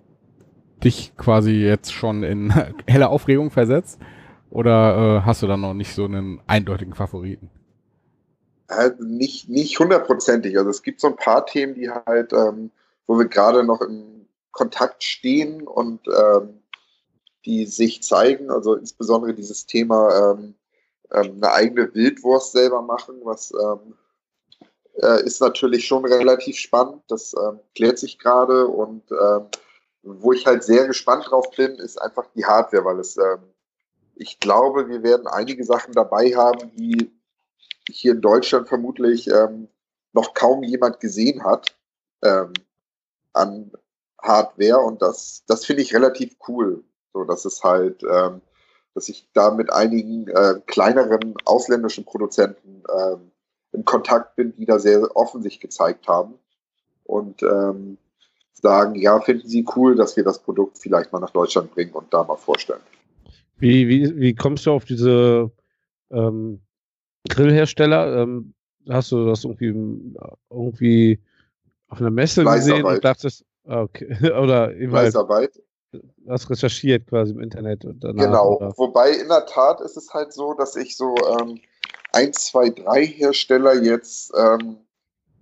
dich 0.82 1.16
quasi 1.16 1.52
jetzt 1.52 1.94
schon 1.94 2.22
in 2.22 2.50
helle 2.86 3.08
Aufregung 3.08 3.50
versetzt? 3.50 3.98
Oder 4.54 5.18
äh, 5.18 5.26
hast 5.26 5.42
du 5.42 5.48
da 5.48 5.56
noch 5.56 5.74
nicht 5.74 5.96
so 5.96 6.04
einen 6.04 6.40
eindeutigen 6.46 6.94
Favoriten? 6.94 7.50
Halt 8.70 9.00
nicht, 9.00 9.48
nicht 9.48 9.80
hundertprozentig. 9.80 10.56
Also 10.56 10.70
es 10.70 10.84
gibt 10.84 11.00
so 11.00 11.08
ein 11.08 11.16
paar 11.16 11.44
Themen, 11.44 11.74
die 11.74 11.90
halt, 11.90 12.32
ähm, 12.32 12.70
wo 13.08 13.18
wir 13.18 13.26
gerade 13.26 13.64
noch 13.64 13.80
in 13.80 14.28
Kontakt 14.52 15.02
stehen 15.02 15.66
und 15.66 16.02
ähm, 16.06 16.62
die 17.44 17.66
sich 17.66 18.04
zeigen. 18.04 18.48
Also 18.48 18.76
insbesondere 18.76 19.34
dieses 19.34 19.66
Thema 19.66 20.36
ähm, 20.38 20.54
ähm 21.12 21.32
eine 21.42 21.52
eigene 21.52 21.92
Wildwurst 21.92 22.52
selber 22.52 22.80
machen, 22.80 23.16
was 23.24 23.52
ähm, 23.52 23.96
äh, 25.02 25.24
ist 25.24 25.40
natürlich 25.40 25.84
schon 25.84 26.04
relativ 26.04 26.56
spannend. 26.58 27.02
Das 27.08 27.34
ähm, 27.34 27.58
klärt 27.74 27.98
sich 27.98 28.20
gerade 28.20 28.68
und 28.68 29.02
wo 30.04 30.32
ich 30.32 30.46
halt 30.46 30.62
sehr 30.62 30.86
gespannt 30.86 31.28
drauf 31.28 31.50
bin, 31.56 31.76
ist 31.76 32.00
einfach 32.00 32.26
die 32.36 32.44
Hardware, 32.44 32.84
weil 32.84 33.00
es, 33.00 33.16
ähm, 33.16 33.53
ich 34.16 34.40
glaube, 34.40 34.88
wir 34.88 35.02
werden 35.02 35.26
einige 35.26 35.64
Sachen 35.64 35.92
dabei 35.92 36.34
haben, 36.34 36.70
die 36.76 37.12
hier 37.88 38.12
in 38.12 38.20
Deutschland 38.20 38.68
vermutlich 38.68 39.28
ähm, 39.28 39.68
noch 40.12 40.34
kaum 40.34 40.62
jemand 40.62 41.00
gesehen 41.00 41.44
hat 41.44 41.76
ähm, 42.22 42.52
an 43.32 43.72
Hardware 44.20 44.78
und 44.78 45.02
das, 45.02 45.44
das 45.46 45.64
finde 45.66 45.82
ich 45.82 45.94
relativ 45.94 46.36
cool. 46.48 46.84
So, 47.12 47.24
dass 47.24 47.44
es 47.44 47.62
halt, 47.62 48.02
ähm, 48.02 48.40
dass 48.94 49.08
ich 49.08 49.28
da 49.34 49.50
mit 49.50 49.72
einigen 49.72 50.28
äh, 50.28 50.60
kleineren 50.66 51.34
ausländischen 51.44 52.04
Produzenten 52.04 52.82
ähm, 52.92 53.30
in 53.72 53.84
Kontakt 53.84 54.36
bin, 54.36 54.54
die 54.56 54.66
da 54.66 54.78
sehr 54.78 55.16
offen 55.16 55.42
sich 55.42 55.60
gezeigt 55.60 56.08
haben. 56.08 56.38
Und 57.04 57.42
ähm, 57.42 57.98
sagen, 58.54 58.94
ja, 58.94 59.20
finden 59.20 59.46
Sie 59.46 59.66
cool, 59.76 59.94
dass 59.94 60.16
wir 60.16 60.24
das 60.24 60.38
Produkt 60.38 60.78
vielleicht 60.78 61.12
mal 61.12 61.20
nach 61.20 61.30
Deutschland 61.30 61.72
bringen 61.74 61.92
und 61.92 62.12
da 62.14 62.24
mal 62.24 62.36
vorstellen. 62.36 62.80
Wie, 63.64 63.88
wie, 63.88 64.20
wie 64.20 64.34
kommst 64.34 64.66
du 64.66 64.72
auf 64.72 64.84
diese 64.84 65.50
ähm, 66.10 66.60
Grillhersteller? 67.30 68.18
Ähm, 68.18 68.52
hast 68.90 69.10
du 69.10 69.24
das 69.24 69.42
irgendwie, 69.42 69.74
irgendwie 70.50 71.18
auf 71.88 71.98
einer 71.98 72.10
Messe 72.10 72.44
gesehen 72.44 72.84
und 72.84 73.02
dachtest, 73.02 73.42
ah, 73.66 73.80
okay, 73.80 74.14
oder 74.38 74.70
Fleißarbeit. 74.70 75.62
Hast 76.28 76.50
recherchiert 76.50 77.06
quasi 77.06 77.32
im 77.32 77.40
Internet. 77.40 77.86
Und 77.86 78.04
danach, 78.04 78.22
genau, 78.26 78.56
oder? 78.56 78.74
wobei 78.76 79.12
in 79.12 79.28
der 79.28 79.46
Tat 79.46 79.80
ist 79.80 79.96
es 79.96 80.12
halt 80.12 80.34
so, 80.34 80.52
dass 80.52 80.76
ich 80.76 80.94
so 80.94 81.14
ähm, 81.40 81.58
ein, 82.12 82.34
zwei, 82.34 82.68
drei 82.68 83.06
Hersteller 83.06 83.82
jetzt 83.82 84.30
ähm, 84.36 84.76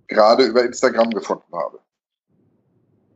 gerade 0.07 0.45
über 0.45 0.63
Instagram 0.63 1.09
gefunden 1.09 1.51
habe. 1.51 1.79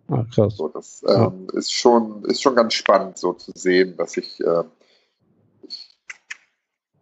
Ah, 0.10 0.26
krass. 0.36 0.58
So, 0.58 0.68
das 0.68 1.02
ähm, 1.08 1.48
ja. 1.54 1.60
ist, 1.60 1.72
schon, 1.72 2.26
ist 2.26 2.42
schon 2.42 2.56
ganz 2.56 2.74
spannend, 2.74 3.18
so 3.18 3.32
zu 3.32 3.54
sehen, 3.56 3.96
dass 3.96 4.18
ich. 4.18 4.42
Äh, 4.42 4.64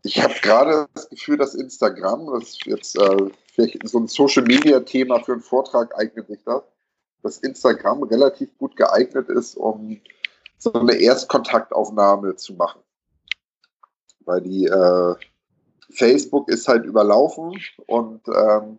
ich 0.06 0.22
habe 0.22 0.34
gerade 0.42 0.88
das 0.94 1.10
Gefühl, 1.10 1.38
dass 1.38 1.56
Instagram, 1.56 2.28
das 2.34 2.50
ist 2.50 2.66
jetzt 2.66 2.98
äh, 2.98 3.30
vielleicht 3.54 3.88
so 3.88 4.00
ein 4.00 4.08
Social 4.08 4.44
Media 4.44 4.80
Thema 4.82 5.20
für 5.20 5.34
einen 5.34 5.42
Vortrag 5.42 5.98
eignet 5.98 6.28
sich 6.28 6.40
das, 6.46 6.62
dass 7.24 7.40
Instagram 7.40 8.04
relativ 8.04 8.56
gut 8.58 8.76
geeignet 8.76 9.30
ist, 9.30 9.56
um 9.58 10.00
so 10.58 10.74
eine 10.74 10.94
Erstkontaktaufnahme 10.94 12.36
zu 12.36 12.54
machen. 12.54 12.82
Weil 14.26 14.42
die 14.42 14.66
äh, 14.66 15.16
Facebook 15.90 16.50
ist 16.50 16.68
halt 16.68 16.86
überlaufen 16.86 17.60
und 17.88 18.22
ähm, 18.28 18.78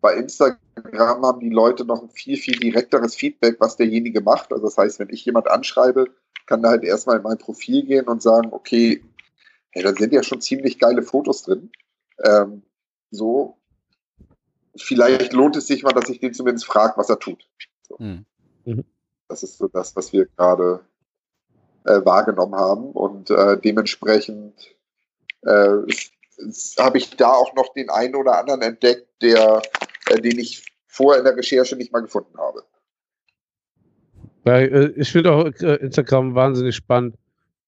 bei 0.00 0.16
Instagram 0.16 1.24
haben 1.24 1.40
die 1.40 1.50
Leute 1.50 1.84
noch 1.84 2.02
ein 2.02 2.10
viel, 2.10 2.36
viel 2.36 2.58
direkteres 2.58 3.14
Feedback, 3.14 3.56
was 3.60 3.76
derjenige 3.76 4.20
macht. 4.20 4.52
Also 4.52 4.64
das 4.64 4.76
heißt, 4.76 4.98
wenn 4.98 5.10
ich 5.10 5.24
jemand 5.24 5.48
anschreibe, 5.48 6.06
kann 6.46 6.62
da 6.62 6.70
halt 6.70 6.84
erstmal 6.84 7.16
in 7.18 7.22
mein 7.22 7.38
Profil 7.38 7.84
gehen 7.86 8.06
und 8.06 8.20
sagen, 8.20 8.48
okay, 8.52 9.02
hey, 9.74 9.82
da 9.82 9.92
sind 9.94 10.12
ja 10.12 10.22
schon 10.22 10.40
ziemlich 10.40 10.78
geile 10.78 11.02
Fotos 11.02 11.42
drin. 11.42 11.70
Ähm, 12.24 12.62
so, 13.10 13.58
vielleicht 14.76 15.32
lohnt 15.32 15.56
es 15.56 15.66
sich 15.66 15.82
mal, 15.82 15.92
dass 15.92 16.08
ich 16.08 16.20
den 16.20 16.32
zumindest 16.32 16.66
frage, 16.66 16.94
was 16.96 17.10
er 17.10 17.18
tut. 17.18 17.46
So. 17.88 17.96
Mhm. 17.98 18.24
mhm. 18.64 18.84
Das 19.28 19.42
ist 19.42 19.58
so 19.58 19.68
das, 19.68 19.96
was 19.96 20.12
wir 20.12 20.26
gerade 20.26 20.84
äh, 21.84 22.04
wahrgenommen 22.04 22.54
haben. 22.54 22.92
Und 22.92 23.30
äh, 23.30 23.58
dementsprechend 23.58 24.54
äh, 25.42 25.78
habe 26.78 26.98
ich 26.98 27.16
da 27.16 27.32
auch 27.32 27.54
noch 27.54 27.72
den 27.72 27.90
einen 27.90 28.14
oder 28.14 28.38
anderen 28.38 28.62
entdeckt, 28.62 29.08
der 29.22 29.62
äh, 30.06 30.20
den 30.20 30.38
ich 30.38 30.64
vorher 30.86 31.20
in 31.20 31.24
der 31.24 31.36
Recherche 31.36 31.76
nicht 31.76 31.92
mal 31.92 32.00
gefunden 32.00 32.36
habe. 32.38 32.64
Ja, 34.44 34.58
äh, 34.58 34.92
ich 34.96 35.10
finde 35.10 35.32
auch 35.32 35.46
äh, 35.46 35.76
Instagram 35.76 36.34
wahnsinnig 36.34 36.76
spannend 36.76 37.16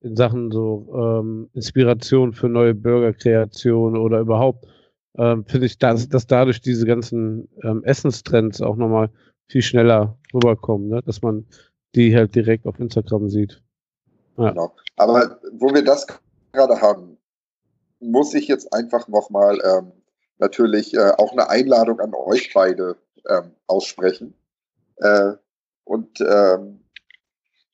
in 0.00 0.16
Sachen 0.16 0.50
so 0.50 0.86
ähm, 0.94 1.50
Inspiration 1.54 2.32
für 2.32 2.48
neue 2.48 2.74
Burgerkreationen 2.74 4.00
oder 4.00 4.20
überhaupt. 4.20 4.66
Ähm, 5.18 5.44
finde 5.46 5.66
ich, 5.66 5.78
dass, 5.78 6.08
dass 6.08 6.26
dadurch 6.26 6.60
diese 6.60 6.86
ganzen 6.86 7.48
ähm, 7.62 7.82
Essenstrends 7.84 8.60
auch 8.60 8.76
nochmal 8.76 9.10
viel 9.48 9.62
schneller 9.62 10.18
rüberkommen, 10.34 10.88
ne? 10.88 11.02
dass 11.02 11.22
man 11.22 11.46
die 11.94 12.14
halt 12.14 12.34
direkt 12.34 12.66
auf 12.66 12.78
Instagram 12.78 13.28
sieht. 13.28 13.62
Ja. 14.36 14.50
Genau. 14.50 14.74
Aber 14.96 15.40
wo 15.52 15.72
wir 15.72 15.82
das 15.82 16.06
gerade 16.52 16.80
haben, 16.80 17.16
muss 18.00 18.34
ich 18.34 18.48
jetzt 18.48 18.72
einfach 18.72 19.08
nochmal 19.08 19.58
ähm, 19.64 19.92
natürlich 20.38 20.94
äh, 20.94 21.12
auch 21.16 21.32
eine 21.32 21.48
Einladung 21.48 22.00
an 22.00 22.12
euch 22.14 22.52
beide 22.52 22.96
ähm, 23.28 23.52
aussprechen. 23.66 24.34
Äh, 24.96 25.32
und 25.84 26.20
ähm, 26.20 26.84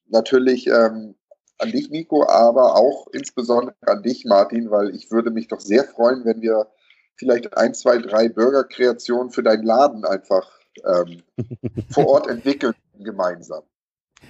natürlich 0.08 0.66
ähm, 0.68 1.14
an 1.62 1.70
dich, 1.70 1.90
Nico, 1.90 2.26
aber 2.26 2.76
auch 2.76 3.06
insbesondere 3.12 3.74
an 3.86 4.02
dich, 4.02 4.24
Martin, 4.24 4.70
weil 4.70 4.94
ich 4.94 5.10
würde 5.10 5.30
mich 5.30 5.48
doch 5.48 5.60
sehr 5.60 5.84
freuen, 5.84 6.24
wenn 6.24 6.42
wir 6.42 6.66
vielleicht 7.16 7.56
ein, 7.56 7.74
zwei, 7.74 7.98
drei 7.98 8.28
Burgerkreationen 8.28 9.30
für 9.30 9.42
deinen 9.42 9.62
Laden 9.62 10.04
einfach 10.04 10.50
ähm, 10.84 11.22
vor 11.90 12.06
Ort 12.08 12.26
entwickeln 12.26 12.74
gemeinsam. 12.98 13.62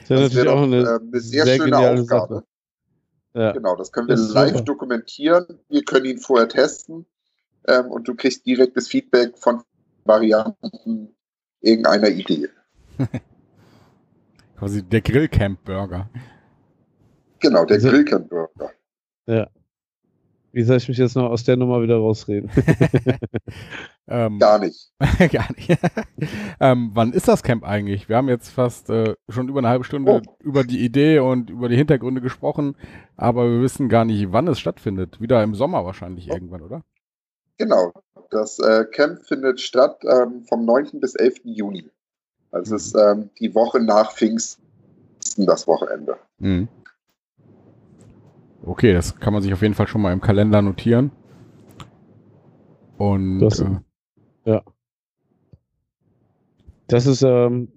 Das, 0.09 0.21
das 0.21 0.35
wäre 0.35 0.53
auch 0.53 0.63
eine, 0.63 0.83
äh, 0.83 1.01
eine 1.01 1.21
sehr, 1.21 1.45
sehr 1.45 1.57
schöne 1.57 1.79
Aufgabe. 1.79 2.45
Ja. 3.35 3.53
Genau, 3.53 3.77
das 3.77 3.93
können 3.93 4.09
wir 4.09 4.17
das 4.17 4.33
live 4.33 4.51
super. 4.51 4.65
dokumentieren. 4.65 5.61
Wir 5.69 5.83
können 5.85 6.05
ihn 6.05 6.19
vorher 6.19 6.49
testen 6.49 7.07
ähm, 7.67 7.87
und 7.87 8.07
du 8.07 8.15
kriegst 8.15 8.45
direkt 8.45 8.77
das 8.77 8.89
Feedback 8.89 9.39
von 9.39 9.63
Varianten 10.05 11.15
irgendeiner 11.61 12.09
Idee. 12.09 12.49
Quasi 14.59 14.83
der 14.83 15.01
Grillcamp-Burger. 15.01 16.11
Genau, 17.43 17.65
der 17.65 17.77
also, 17.77 17.91
Grillcamp-Burger. 17.91 18.71
Ja. 19.27 19.49
Wie 20.53 20.63
soll 20.65 20.77
ich 20.77 20.89
mich 20.89 20.99
jetzt 20.99 21.17
noch 21.17 21.31
aus 21.31 21.45
der 21.45 21.57
Nummer 21.57 21.81
wieder 21.83 21.97
rausreden? 21.97 22.51
ähm, 24.07 24.39
gar 24.39 24.59
nicht. 24.59 24.93
gar 25.33 25.51
nicht. 25.57 25.79
ähm, 26.61 26.91
wann 26.93 27.13
ist 27.15 27.27
das 27.27 27.43
Camp 27.43 27.65
eigentlich? 27.65 28.09
Wir 28.11 28.17
haben 28.17 28.29
jetzt 28.29 28.51
fast 28.51 28.91
äh, 28.91 29.15
schon 29.31 29.49
über 29.49 29.61
eine 29.61 29.69
halbe 29.69 29.85
Stunde 29.85 30.13
oh. 30.13 30.35
über 30.41 30.63
die 30.65 30.85
Idee 30.85 31.21
und 31.21 31.49
über 31.49 31.71
die 31.71 31.77
Hintergründe 31.77 32.21
gesprochen, 32.21 32.77
aber 33.17 33.51
wir 33.51 33.63
wissen 33.63 33.89
gar 33.89 34.05
nicht, 34.05 34.31
wann 34.31 34.47
es 34.47 34.61
stattfindet. 34.61 35.21
Wieder 35.23 35.43
im 35.43 35.55
Sommer 35.55 35.87
wahrscheinlich 35.87 36.29
oh. 36.31 36.35
irgendwann, 36.35 36.63
oder? 36.63 36.83
Genau. 37.57 37.93
Das 38.31 38.59
äh, 38.59 38.85
Camp 38.85 39.23
findet 39.23 39.61
statt 39.61 40.03
ähm, 40.05 40.43
vom 40.45 40.67
9. 40.67 41.01
bis 41.01 41.15
11. 41.15 41.41
Juni. 41.45 41.91
Also 42.51 42.77
es 42.77 42.87
ist 42.87 42.95
ähm, 42.95 43.31
die 43.41 43.55
Woche 43.55 43.81
nach 43.81 44.13
Pfingsten, 44.13 44.63
das 45.39 45.67
Wochenende. 45.67 46.19
Mhm. 46.39 46.69
Okay, 48.65 48.93
das 48.93 49.19
kann 49.19 49.33
man 49.33 49.43
sich 49.43 49.53
auf 49.53 49.63
jeden 49.63 49.75
Fall 49.75 49.89
schon 49.89 50.03
mal 50.03 50.13
im 50.13 50.21
Kalender 50.21 50.63
notieren. 50.63 51.11
Und 52.97 53.41
das, 53.41 53.61
äh, 53.61 53.81
ja. 54.45 54.63
Das 56.87 57.07
ist, 57.07 57.23
ähm, 57.23 57.73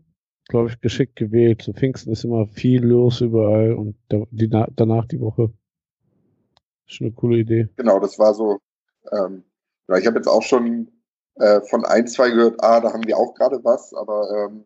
glaube 0.47 0.69
ich, 0.69 0.79
geschickt 0.81 1.15
gewählt. 1.15 1.61
Zu 1.63 1.73
Pfingsten 1.73 2.11
ist 2.11 2.23
immer 2.23 2.45
viel 2.45 2.86
los 2.86 3.21
überall 3.21 3.73
und 3.73 3.95
die, 4.29 4.49
danach 4.49 5.05
die 5.05 5.19
Woche. 5.19 5.51
Ist 6.88 7.01
eine 7.01 7.11
coole 7.11 7.38
Idee. 7.39 7.67
Genau, 7.77 7.99
das 7.99 8.19
war 8.19 8.33
so. 8.33 8.59
Ähm, 9.11 9.43
ja, 9.88 9.97
ich 9.97 10.05
habe 10.05 10.17
jetzt 10.17 10.27
auch 10.27 10.43
schon 10.43 10.91
äh, 11.36 11.61
von 11.61 11.86
ein, 11.86 12.07
zwei 12.07 12.29
gehört, 12.29 12.63
ah, 12.63 12.79
da 12.79 12.93
haben 12.93 13.05
wir 13.05 13.17
auch 13.17 13.33
gerade 13.33 13.63
was, 13.63 13.93
aber 13.93 14.29
ähm, 14.49 14.65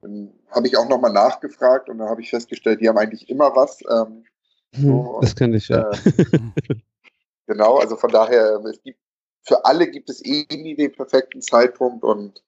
dann 0.00 0.32
habe 0.50 0.66
ich 0.66 0.76
auch 0.76 0.88
nochmal 0.88 1.12
nachgefragt 1.12 1.88
und 1.88 1.98
dann 1.98 2.08
habe 2.08 2.22
ich 2.22 2.30
festgestellt, 2.30 2.80
die 2.80 2.88
haben 2.88 2.98
eigentlich 2.98 3.28
immer 3.28 3.54
was. 3.54 3.80
Ähm, 3.88 4.24
so, 4.72 5.18
das 5.20 5.34
kann 5.34 5.54
ich 5.54 5.68
ja. 5.68 5.90
Äh, 5.90 5.96
genau, 7.46 7.78
also 7.78 7.96
von 7.96 8.10
daher, 8.10 8.60
es 8.64 8.82
gibt, 8.82 8.98
für 9.42 9.64
alle 9.64 9.90
gibt 9.90 10.10
es 10.10 10.24
eh 10.24 10.46
nie 10.50 10.74
den 10.74 10.92
perfekten 10.92 11.40
Zeitpunkt 11.40 12.04
und 12.04 12.42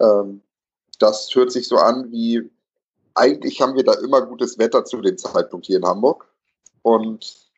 ähm, 0.00 0.42
das 0.98 1.34
hört 1.34 1.52
sich 1.52 1.68
so 1.68 1.76
an 1.76 2.10
wie, 2.10 2.50
eigentlich 3.14 3.60
haben 3.60 3.74
wir 3.74 3.84
da 3.84 3.94
immer 3.94 4.22
gutes 4.22 4.58
Wetter 4.58 4.84
zu 4.84 5.00
dem 5.00 5.18
Zeitpunkt 5.18 5.66
hier 5.66 5.76
in 5.76 5.84
Hamburg 5.84 6.26
und 6.82 7.50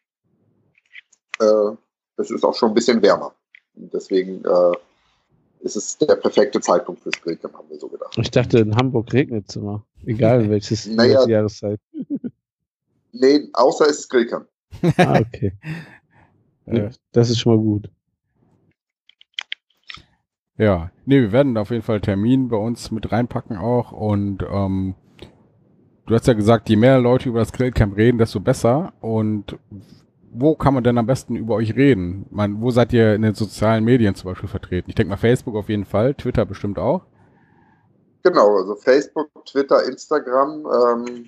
äh, 1.41 1.77
es 2.17 2.31
ist 2.31 2.45
auch 2.45 2.55
schon 2.55 2.71
ein 2.71 2.75
bisschen 2.75 3.03
wärmer. 3.03 3.35
Und 3.75 3.93
deswegen 3.93 4.45
äh, 4.45 4.77
ist 5.61 5.77
es 5.77 5.99
der 5.99 6.17
perfekte 6.17 6.61
Zeitpunkt 6.61 7.03
fürs 7.03 7.21
Grillcamp, 7.21 7.55
haben 7.55 7.69
wir 7.71 7.79
so 7.79 7.89
gedacht. 7.89 8.17
Ich 8.19 8.31
dachte, 8.31 8.59
in 8.59 8.77
Hamburg 8.77 9.13
regnet 9.13 9.49
es 9.49 9.57
immer. 9.57 9.85
Egal 10.05 10.49
welches 10.51 10.87
naja, 10.87 11.27
Jahreszeit. 11.27 11.81
Nee, 13.15 13.49
außer 13.53 13.87
es 13.87 14.01
ist 14.01 14.09
Grillcamp. 14.11 14.49
ah, 14.99 15.21
okay. 15.21 15.53
ja, 16.67 16.91
das 17.13 17.31
ist 17.31 17.39
schon 17.39 17.55
mal 17.55 17.63
gut. 17.63 17.91
Ja, 20.57 20.91
nee, 21.05 21.21
wir 21.21 21.33
werden 21.33 21.57
auf 21.57 21.71
jeden 21.71 21.83
Fall 21.83 22.01
Termin 22.01 22.49
bei 22.49 22.57
uns 22.57 22.91
mit 22.91 23.11
reinpacken 23.11 23.57
auch 23.57 23.93
und 23.93 24.45
ähm, 24.49 24.95
du 26.07 26.15
hast 26.15 26.27
ja 26.27 26.35
gesagt, 26.35 26.69
je 26.69 26.77
mehr 26.77 27.01
Leute 27.01 27.29
über 27.29 27.41
das 27.41 27.53
Grillcamp 27.53 27.97
reden, 27.97 28.19
desto 28.19 28.41
besser 28.41 28.93
und 29.01 29.59
wo 30.33 30.57
kann 30.57 30.75
man 30.75 30.83
denn 30.83 30.99
am 30.99 31.07
besten 31.07 31.37
über 31.37 31.55
euch 31.55 31.77
reden? 31.77 32.27
Man, 32.31 32.61
wo 32.61 32.71
seid 32.71 32.93
ihr 32.93 33.15
in 33.15 33.23
den 33.23 33.35
sozialen 33.35 33.85
Medien 33.85 34.17
zum 34.17 34.31
Beispiel 34.31 34.49
vertreten? 34.49 34.91
Ich 34.91 34.97
denke 34.97 35.11
mal 35.11 35.17
Facebook 35.17 35.55
auf 35.55 35.69
jeden 35.69 35.85
Fall, 35.85 36.15
Twitter 36.15 36.45
bestimmt 36.45 36.79
auch. 36.79 37.07
Genau, 38.25 38.57
also 38.57 38.75
Facebook, 38.75 39.29
Twitter, 39.45 39.87
Instagram. 39.87 40.67
Ähm, 40.67 41.27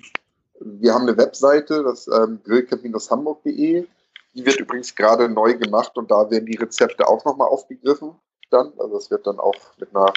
wir 0.59 0.93
haben 0.93 1.03
eine 1.03 1.17
Webseite, 1.17 1.83
das 1.83 2.07
ähm, 2.07 2.39
grillcamp-hamburg.de. 2.43 3.87
Die 4.33 4.45
wird 4.45 4.59
übrigens 4.59 4.95
gerade 4.95 5.29
neu 5.29 5.57
gemacht 5.57 5.97
und 5.97 6.11
da 6.11 6.29
werden 6.29 6.45
die 6.45 6.57
Rezepte 6.57 7.07
auch 7.07 7.23
nochmal 7.25 7.47
aufgegriffen. 7.47 8.15
Dann. 8.49 8.71
Also 8.77 8.97
es 8.97 9.11
wird 9.11 9.27
dann 9.27 9.39
auch 9.39 9.55
mit 9.77 9.95
einer 9.95 10.13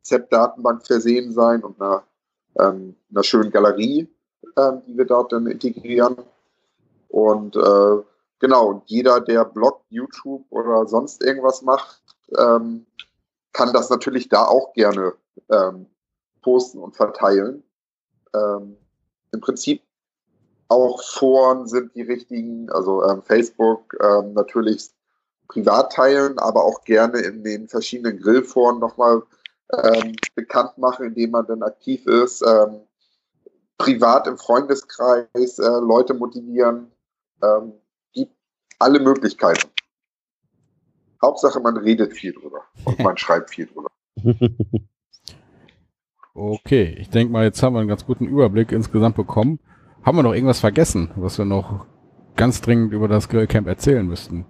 Rezeptdatenbank 0.00 0.86
versehen 0.86 1.32
sein 1.32 1.62
und 1.62 1.80
einer, 1.80 2.04
ähm, 2.58 2.96
einer 3.10 3.22
schönen 3.22 3.50
Galerie, 3.50 4.08
ähm, 4.56 4.82
die 4.86 4.96
wir 4.96 5.04
dort 5.04 5.32
dann 5.32 5.46
integrieren. 5.46 6.16
Und 7.08 7.56
äh, 7.56 8.02
genau, 8.38 8.66
und 8.68 8.82
jeder, 8.90 9.20
der 9.20 9.44
Blog, 9.44 9.82
YouTube 9.88 10.44
oder 10.50 10.86
sonst 10.86 11.22
irgendwas 11.22 11.62
macht, 11.62 12.02
ähm, 12.36 12.86
kann 13.52 13.72
das 13.72 13.90
natürlich 13.90 14.28
da 14.28 14.46
auch 14.46 14.72
gerne 14.72 15.14
ähm, 15.50 15.86
posten 16.42 16.78
und 16.78 16.96
verteilen. 16.96 17.62
Ähm, 18.34 18.76
im 19.32 19.40
Prinzip 19.40 19.82
auch 20.68 21.02
Foren 21.02 21.66
sind 21.66 21.94
die 21.94 22.02
richtigen, 22.02 22.70
also 22.70 23.04
ähm, 23.04 23.22
Facebook 23.22 23.94
ähm, 24.02 24.32
natürlich 24.32 24.88
privat 25.48 25.92
teilen, 25.92 26.38
aber 26.38 26.64
auch 26.64 26.82
gerne 26.84 27.18
in 27.20 27.44
den 27.44 27.68
verschiedenen 27.68 28.18
Grillforen 28.18 28.78
nochmal 28.78 29.22
ähm, 29.82 30.16
bekannt 30.34 30.78
machen, 30.78 31.06
indem 31.06 31.32
man 31.32 31.46
dann 31.46 31.62
aktiv 31.62 32.06
ist. 32.06 32.42
Ähm, 32.42 32.80
privat 33.76 34.26
im 34.26 34.38
Freundeskreis 34.38 35.58
äh, 35.58 35.80
Leute 35.80 36.14
motivieren. 36.14 36.90
Ähm, 37.42 37.74
gibt 38.12 38.34
alle 38.78 39.00
Möglichkeiten. 39.00 39.68
Hauptsache, 41.20 41.60
man 41.60 41.76
redet 41.76 42.14
viel 42.14 42.32
drüber 42.32 42.64
und 42.84 42.98
man 43.00 43.16
schreibt 43.16 43.50
viel 43.50 43.66
drüber. 43.66 43.90
Okay, 46.34 46.96
ich 46.98 47.10
denke 47.10 47.32
mal, 47.32 47.44
jetzt 47.44 47.62
haben 47.62 47.74
wir 47.74 47.80
einen 47.80 47.88
ganz 47.88 48.06
guten 48.06 48.26
Überblick 48.26 48.72
insgesamt 48.72 49.16
bekommen. 49.16 49.60
Haben 50.02 50.16
wir 50.18 50.22
noch 50.22 50.32
irgendwas 50.32 50.60
vergessen, 50.60 51.10
was 51.16 51.36
wir 51.36 51.44
noch 51.44 51.86
ganz 52.36 52.62
dringend 52.62 52.92
über 52.92 53.06
das 53.06 53.28
Grillcamp 53.28 53.66
erzählen 53.68 54.06
müssten? 54.06 54.46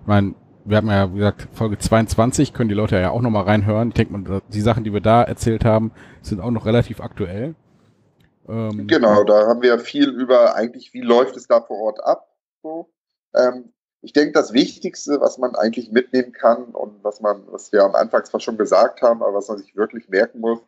Ich 0.00 0.06
meine, 0.06 0.34
wir 0.64 0.78
haben 0.78 0.88
ja, 0.88 1.12
wie 1.12 1.18
gesagt, 1.18 1.48
Folge 1.52 1.78
22, 1.78 2.54
können 2.54 2.68
die 2.68 2.74
Leute 2.74 2.96
ja 2.96 3.10
auch 3.10 3.20
nochmal 3.20 3.44
reinhören. 3.44 3.88
Ich 3.88 3.94
denke 3.94 4.16
mal, 4.16 4.42
die 4.48 4.60
Sachen, 4.60 4.84
die 4.84 4.92
wir 4.92 5.00
da 5.00 5.22
erzählt 5.22 5.64
haben, 5.64 5.92
sind 6.22 6.40
auch 6.40 6.50
noch 6.50 6.64
relativ 6.64 7.00
aktuell. 7.00 7.54
Ähm, 8.48 8.86
genau, 8.86 9.24
da 9.24 9.46
haben 9.46 9.62
wir 9.62 9.78
viel 9.78 10.08
über 10.08 10.54
eigentlich, 10.54 10.94
wie 10.94 11.02
läuft 11.02 11.36
es 11.36 11.46
da 11.46 11.60
vor 11.60 11.78
Ort 11.78 12.02
ab. 12.02 12.28
So. 12.62 12.90
Ähm, 13.34 13.72
ich 14.00 14.12
denke, 14.12 14.32
das 14.32 14.52
Wichtigste, 14.52 15.20
was 15.20 15.36
man 15.38 15.54
eigentlich 15.54 15.92
mitnehmen 15.92 16.32
kann 16.32 16.66
und 16.66 17.04
was 17.04 17.20
man, 17.20 17.42
was 17.48 17.72
wir 17.72 17.84
am 17.84 17.94
Anfang 17.94 18.24
zwar 18.24 18.40
schon 18.40 18.56
gesagt 18.56 19.02
haben, 19.02 19.22
aber 19.22 19.34
was 19.34 19.48
man 19.48 19.58
sich 19.58 19.76
wirklich 19.76 20.08
merken 20.08 20.40
muss, 20.40 20.60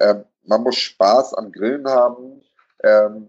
ähm, 0.00 0.24
man 0.44 0.62
muss 0.62 0.76
Spaß 0.76 1.34
am 1.34 1.52
Grillen 1.52 1.86
haben. 1.88 2.42
Ähm, 2.82 3.28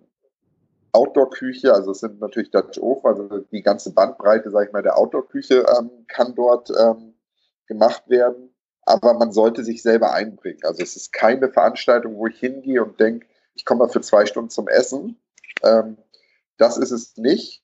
Outdoor-Küche, 0.92 1.74
also 1.74 1.92
es 1.92 2.00
sind 2.00 2.20
natürlich 2.20 2.52
Dutch 2.52 2.80
Oven, 2.80 3.06
also 3.06 3.38
die 3.52 3.62
ganze 3.62 3.94
Bandbreite, 3.94 4.50
sage 4.50 4.68
ich 4.68 4.74
mal, 4.74 4.82
der 4.82 4.98
Outdoor-Küche 4.98 5.66
ähm, 5.78 6.06
kann 6.08 6.34
dort 6.34 6.72
ähm, 6.72 7.14
gemacht 7.68 8.10
werden. 8.10 8.54
Aber 8.84 9.14
man 9.14 9.32
sollte 9.32 9.64
sich 9.64 9.84
selber 9.84 10.14
einbringen. 10.14 10.62
Also 10.64 10.82
es 10.82 10.96
ist 10.96 11.14
keine 11.14 11.50
Veranstaltung, 11.50 12.16
wo 12.16 12.26
ich 12.26 12.40
hingehe 12.40 12.84
und 12.84 13.00
denke, 13.00 13.28
ich 13.54 13.66
komme 13.66 13.80
mal 13.80 13.90
für 13.90 14.02
zwei 14.02 14.26
Stunden 14.26 14.50
zum 14.50 14.68
Essen. 14.68 15.20
Ähm, 15.64 15.98
das 16.58 16.78
ist 16.78 16.92
es 16.92 17.18
nicht. 17.18 17.64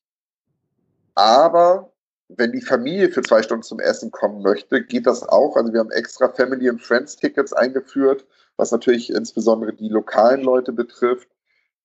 Aber 1.15 1.91
wenn 2.27 2.51
die 2.51 2.61
Familie 2.61 3.09
für 3.09 3.21
zwei 3.21 3.41
Stunden 3.41 3.63
zum 3.63 3.79
Essen 3.79 4.11
kommen 4.11 4.41
möchte, 4.41 4.83
geht 4.83 5.07
das 5.07 5.23
auch. 5.23 5.55
Also 5.55 5.73
wir 5.73 5.79
haben 5.79 5.91
extra 5.91 6.29
Family 6.29 6.69
and 6.69 6.81
Friends 6.81 7.15
Tickets 7.15 7.53
eingeführt, 7.53 8.25
was 8.57 8.71
natürlich 8.71 9.09
insbesondere 9.09 9.73
die 9.73 9.89
lokalen 9.89 10.41
Leute 10.41 10.71
betrifft. 10.71 11.29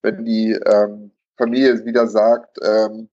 Wenn 0.02 0.24
die 0.24 0.52
ähm, 0.52 1.12
Familie 1.36 1.84
wieder 1.84 2.06
sagt, 2.06 2.58
ähm, 2.62 3.08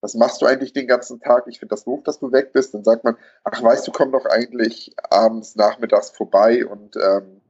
was 0.00 0.14
machst 0.14 0.40
du 0.40 0.46
eigentlich 0.46 0.72
den 0.72 0.86
ganzen 0.86 1.20
Tag? 1.20 1.44
Ich 1.46 1.58
finde 1.58 1.74
das 1.74 1.84
doof, 1.84 2.02
dass 2.04 2.18
du 2.18 2.32
weg 2.32 2.52
bist. 2.52 2.72
Dann 2.74 2.84
sagt 2.84 3.04
man, 3.04 3.16
ach 3.44 3.62
weißt 3.62 3.86
du, 3.86 3.92
komm 3.92 4.12
doch 4.12 4.24
eigentlich 4.24 4.92
abends, 5.10 5.56
nachmittags 5.56 6.10
vorbei 6.10 6.64
und 6.64 6.96
ähm, 6.96 7.40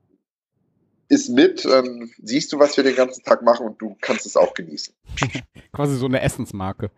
ist 1.08 1.28
mit, 1.28 1.64
ähm, 1.64 2.10
siehst 2.22 2.52
du, 2.52 2.58
was 2.58 2.76
wir 2.76 2.84
den 2.84 2.94
ganzen 2.94 3.24
Tag 3.24 3.42
machen 3.42 3.66
und 3.66 3.82
du 3.82 3.96
kannst 4.00 4.26
es 4.26 4.36
auch 4.36 4.54
genießen. 4.54 4.94
Quasi 5.72 5.96
so 5.96 6.06
eine 6.06 6.20
Essensmarke. 6.22 6.90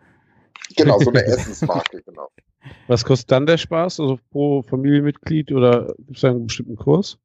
Genau, 0.76 0.98
so 0.98 1.10
eine 1.10 1.24
Essensmarke, 1.26 2.02
genau. 2.02 2.28
Was 2.86 3.04
kostet 3.04 3.30
dann 3.32 3.46
der 3.46 3.58
Spaß? 3.58 4.00
Also 4.00 4.18
pro 4.30 4.62
Familienmitglied 4.62 5.52
oder 5.52 5.94
gibt 5.98 6.18
es 6.18 6.24
einen 6.24 6.46
bestimmten 6.46 6.76
Kurs? 6.76 7.18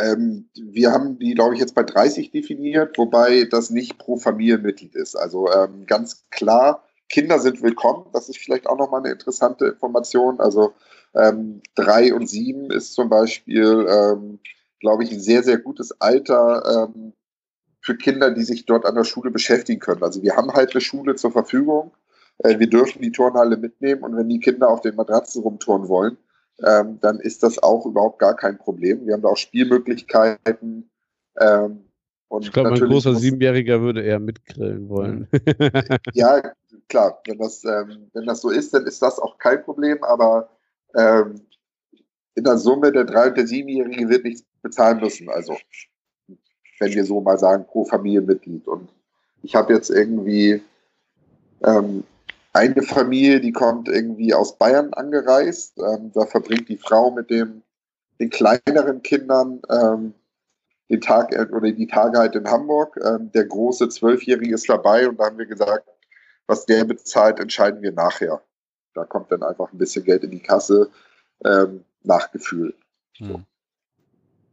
Ähm, 0.00 0.48
wir 0.54 0.92
haben 0.92 1.18
die, 1.18 1.34
glaube 1.34 1.54
ich, 1.54 1.60
jetzt 1.60 1.74
bei 1.74 1.82
30 1.82 2.30
definiert, 2.30 2.96
wobei 2.98 3.44
das 3.44 3.70
nicht 3.70 3.98
pro 3.98 4.16
Familienmitglied 4.16 4.94
ist. 4.94 5.16
Also 5.16 5.50
ähm, 5.52 5.86
ganz 5.86 6.24
klar, 6.30 6.84
Kinder 7.08 7.38
sind 7.38 7.62
willkommen. 7.62 8.06
Das 8.12 8.28
ist 8.28 8.38
vielleicht 8.38 8.66
auch 8.66 8.78
nochmal 8.78 9.00
eine 9.00 9.12
interessante 9.12 9.66
Information. 9.66 10.40
Also 10.40 10.72
ähm, 11.14 11.60
drei 11.74 12.14
und 12.14 12.28
sieben 12.28 12.70
ist 12.70 12.94
zum 12.94 13.08
Beispiel, 13.08 13.86
ähm, 13.88 14.38
glaube 14.78 15.04
ich, 15.04 15.12
ein 15.12 15.20
sehr, 15.20 15.42
sehr 15.42 15.58
gutes 15.58 16.00
Alter 16.00 16.88
ähm, 16.94 17.12
für 17.80 17.96
Kinder, 17.96 18.30
die 18.30 18.44
sich 18.44 18.66
dort 18.66 18.86
an 18.86 18.94
der 18.94 19.04
Schule 19.04 19.30
beschäftigen 19.30 19.80
können. 19.80 20.02
Also 20.02 20.22
wir 20.22 20.36
haben 20.36 20.52
halt 20.52 20.72
eine 20.72 20.80
Schule 20.80 21.16
zur 21.16 21.32
Verfügung. 21.32 21.92
Äh, 22.38 22.58
wir 22.58 22.68
dürfen 22.68 23.02
die 23.02 23.12
Turnhalle 23.12 23.56
mitnehmen 23.56 24.02
und 24.02 24.16
wenn 24.16 24.28
die 24.28 24.40
Kinder 24.40 24.68
auf 24.68 24.80
den 24.80 24.96
Matratzen 24.96 25.42
rumturnen 25.42 25.88
wollen, 25.88 26.16
ähm, 26.64 26.98
dann 27.00 27.20
ist 27.20 27.42
das 27.42 27.62
auch 27.62 27.86
überhaupt 27.86 28.18
gar 28.18 28.36
kein 28.36 28.58
Problem. 28.58 29.06
Wir 29.06 29.14
haben 29.14 29.22
da 29.22 29.28
auch 29.28 29.36
Spielmöglichkeiten. 29.36 30.90
Ähm, 31.38 31.84
ich 32.40 32.52
glaube, 32.52 32.70
mein 32.70 32.80
großer 32.80 33.16
Siebenjähriger 33.16 33.80
würde 33.80 34.02
eher 34.02 34.20
mitgrillen 34.20 34.88
wollen. 34.88 35.28
ja, 36.12 36.52
klar, 36.88 37.20
wenn 37.26 37.38
das, 37.38 37.64
ähm, 37.64 38.08
wenn 38.12 38.26
das 38.26 38.40
so 38.40 38.50
ist, 38.50 38.72
dann 38.72 38.86
ist 38.86 39.02
das 39.02 39.18
auch 39.18 39.38
kein 39.38 39.64
Problem, 39.64 40.02
aber 40.04 40.48
ähm, 40.94 41.40
in 42.36 42.44
der 42.44 42.58
Summe 42.58 42.92
der 42.92 43.04
drei 43.04 43.28
und 43.28 43.36
der 43.36 43.46
siebenjährige 43.46 44.08
wird 44.08 44.24
nichts 44.24 44.44
bezahlen 44.62 45.00
müssen. 45.00 45.28
Also, 45.28 45.56
wenn 46.78 46.92
wir 46.92 47.04
so 47.04 47.20
mal 47.20 47.38
sagen, 47.38 47.66
pro 47.66 47.84
Familienmitglied. 47.84 48.66
Und 48.68 48.90
ich 49.42 49.54
habe 49.56 49.74
jetzt 49.74 49.90
irgendwie 49.90 50.62
ähm, 51.64 52.04
eine 52.52 52.82
Familie, 52.82 53.40
die 53.40 53.52
kommt 53.52 53.88
irgendwie 53.88 54.34
aus 54.34 54.58
Bayern 54.58 54.92
angereist. 54.94 55.78
Ähm, 55.78 56.10
da 56.14 56.26
verbringt 56.26 56.68
die 56.68 56.76
Frau 56.76 57.10
mit 57.10 57.30
dem, 57.30 57.62
den 58.18 58.30
kleineren 58.30 59.02
Kindern 59.02 59.60
ähm, 59.70 60.14
den 60.88 61.00
Tag 61.00 61.32
äh, 61.32 61.46
oder 61.52 61.70
die 61.70 61.86
Tage 61.86 62.18
halt 62.18 62.34
in 62.34 62.48
Hamburg. 62.48 62.98
Ähm, 63.04 63.30
der 63.32 63.44
große 63.44 63.88
Zwölfjährige 63.88 64.54
ist 64.54 64.68
dabei 64.68 65.08
und 65.08 65.18
da 65.18 65.26
haben 65.26 65.38
wir 65.38 65.46
gesagt, 65.46 65.88
was 66.46 66.66
der 66.66 66.84
bezahlt, 66.84 67.38
entscheiden 67.38 67.80
wir 67.82 67.92
nachher. 67.92 68.42
Da 68.94 69.04
kommt 69.04 69.30
dann 69.30 69.44
einfach 69.44 69.72
ein 69.72 69.78
bisschen 69.78 70.04
Geld 70.04 70.24
in 70.24 70.32
die 70.32 70.42
Kasse 70.42 70.90
ähm, 71.44 71.84
nach 72.02 72.32
Gefühl. 72.32 72.74
Hm. 73.18 73.44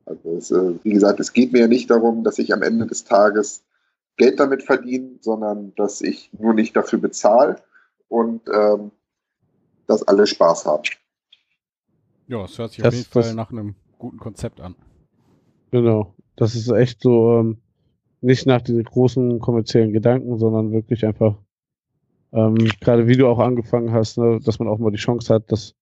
Also 0.05 0.37
es, 0.37 0.51
äh, 0.51 0.75
wie 0.83 0.93
gesagt, 0.93 1.19
es 1.19 1.33
geht 1.33 1.51
mir 1.51 1.61
ja 1.61 1.67
nicht 1.67 1.89
darum, 1.89 2.23
dass 2.23 2.37
ich 2.37 2.53
am 2.53 2.61
Ende 2.61 2.85
des 2.85 3.03
Tages 3.03 3.63
Geld 4.15 4.39
damit 4.39 4.63
verdiene, 4.63 5.17
sondern 5.21 5.73
dass 5.75 6.01
ich 6.01 6.29
nur 6.37 6.53
nicht 6.53 6.75
dafür 6.75 6.99
bezahle 6.99 7.57
und 8.07 8.41
ähm, 8.53 8.91
dass 9.87 10.03
alle 10.03 10.27
Spaß 10.27 10.65
haben. 10.65 10.83
Ja, 12.27 12.43
es 12.43 12.57
hört 12.57 12.71
sich 12.71 12.83
das, 12.83 12.93
auf 12.93 12.93
jeden 12.93 13.09
Fall 13.09 13.33
nach 13.33 13.51
einem 13.51 13.75
guten 13.97 14.17
Konzept 14.17 14.59
an. 14.61 14.75
Genau. 15.71 16.13
Das 16.35 16.55
ist 16.55 16.69
echt 16.69 17.01
so, 17.01 17.39
ähm, 17.39 17.57
nicht 18.21 18.45
nach 18.45 18.61
diesen 18.61 18.83
großen 18.83 19.39
kommerziellen 19.39 19.93
Gedanken, 19.93 20.37
sondern 20.37 20.71
wirklich 20.71 21.05
einfach, 21.05 21.37
ähm, 22.33 22.55
gerade 22.81 23.07
wie 23.07 23.15
du 23.15 23.27
auch 23.27 23.39
angefangen 23.39 23.91
hast, 23.91 24.17
ne, 24.17 24.39
dass 24.43 24.59
man 24.59 24.67
auch 24.67 24.79
mal 24.79 24.91
die 24.91 24.97
Chance 24.97 25.33
hat, 25.33 25.51
dass 25.51 25.75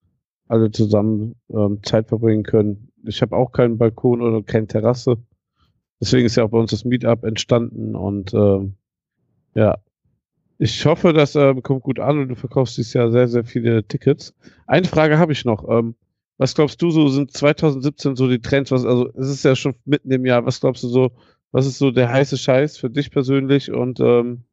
alle 0.48 0.72
zusammen 0.72 1.36
ähm, 1.50 1.80
Zeit 1.84 2.08
verbringen 2.08 2.44
können. 2.44 2.92
Ich 3.04 3.22
habe 3.22 3.36
auch 3.36 3.52
keinen 3.52 3.78
Balkon 3.78 4.22
oder 4.22 4.44
keine 4.44 4.68
Terrasse. 4.68 5.18
Deswegen 6.00 6.26
ist 6.26 6.36
ja 6.36 6.44
auch 6.44 6.50
bei 6.50 6.60
uns 6.60 6.72
das 6.72 6.86
Meetup 6.86 7.24
entstanden 7.24 7.96
und 7.96 8.34
ähm, 8.34 8.76
ja, 9.56 9.78
ich 10.58 10.86
hoffe, 10.86 11.14
das 11.14 11.36
ähm, 11.36 11.62
kommt 11.64 11.84
gut 11.84 12.00
an 12.00 12.20
und 12.20 12.30
du 12.30 12.36
verkaufst 12.36 12.78
dieses 12.78 12.94
Jahr 12.94 13.12
sehr, 13.12 13.28
sehr 13.28 13.44
viele 13.44 13.84
Tickets. 13.86 14.34
Eine 14.68 14.88
Frage 14.88 15.18
habe 15.18 15.34
ich 15.34 15.46
noch. 15.46 15.68
Ähm, 15.70 15.96
was 16.38 16.56
glaubst 16.56 16.82
du 16.82 16.92
so, 16.92 17.08
sind 17.08 17.32
2017 17.32 18.16
so 18.16 18.28
die 18.28 18.42
Trends? 18.42 18.72
Was, 18.72 18.86
also 18.86 19.10
es 19.16 19.30
ist 19.30 19.44
ja 19.44 19.56
schon 19.56 19.76
mitten 19.86 20.12
im 20.12 20.26
Jahr. 20.26 20.46
Was 20.46 20.60
glaubst 20.60 20.84
du 20.84 20.88
so, 20.88 21.12
was 21.52 21.66
ist 21.66 21.78
so 21.78 21.92
der 21.92 22.10
heiße 22.10 22.38
Scheiß 22.38 22.78
für 22.78 22.90
dich 22.90 23.12
persönlich 23.12 23.72
und 23.72 24.00
ähm, 24.00 24.44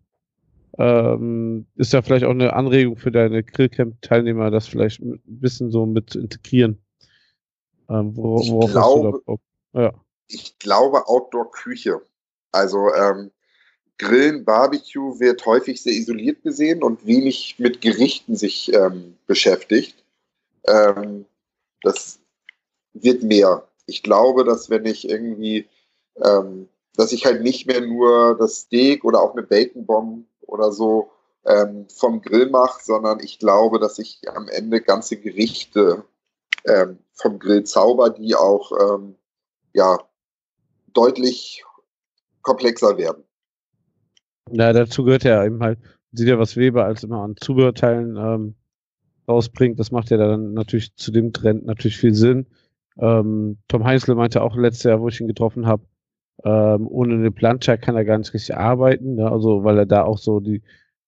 ähm, 0.79 1.67
ist 1.77 1.93
ja 1.93 2.03
vielleicht 2.03 2.25
auch 2.25 2.31
eine 2.31 2.55
Anregung 2.55 2.97
für 2.97 3.13
deine 3.13 3.43
Grillcamp-Teilnehmer, 3.43 4.51
das 4.51 4.67
vielleicht 4.67 5.01
ein 5.01 5.21
bisschen 5.25 5.71
so 5.71 5.87
mit 5.87 6.15
integrieren. 6.15 6.83
Ähm, 7.89 8.17
worauf 8.17 8.43
ich 8.43 8.73
glaube, 8.73 9.21
ja. 9.75 9.93
Ich 10.29 10.59
glaube 10.59 11.07
Outdoor-Küche. 11.07 12.01
Also 12.53 12.93
ähm, 12.95 13.31
Grillen, 13.99 14.45
Barbecue 14.45 15.21
wird 15.21 15.45
häufig 15.47 15.83
sehr 15.83 15.93
isoliert 15.93 16.43
gesehen 16.43 16.83
und 16.83 17.07
wenig 17.07 17.57
mit 17.59 17.81
Gerichten 17.81 18.37
sich 18.37 18.73
ähm, 18.73 19.17
beschäftigt. 19.27 20.05
Ähm, 20.67 21.27
das 21.83 22.19
wird 22.95 23.23
mehr. 23.23 23.69
Ich 23.87 24.03
glaube, 24.03 24.45
dass 24.45 24.71
wenn 24.71 24.87
ich 24.87 25.09
irgendwie, 25.09 25.69
ähm, 26.23 26.69
dass 26.97 27.13
ich 27.13 27.25
halt 27.25 27.43
nicht 27.43 27.67
mehr 27.67 27.81
nur 27.81 28.37
das 28.37 28.61
Steak 28.61 29.05
oder 29.05 29.21
auch 29.21 29.33
eine 29.33 29.43
Bacon 29.43 29.87
Bomb 29.87 30.27
oder 30.43 30.73
so 30.73 31.11
ähm, 31.45 31.87
vom 31.89 32.23
Grill 32.23 32.51
mache, 32.51 32.83
sondern 32.83 33.21
ich 33.21 33.39
glaube, 33.39 33.79
dass 33.79 33.99
ich 33.99 34.21
am 34.29 34.49
Ende 34.49 34.81
ganze 34.81 35.17
Gerichte 35.17 36.05
ähm, 36.65 36.99
vom 37.13 37.39
Grill 37.39 37.65
zauber, 37.65 38.11
die 38.11 38.35
auch 38.35 38.73
ähm, 38.73 39.17
ja 39.73 39.99
deutlich 40.93 41.65
komplexer 42.43 42.97
werden. 42.99 43.25
Ja, 44.51 44.73
dazu 44.73 45.05
gehört 45.05 45.25
ja 45.25 45.45
eben 45.45 45.61
halt, 45.63 45.79
sieht 46.13 46.29
ja 46.29 46.39
was 46.39 46.57
Weber 46.57 46.85
als 46.85 47.05
immer 47.05 47.23
an 47.23 47.37
Zubehörteilen 47.37 48.17
ähm, 48.17 48.55
rausbringt. 49.29 49.79
Das 49.79 49.93
macht 49.93 50.11
ja 50.11 50.17
dann 50.17 50.53
natürlich 50.53 50.95
zu 50.97 51.13
dem 51.13 51.33
Trend 51.33 51.65
natürlich 51.65 51.97
viel 51.97 52.15
Sinn. 52.15 52.47
Ähm, 52.99 53.59
Tom 53.69 53.85
Heinzle 53.85 54.15
meinte 54.15 54.43
auch 54.43 54.57
letztes 54.57 54.85
Jahr, 54.85 55.01
wo 55.01 55.09
ich 55.09 55.21
ihn 55.21 55.29
getroffen 55.29 55.67
habe, 55.67 55.85
ähm, 56.45 56.87
ohne 56.89 57.15
eine 57.15 57.31
Plancha 57.31 57.77
kann 57.77 57.97
er 57.97 58.05
gar 58.05 58.19
nicht 58.19 58.35
richtig 58.35 58.57
arbeiten, 58.57 59.15
ne? 59.15 59.31
also 59.31 59.65
weil 59.65 59.79
er 59.79 59.87
da 59.87 60.03
auch 60.05 60.19
so 60.19 60.41
die 60.41 60.63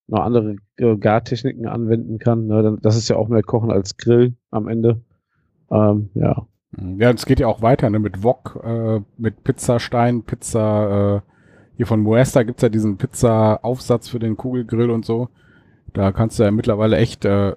noch 0.06 0.20
andere 0.20 0.56
äh, 0.76 0.96
Gartechniken 0.96 1.66
anwenden 1.66 2.18
kann. 2.18 2.46
Ne? 2.46 2.78
Das 2.82 2.96
ist 2.96 3.08
ja 3.08 3.16
auch 3.16 3.28
mehr 3.28 3.42
Kochen 3.42 3.70
als 3.70 3.96
Grill 3.96 4.34
am 4.50 4.68
Ende. 4.68 5.00
Ähm, 5.70 6.10
ja. 6.14 6.46
Ja, 6.98 7.10
es 7.10 7.24
geht 7.24 7.40
ja 7.40 7.46
auch 7.46 7.62
weiter 7.62 7.88
ne? 7.90 7.98
mit 7.98 8.22
Wok, 8.22 8.60
äh, 8.64 9.00
mit 9.16 9.44
Pizzastein, 9.44 10.24
Pizza, 10.24 11.22
äh, 11.24 11.33
hier 11.76 11.86
von 11.86 12.00
Muesta 12.00 12.42
gibt's 12.42 12.62
ja 12.62 12.68
diesen 12.68 12.96
Pizza-Aufsatz 12.96 14.08
für 14.08 14.18
den 14.18 14.36
Kugelgrill 14.36 14.90
und 14.90 15.04
so. 15.04 15.28
Da 15.92 16.12
kannst 16.12 16.38
du 16.38 16.44
ja 16.44 16.50
mittlerweile 16.50 16.96
echt 16.96 17.24
äh, 17.24 17.54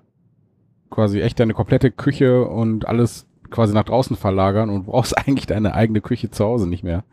quasi 0.90 1.22
echt 1.22 1.40
deine 1.40 1.54
komplette 1.54 1.92
Küche 1.92 2.46
und 2.46 2.88
alles 2.88 3.26
quasi 3.50 3.74
nach 3.74 3.86
draußen 3.86 4.16
verlagern 4.16 4.70
und 4.70 4.86
brauchst 4.86 5.18
eigentlich 5.28 5.48
deine 5.48 5.74
eigene 5.74 6.02
Küche 6.02 6.32
zu 6.32 6.46
Hause 6.46 6.68
nicht 6.68 6.84
mehr. 6.84 7.04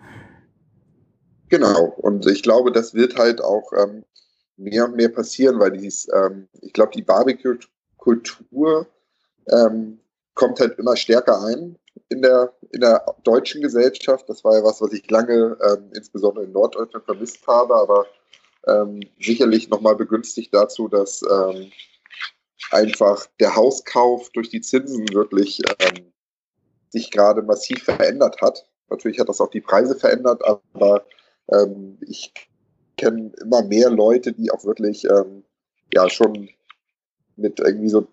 Genau, 1.49 1.95
und 1.99 2.27
ich 2.27 2.43
glaube, 2.43 2.73
das 2.73 2.95
wird 2.95 3.17
halt 3.19 3.43
auch 3.43 3.71
ähm, 3.77 4.05
mehr 4.57 4.87
und 4.87 4.97
mehr 4.97 5.11
passieren, 5.11 5.61
weil 5.61 5.73
dies, 5.73 6.09
ähm, 6.13 6.49
ich 6.63 6.73
glaube, 6.73 6.93
die 6.95 7.03
Barbecue-Kultur 7.03 8.87
ähm, 9.49 10.01
kommt 10.35 10.61
halt 10.61 10.79
immer 10.79 10.97
stärker 10.97 11.45
ein 11.45 11.77
in 12.09 12.23
der, 12.23 12.53
in 12.75 12.81
der 12.81 13.05
deutschen 13.23 13.63
Gesellschaft. 13.63 14.29
Das 14.29 14.45
war 14.45 14.57
ja 14.57 14.65
was, 14.65 14.81
was 14.81 14.93
ich 14.93 15.09
lange, 15.11 15.57
ähm, 15.63 15.91
insbesondere 15.95 16.45
in 16.45 16.53
Norddeutschland, 16.53 17.05
vermisst 17.05 17.47
habe, 17.47 17.75
aber 17.75 18.07
ähm, 18.67 19.01
sicherlich 19.21 19.69
nochmal 19.69 19.97
begünstigt 19.97 20.53
dazu, 20.53 20.89
dass 20.89 21.23
ähm, 21.23 21.71
einfach 22.71 23.27
der 23.41 23.55
Hauskauf 23.55 24.31
durch 24.31 24.51
die 24.51 24.61
Zinsen 24.61 25.07
wirklich 25.13 25.61
ähm, 25.79 26.13
sich 26.89 27.11
gerade 27.11 27.43
massiv 27.43 27.85
verändert 27.85 28.41
hat. 28.41 28.67
Natürlich 28.89 29.19
hat 29.21 29.29
das 29.29 29.41
auch 29.41 29.51
die 29.51 29.61
Preise 29.61 29.97
verändert, 29.97 30.43
aber 30.45 31.05
ähm, 31.51 31.99
ich 32.07 32.33
kenne 32.97 33.33
immer 33.41 33.63
mehr 33.63 33.91
Leute, 33.91 34.33
die 34.33 34.51
auch 34.51 34.65
wirklich 34.65 35.05
ähm, 35.05 35.45
ja 35.93 36.09
schon 36.09 36.49
mit 37.37 37.61
irgendwie 37.61 37.89
so 37.89 38.07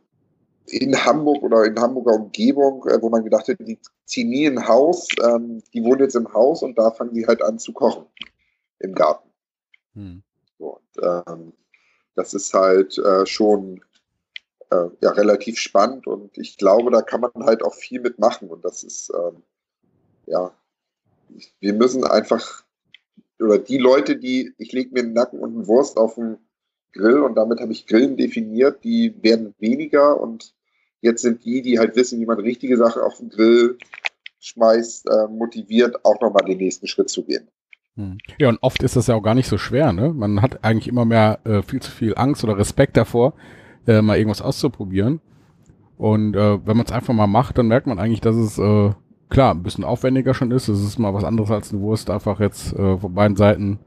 in 0.68 1.06
Hamburg 1.06 1.44
oder 1.44 1.66
in 1.66 1.80
Hamburger 1.80 2.14
Umgebung, 2.14 2.86
äh, 2.88 3.02
wo 3.02 3.10
man 3.10 3.24
gedacht 3.24 3.48
hat, 3.48 3.58
die 3.60 3.80
ziehen 4.06 4.30
nie 4.30 4.48
ein 4.48 4.68
Haus, 4.68 5.08
ähm, 5.24 5.62
die 5.74 5.84
wohnen 5.84 6.02
jetzt 6.02 6.16
im 6.16 6.32
Haus 6.34 6.64
und 6.64 6.78
da 6.78 6.92
fangen 6.92 7.14
die 7.14 7.26
halt 7.26 7.42
an 7.42 7.60
zu 7.60 7.74
kochen 7.74 8.06
im 8.80 8.94
Garten. 8.94 9.30
Hm. 9.94 10.24
So, 10.58 10.78
und, 10.78 11.04
ähm, 11.04 11.54
das 12.16 12.34
ist 12.34 12.54
halt 12.54 12.98
äh, 12.98 13.26
schon 13.26 13.82
äh, 14.70 14.88
ja, 15.02 15.12
relativ 15.12 15.58
spannend 15.58 16.08
und 16.08 16.38
ich 16.38 16.58
glaube, 16.58 16.92
da 16.92 17.02
kann 17.02 17.22
man 17.22 17.46
halt 17.46 17.64
auch 17.64 17.74
viel 17.74 18.00
mitmachen 18.00 18.50
und 18.50 18.64
das 18.64 18.84
ist, 18.84 19.12
ähm, 19.14 19.44
ja, 20.28 20.52
wir 21.60 21.74
müssen 21.74 22.04
einfach, 22.04 22.64
oder 23.40 23.58
die 23.58 23.78
Leute, 23.78 24.18
die, 24.18 24.54
ich 24.58 24.72
lege 24.72 24.92
mir 24.94 25.02
einen 25.02 25.14
Nacken 25.14 25.40
und 25.40 25.56
eine 25.56 25.68
Wurst 25.68 25.98
auf 25.98 26.16
den 26.16 26.38
Grill 26.94 27.20
und 27.20 27.36
damit 27.36 27.60
habe 27.60 27.72
ich 27.72 27.88
Grillen 27.88 28.18
definiert, 28.18 28.84
die 28.84 29.14
werden 29.22 29.54
weniger 29.60 30.20
und 30.20 30.54
jetzt 31.02 31.22
sind 31.22 31.44
die, 31.46 31.62
die 31.62 31.80
halt 31.80 31.96
wissen, 31.96 32.20
wie 32.20 32.26
man 32.26 32.40
richtige 32.40 32.78
Sachen 32.78 33.02
auf 33.02 33.18
den 33.18 33.30
Grill 33.30 33.78
schmeißt, 34.40 35.08
äh, 35.08 35.28
motiviert, 35.28 36.04
auch 36.04 36.20
nochmal 36.22 36.46
den 36.46 36.58
nächsten 36.58 36.88
Schritt 36.88 37.10
zu 37.10 37.24
gehen. 37.24 37.48
Hm. 37.96 38.18
Ja, 38.40 38.50
und 38.50 38.60
oft 38.62 38.82
ist 38.84 38.96
das 38.96 39.08
ja 39.08 39.16
auch 39.16 39.22
gar 39.22 39.36
nicht 39.36 39.48
so 39.48 39.58
schwer, 39.58 39.94
ne? 39.94 40.14
Man 40.14 40.42
hat 40.42 40.64
eigentlich 40.64 40.88
immer 40.88 41.06
mehr 41.06 41.40
äh, 41.44 41.62
viel 41.62 41.82
zu 41.82 41.92
viel 41.92 42.14
Angst 42.16 42.44
oder 42.44 42.58
Respekt 42.58 42.98
davor, 42.98 43.34
äh, 43.86 44.02
mal 44.02 44.18
irgendwas 44.18 44.42
auszuprobieren. 44.42 45.22
Und 45.98 46.36
äh, 46.36 46.66
wenn 46.66 46.78
man 46.78 46.86
es 46.86 46.92
einfach 46.92 47.14
mal 47.14 47.28
macht, 47.28 47.58
dann 47.58 47.68
merkt 47.68 47.88
man 47.88 48.00
eigentlich, 48.00 48.22
dass 48.22 48.36
es 48.36 48.58
äh, 48.58 48.92
klar 49.30 49.54
ein 49.54 49.64
bisschen 49.64 49.84
aufwendiger 49.84 50.34
schon 50.34 50.52
ist. 50.52 50.68
Es 50.68 50.84
ist 50.84 50.98
mal 50.98 51.14
was 51.14 51.24
anderes 51.24 51.52
als 51.52 51.72
eine 51.72 51.82
Wurst 51.82 52.10
einfach 52.10 52.40
jetzt 52.40 52.74
äh, 52.74 52.98
von 52.98 53.14
beiden 53.14 53.38
Seiten 53.38 53.80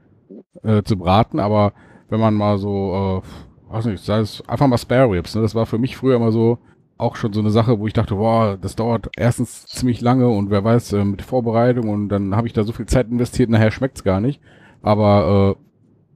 zu 0.84 0.96
braten. 0.96 1.40
Aber 1.40 1.74
wenn 2.08 2.20
man 2.20 2.34
mal 2.34 2.58
so, 2.58 3.22
äh, 3.68 3.72
weiß 3.72 3.86
nicht, 3.86 4.04
sei 4.04 4.18
es 4.18 4.46
einfach 4.48 4.66
mal 4.66 4.78
Spare 4.78 5.10
Ribs. 5.10 5.34
Ne? 5.34 5.42
Das 5.42 5.54
war 5.54 5.66
für 5.66 5.78
mich 5.78 5.96
früher 5.96 6.16
immer 6.16 6.32
so 6.32 6.58
auch 6.96 7.16
schon 7.16 7.32
so 7.32 7.40
eine 7.40 7.50
Sache, 7.50 7.78
wo 7.80 7.86
ich 7.86 7.92
dachte, 7.92 8.14
boah, 8.14 8.56
das 8.60 8.76
dauert 8.76 9.10
erstens 9.16 9.66
ziemlich 9.66 10.00
lange 10.00 10.28
und 10.28 10.50
wer 10.50 10.62
weiß 10.62 10.92
äh, 10.92 11.04
mit 11.04 11.22
Vorbereitung 11.22 11.88
und 11.88 12.08
dann 12.08 12.36
habe 12.36 12.46
ich 12.46 12.52
da 12.52 12.62
so 12.62 12.72
viel 12.72 12.86
Zeit 12.86 13.10
investiert, 13.10 13.50
nachher 13.50 13.70
schmeckt's 13.70 14.04
gar 14.04 14.20
nicht. 14.20 14.40
Aber 14.82 15.56
äh, 15.56 15.64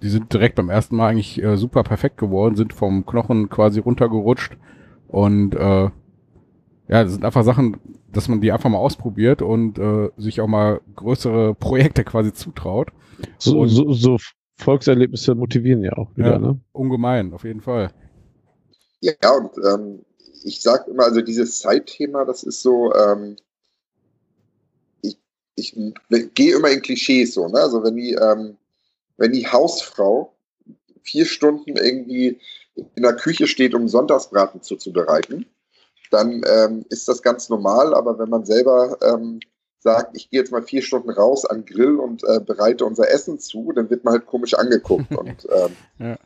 die 0.02 0.08
sind 0.08 0.32
direkt 0.32 0.54
beim 0.54 0.70
ersten 0.70 0.96
Mal 0.96 1.08
eigentlich 1.08 1.42
äh, 1.42 1.56
super 1.56 1.82
perfekt 1.82 2.16
geworden, 2.16 2.54
sind 2.54 2.72
vom 2.72 3.04
Knochen 3.06 3.48
quasi 3.48 3.80
runtergerutscht 3.80 4.56
und 5.08 5.54
äh, 5.54 5.90
ja, 6.90 7.04
das 7.04 7.12
sind 7.12 7.24
einfach 7.24 7.42
Sachen, 7.42 7.78
dass 8.12 8.28
man 8.28 8.40
die 8.40 8.52
einfach 8.52 8.70
mal 8.70 8.78
ausprobiert 8.78 9.42
und 9.42 9.78
äh, 9.78 10.10
sich 10.16 10.40
auch 10.40 10.46
mal 10.46 10.80
größere 10.96 11.54
Projekte 11.54 12.04
quasi 12.04 12.32
zutraut. 12.32 12.92
So, 13.38 13.66
so, 13.66 13.92
so 13.92 14.16
Volkserlebnisse 14.58 15.34
motivieren 15.34 15.84
ja 15.84 15.92
auch 15.94 16.14
wieder, 16.16 16.32
ja, 16.32 16.38
ne? 16.38 16.60
Ungemein, 16.72 17.32
auf 17.32 17.44
jeden 17.44 17.60
Fall. 17.60 17.90
Ja, 19.00 19.14
und 19.30 19.50
ähm, 19.64 20.04
ich 20.44 20.60
sage 20.60 20.90
immer, 20.90 21.04
also 21.04 21.20
dieses 21.20 21.60
Zeitthema, 21.60 22.24
das 22.24 22.42
ist 22.42 22.62
so, 22.62 22.92
ähm, 22.94 23.36
ich, 25.02 25.16
ich 25.54 25.76
gehe 26.34 26.56
immer 26.56 26.70
in 26.70 26.82
Klischees 26.82 27.34
so, 27.34 27.48
ne? 27.48 27.60
Also 27.60 27.82
wenn 27.84 27.96
die, 27.96 28.14
ähm, 28.14 28.56
wenn 29.16 29.32
die 29.32 29.46
Hausfrau 29.46 30.34
vier 31.02 31.24
Stunden 31.24 31.76
irgendwie 31.76 32.40
in 32.74 33.02
der 33.02 33.14
Küche 33.14 33.46
steht, 33.46 33.74
um 33.74 33.88
Sonntagsbraten 33.88 34.62
zuzubereiten, 34.62 35.46
dann 36.10 36.42
ähm, 36.46 36.84
ist 36.90 37.08
das 37.08 37.22
ganz 37.22 37.48
normal. 37.48 37.94
Aber 37.94 38.18
wenn 38.18 38.28
man 38.28 38.44
selber 38.44 38.96
ähm, 39.02 39.40
sagt, 39.80 40.16
ich 40.16 40.30
gehe 40.30 40.40
jetzt 40.40 40.52
mal 40.52 40.62
vier 40.62 40.82
Stunden 40.82 41.10
raus 41.10 41.44
an 41.44 41.64
Grill 41.64 41.96
und 41.96 42.24
äh, 42.24 42.40
bereite 42.40 42.84
unser 42.84 43.10
Essen 43.10 43.38
zu, 43.38 43.72
dann 43.72 43.90
wird 43.90 44.04
man 44.04 44.14
halt 44.14 44.26
komisch 44.26 44.54
angeguckt. 44.54 45.10
und 45.16 45.46
ähm, 45.50 45.76
ja. 45.98 46.18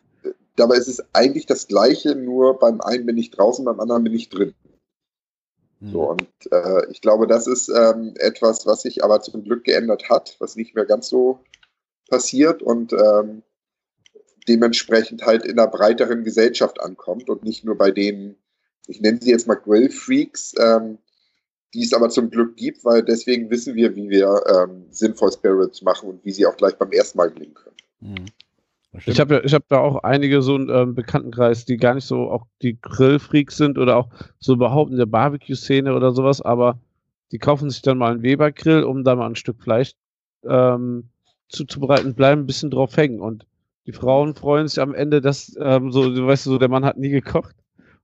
dabei 0.57 0.77
ist 0.77 0.89
es 0.89 1.05
eigentlich 1.13 1.47
das 1.47 1.69
Gleiche, 1.69 2.15
nur 2.15 2.59
beim 2.59 2.81
einen 2.81 3.07
bin 3.07 3.19
ich 3.19 3.31
draußen, 3.31 3.65
beim 3.65 3.81
anderen 3.81 4.05
bin 4.05 4.15
ich 4.15 4.31
drin. 4.31 4.55
So, 5.81 6.03
mhm. 6.03 6.09
und 6.09 6.53
äh, 6.53 6.91
ich 6.91 7.01
glaube, 7.01 7.27
das 7.27 7.47
ist 7.47 7.69
ähm, 7.69 8.15
etwas, 8.17 8.67
was 8.67 8.83
sich 8.83 9.03
aber 9.03 9.21
zum 9.21 9.43
Glück 9.43 9.65
geändert 9.65 10.09
hat, 10.09 10.37
was 10.39 10.57
nicht 10.57 10.75
mehr 10.75 10.85
ganz 10.85 11.09
so 11.09 11.41
passiert 12.09 12.63
und 12.63 12.93
ähm, 12.93 13.43
dementsprechend 14.49 15.25
halt 15.25 15.45
in 15.45 15.59
einer 15.59 15.69
breiteren 15.69 16.25
Gesellschaft 16.25 16.81
ankommt 16.81 17.29
und 17.29 17.43
nicht 17.43 17.65
nur 17.65 17.77
bei 17.77 17.91
denen, 17.91 18.37
ich 18.87 19.01
nenne 19.01 19.19
sie 19.21 19.31
jetzt 19.31 19.47
mal 19.47 19.55
Grill-Freaks, 19.55 20.55
ähm, 20.59 20.99
die 21.75 21.83
es 21.83 21.93
aber 21.93 22.09
zum 22.11 22.31
Glück 22.31 22.57
gibt, 22.57 22.85
weil 22.85 23.03
deswegen 23.03 23.51
wissen 23.51 23.75
wir, 23.75 23.95
wie 23.97 24.09
wir 24.11 24.43
ähm, 24.47 24.85
sinnvoll 24.91 25.33
Spirits 25.33 25.83
machen 25.83 26.11
und 26.11 26.25
wie 26.25 26.33
sie 26.33 26.47
auch 26.47 26.57
gleich 26.57 26.77
beim 26.77 26.93
ersten 26.93 27.19
Mal 27.19 27.31
gelingen 27.31 27.55
können. 27.55 27.77
Mhm. 28.01 28.27
Ich 29.07 29.19
habe 29.21 29.41
ich 29.43 29.55
hab 29.55 29.67
da 29.69 29.79
auch 29.79 30.03
einige 30.03 30.43
so 30.43 30.55
einen 30.55 30.69
ähm, 30.69 30.95
Bekanntenkreis, 30.95 31.65
die 31.65 31.79
gar 31.79 31.95
nicht 31.95 32.05
so 32.05 32.31
auch 32.31 32.47
die 32.61 32.79
Grillfreaks 32.79 33.57
sind 33.57 33.79
oder 33.79 33.97
auch 33.97 34.11
so 34.39 34.53
überhaupt 34.53 34.91
in 34.91 34.99
der 34.99 35.07
Barbecue-Szene 35.07 35.95
oder 35.95 36.13
sowas, 36.13 36.43
aber 36.43 36.79
die 37.31 37.39
kaufen 37.39 37.71
sich 37.71 37.81
dann 37.81 37.97
mal 37.97 38.13
einen 38.13 38.23
Weber-Grill, 38.23 38.85
um 38.85 39.03
da 39.03 39.17
mal 39.17 39.27
ein 39.27 39.37
Stück 39.37 39.63
Fleisch 39.63 39.93
ähm, 40.45 41.09
zuzubereiten, 41.49 42.15
bleiben 42.15 42.43
ein 42.43 42.47
bisschen 42.47 42.71
drauf 42.71 42.95
hängen. 42.99 43.21
Und 43.21 43.47
die 43.87 43.93
Frauen 43.93 44.35
freuen 44.35 44.69
sich 44.69 44.79
am 44.79 44.95
Ende, 44.95 45.23
dass 45.23 45.57
ähm, 45.59 45.91
so, 45.91 46.15
du 46.15 46.27
weißt 46.27 46.45
so, 46.45 46.59
der 46.59 46.69
Mann 46.69 46.85
hat 46.85 46.99
nie 46.99 47.09
gekocht 47.09 47.57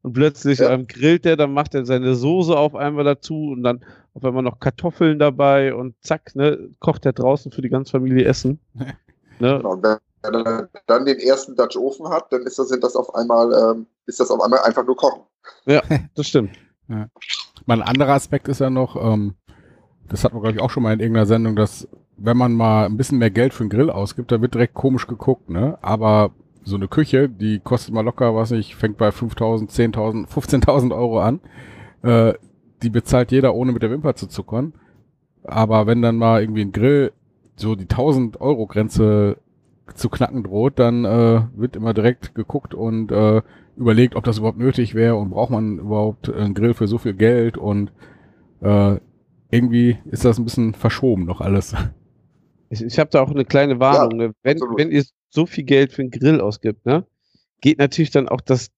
und 0.03 0.13
plötzlich 0.13 0.61
ja. 0.61 0.71
ähm, 0.71 0.87
grillt 0.87 1.27
er, 1.27 1.37
dann 1.37 1.53
macht 1.53 1.75
er 1.75 1.85
seine 1.85 2.15
Soße 2.15 2.57
auf 2.57 2.75
einmal 2.75 3.05
dazu 3.05 3.51
und 3.53 3.63
dann 3.63 3.85
auf 4.15 4.25
einmal 4.25 4.43
noch 4.43 4.61
Kartoffeln 4.61 5.19
dabei 5.19 5.75
und 5.75 5.95
zack, 6.03 6.35
ne, 6.35 6.71
kocht 6.79 7.07
er 7.07 7.13
draußen 7.13 7.53
für 7.53 7.63
die 7.63 7.69
ganze 7.69 7.93
Familie 7.93 8.25
Essen. 8.25 8.61
ne? 9.39 9.63
Und 9.63 9.83
wenn 9.83 10.35
er 10.35 10.69
dann 10.87 11.05
den 11.05 11.19
ersten 11.19 11.57
Dutch 11.57 11.77
Ofen 11.77 12.09
hat, 12.09 12.33
dann 12.33 12.43
ist 12.43 12.59
das, 12.59 12.69
sind 12.69 12.83
das 12.83 12.97
auf 12.97 13.15
einmal, 13.15 13.53
ähm, 13.53 13.87
ist 14.07 14.21
das 14.21 14.31
auf 14.31 14.41
einmal 14.41 14.61
einfach 14.61 14.85
nur 14.85 14.97
Kochen. 14.97 15.23
Ja, 15.67 15.83
das 16.15 16.27
stimmt. 16.27 16.57
Ja. 16.89 17.09
Mein 17.67 17.83
anderer 17.83 18.15
Aspekt 18.15 18.49
ist 18.49 18.61
ja 18.61 18.71
noch, 18.71 18.97
ähm, 18.97 19.35
das 20.09 20.25
hat 20.25 20.33
man 20.33 20.43
glaube 20.43 20.57
ich 20.57 20.63
auch 20.63 20.71
schon 20.71 20.83
mal 20.83 20.95
in 20.95 21.01
irgendeiner 21.01 21.27
Sendung, 21.27 21.55
dass 21.55 21.87
wenn 22.17 22.37
man 22.37 22.53
mal 22.53 22.87
ein 22.87 22.97
bisschen 22.97 23.19
mehr 23.19 23.31
Geld 23.31 23.55
für 23.55 23.63
einen 23.63 23.71
Grill 23.71 23.91
ausgibt, 23.91 24.33
da 24.33 24.41
wird 24.41 24.55
direkt 24.55 24.75
komisch 24.75 25.07
geguckt, 25.07 25.49
ne? 25.51 25.79
Aber 25.83 26.33
so 26.69 26.77
eine 26.77 26.89
Küche, 26.89 27.29
die 27.29 27.61
kostet 27.61 27.95
mal 27.95 28.05
locker, 28.05 28.35
was 28.35 28.51
nicht, 28.51 28.75
fängt 28.75 28.99
bei 28.99 29.09
5.000, 29.09 29.71
10.000, 29.71 30.29
15.000 30.29 30.95
Euro 30.95 31.21
an. 31.21 31.41
Äh, 32.03 32.35
die 32.83 32.91
bezahlt 32.91 33.33
jeder, 33.33 33.55
ohne 33.55 33.73
mit 33.73 33.83
der 33.83 33.91
Wimper 33.91 34.15
zu 34.15 34.29
zuckern. 34.29 34.75
Aber 35.45 35.87
wenn 35.87 36.03
dann 36.03 36.17
mal 36.17 36.43
irgendwie 36.43 36.63
ein 36.63 36.73
Grill 36.73 37.13
so 37.57 37.75
die 37.75 37.85
1000 37.85 38.41
Euro 38.41 38.67
Grenze 38.67 39.39
zu 39.95 40.09
knacken 40.09 40.45
droht, 40.45 40.79
dann 40.79 41.05
äh, 41.05 41.43
wird 41.57 41.75
immer 41.75 41.95
direkt 41.95 42.35
geguckt 42.35 42.75
und 42.75 43.11
äh, 43.11 43.43
überlegt, 43.77 44.17
ob 44.17 44.25
das 44.25 44.39
überhaupt 44.39 44.59
nötig 44.59 44.95
wäre 44.95 45.17
und 45.17 45.31
braucht 45.31 45.51
man 45.51 45.79
überhaupt 45.79 46.33
einen 46.33 46.55
Grill 46.55 46.75
für 46.75 46.87
so 46.87 46.99
viel 46.99 47.15
Geld 47.15 47.57
und 47.57 47.91
äh, 48.61 48.97
irgendwie 49.51 49.99
ist 50.11 50.25
das 50.25 50.39
ein 50.39 50.45
bisschen 50.45 50.75
verschoben 50.75 51.25
noch 51.25 51.41
alles. 51.41 51.75
Ich, 52.71 52.85
ich 52.85 52.99
habe 52.99 53.09
da 53.11 53.23
auch 53.23 53.31
eine 53.31 53.47
kleine 53.47 53.81
Warnung. 53.81 54.21
Ja, 54.21 54.27
ne? 54.29 54.35
wenn, 54.43 54.59
wenn 54.77 54.91
ihr 54.91 55.05
so 55.31 55.47
viel 55.47 55.65
Geld 55.65 55.93
für 55.93 56.03
einen 56.03 56.11
Grill 56.11 56.41
ausgibt, 56.41 56.87
ne, 56.87 57.07
geht 57.61 57.79
natürlich 57.79 58.11
dann 58.11 58.29
auch 58.29 58.41
das 58.41 58.71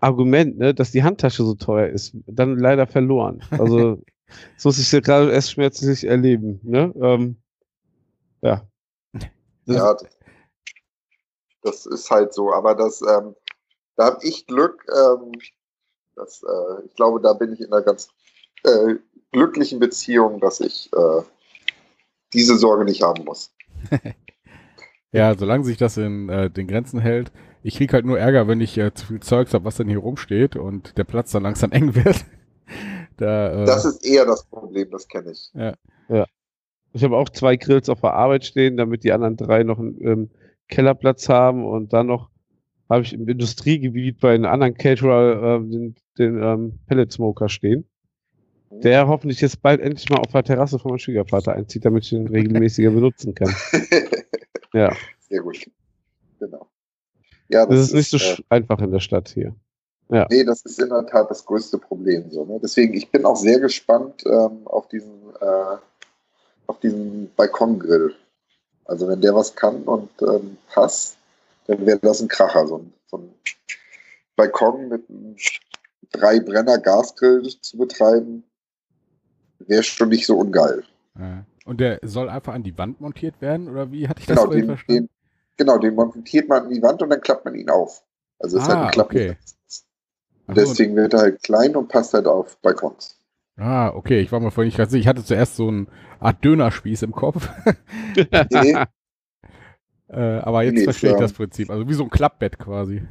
Argument, 0.00 0.58
ne, 0.58 0.74
dass 0.74 0.90
die 0.92 1.02
Handtasche 1.02 1.44
so 1.44 1.54
teuer 1.54 1.88
ist, 1.88 2.14
dann 2.26 2.58
leider 2.58 2.86
verloren. 2.86 3.42
Also 3.50 4.02
das 4.54 4.64
muss 4.64 4.78
ich 4.78 5.02
gerade 5.02 5.32
erst 5.32 5.52
schmerzlich 5.52 6.04
erleben. 6.04 6.60
Ne? 6.62 6.92
Ähm, 7.00 7.36
ja. 8.42 8.68
Das 9.66 9.76
ja, 9.76 9.96
das 11.62 11.86
ist 11.86 12.10
halt 12.10 12.34
so. 12.34 12.52
Aber 12.52 12.74
das, 12.74 13.00
ähm, 13.00 13.34
da 13.96 14.06
habe 14.06 14.18
ich 14.22 14.46
Glück. 14.46 14.84
Ähm, 14.94 15.32
das, 16.14 16.42
äh, 16.42 16.86
ich 16.86 16.94
glaube, 16.94 17.20
da 17.20 17.32
bin 17.32 17.52
ich 17.52 17.60
in 17.60 17.72
einer 17.72 17.82
ganz 17.82 18.08
äh, 18.64 18.96
glücklichen 19.32 19.80
Beziehung, 19.80 20.40
dass 20.40 20.60
ich 20.60 20.92
äh, 20.92 21.22
diese 22.32 22.56
Sorge 22.56 22.84
nicht 22.84 23.02
haben 23.02 23.24
muss. 23.24 23.54
ja, 25.14 25.34
solange 25.36 25.64
sich 25.64 25.76
das 25.76 25.96
in 25.96 26.28
äh, 26.28 26.50
den 26.50 26.66
Grenzen 26.66 27.00
hält. 27.00 27.32
Ich 27.62 27.76
kriege 27.76 27.92
halt 27.92 28.04
nur 28.04 28.18
Ärger, 28.18 28.48
wenn 28.48 28.60
ich 28.60 28.76
äh, 28.76 28.92
zu 28.92 29.06
viel 29.06 29.20
Zeugs 29.20 29.54
habe, 29.54 29.64
was 29.64 29.76
dann 29.76 29.88
hier 29.88 29.98
rumsteht 29.98 30.56
und 30.56 30.98
der 30.98 31.04
Platz 31.04 31.30
dann 31.30 31.44
langsam 31.44 31.72
eng 31.72 31.94
wird. 31.94 32.24
da, 33.16 33.62
äh, 33.62 33.64
das 33.64 33.84
ist 33.84 34.04
eher 34.04 34.26
das 34.26 34.44
Problem, 34.44 34.90
das 34.90 35.08
kenne 35.08 35.30
ich. 35.30 35.50
Ja. 35.54 35.74
ja. 36.08 36.26
Ich 36.92 37.04
habe 37.04 37.16
auch 37.16 37.28
zwei 37.28 37.56
Grills 37.56 37.88
auf 37.88 38.00
der 38.00 38.14
Arbeit 38.14 38.44
stehen, 38.44 38.76
damit 38.76 39.04
die 39.04 39.12
anderen 39.12 39.36
drei 39.36 39.62
noch 39.62 39.78
einen 39.78 40.04
ähm, 40.04 40.30
Kellerplatz 40.68 41.28
haben 41.28 41.64
und 41.64 41.92
dann 41.92 42.06
noch 42.06 42.30
habe 42.90 43.02
ich 43.02 43.12
im 43.12 43.28
Industriegebiet 43.28 44.20
bei 44.20 44.34
einem 44.34 44.46
anderen 44.46 44.74
Caterer 44.74 45.56
äh, 45.56 45.60
den, 45.60 45.94
den 46.18 46.42
ähm, 46.42 46.78
Pellet 46.86 47.12
Smoker 47.12 47.48
stehen 47.48 47.86
der 48.82 49.06
hoffentlich 49.06 49.40
jetzt 49.40 49.62
bald 49.62 49.80
endlich 49.80 50.08
mal 50.10 50.18
auf 50.18 50.32
der 50.32 50.42
Terrasse 50.42 50.78
von 50.78 50.90
meinem 50.90 50.98
Schwiegervater 50.98 51.52
einzieht, 51.52 51.84
damit 51.84 52.04
ich 52.04 52.12
ihn 52.12 52.26
regelmäßiger 52.28 52.90
benutzen 52.90 53.34
kann. 53.34 53.54
ja. 54.74 54.94
Sehr 55.28 55.40
gut. 55.40 55.70
Genau. 56.38 56.66
Ja, 57.48 57.66
das, 57.66 57.76
das 57.76 57.86
ist 57.88 57.94
nicht 57.94 58.10
so 58.10 58.18
äh, 58.18 58.42
einfach 58.48 58.78
in 58.80 58.90
der 58.90 59.00
Stadt 59.00 59.28
hier. 59.28 59.54
Ja. 60.10 60.26
Nee, 60.30 60.44
das 60.44 60.62
ist 60.62 60.78
in 60.80 60.90
der 60.90 61.06
Tat 61.06 61.30
das 61.30 61.44
größte 61.44 61.78
Problem. 61.78 62.30
So, 62.30 62.44
ne? 62.44 62.58
Deswegen, 62.62 62.94
ich 62.94 63.10
bin 63.10 63.24
auch 63.24 63.36
sehr 63.36 63.58
gespannt 63.58 64.22
ähm, 64.26 64.66
auf 64.66 64.88
diesen, 64.88 65.30
äh, 65.40 65.76
auf 66.66 66.78
diesen 66.80 67.32
Balkongrill. 67.36 68.14
Also 68.84 69.08
wenn 69.08 69.20
der 69.20 69.34
was 69.34 69.54
kann 69.54 69.82
und 69.84 70.10
ähm, 70.22 70.58
passt, 70.68 71.16
dann 71.66 71.86
wäre 71.86 71.98
das 71.98 72.20
ein 72.20 72.28
Kracher. 72.28 72.66
So 72.66 72.78
ein, 72.78 72.92
so 73.06 73.16
ein 73.16 73.34
Balkon 74.36 74.88
mit 74.88 75.08
einem 75.08 75.36
drei 76.12 76.38
Brenner 76.40 76.78
Gasgrill 76.78 77.48
zu 77.60 77.78
betreiben, 77.78 78.44
wäre 79.60 79.82
schon 79.82 80.10
nicht 80.10 80.26
so 80.26 80.36
ungeil. 80.36 80.84
Und 81.64 81.80
der 81.80 81.98
soll 82.02 82.28
einfach 82.28 82.54
an 82.54 82.62
die 82.62 82.76
Wand 82.76 83.00
montiert 83.00 83.40
werden, 83.40 83.68
oder 83.68 83.90
wie 83.90 84.08
hatte 84.08 84.20
ich 84.20 84.26
das 84.26 84.38
genau, 84.38 84.52
den, 84.52 84.66
verstanden? 84.66 85.02
Den, 85.02 85.10
genau, 85.56 85.78
den 85.78 85.94
montiert 85.94 86.48
man 86.48 86.64
an 86.64 86.70
die 86.70 86.82
Wand 86.82 87.02
und 87.02 87.10
dann 87.10 87.20
klappt 87.20 87.44
man 87.44 87.54
ihn 87.54 87.70
auf. 87.70 88.02
Also 88.38 88.58
es 88.58 88.64
ah, 88.64 88.66
ist 88.66 88.74
halt 88.74 88.84
ein 88.84 88.90
Klappen. 88.90 89.16
Okay. 89.16 89.36
Deswegen 90.48 90.96
wird 90.96 91.14
er 91.14 91.20
halt 91.20 91.42
klein 91.42 91.74
und 91.74 91.88
passt 91.88 92.12
halt 92.12 92.26
auf 92.26 92.58
Balkons. 92.58 93.18
Ah, 93.56 93.88
okay. 93.94 94.20
Ich 94.20 94.30
war 94.32 94.40
mal 94.40 94.50
vorhin 94.50 94.68
nicht 94.68 94.76
ganz 94.76 94.90
sicher. 94.90 95.00
Ich 95.00 95.08
hatte 95.08 95.24
zuerst 95.24 95.56
so 95.56 95.68
eine 95.68 95.86
Art 96.20 96.44
Dönerspieß 96.44 97.02
im 97.02 97.12
Kopf. 97.12 97.48
nee. 98.14 98.76
äh, 100.08 100.38
aber 100.38 100.64
jetzt 100.64 100.74
nee, 100.74 100.84
verstehe 100.84 101.12
ich 101.12 101.18
das 101.18 101.32
Prinzip. 101.32 101.70
Also 101.70 101.88
wie 101.88 101.94
so 101.94 102.04
ein 102.04 102.10
Klappbett 102.10 102.58
quasi. 102.58 103.02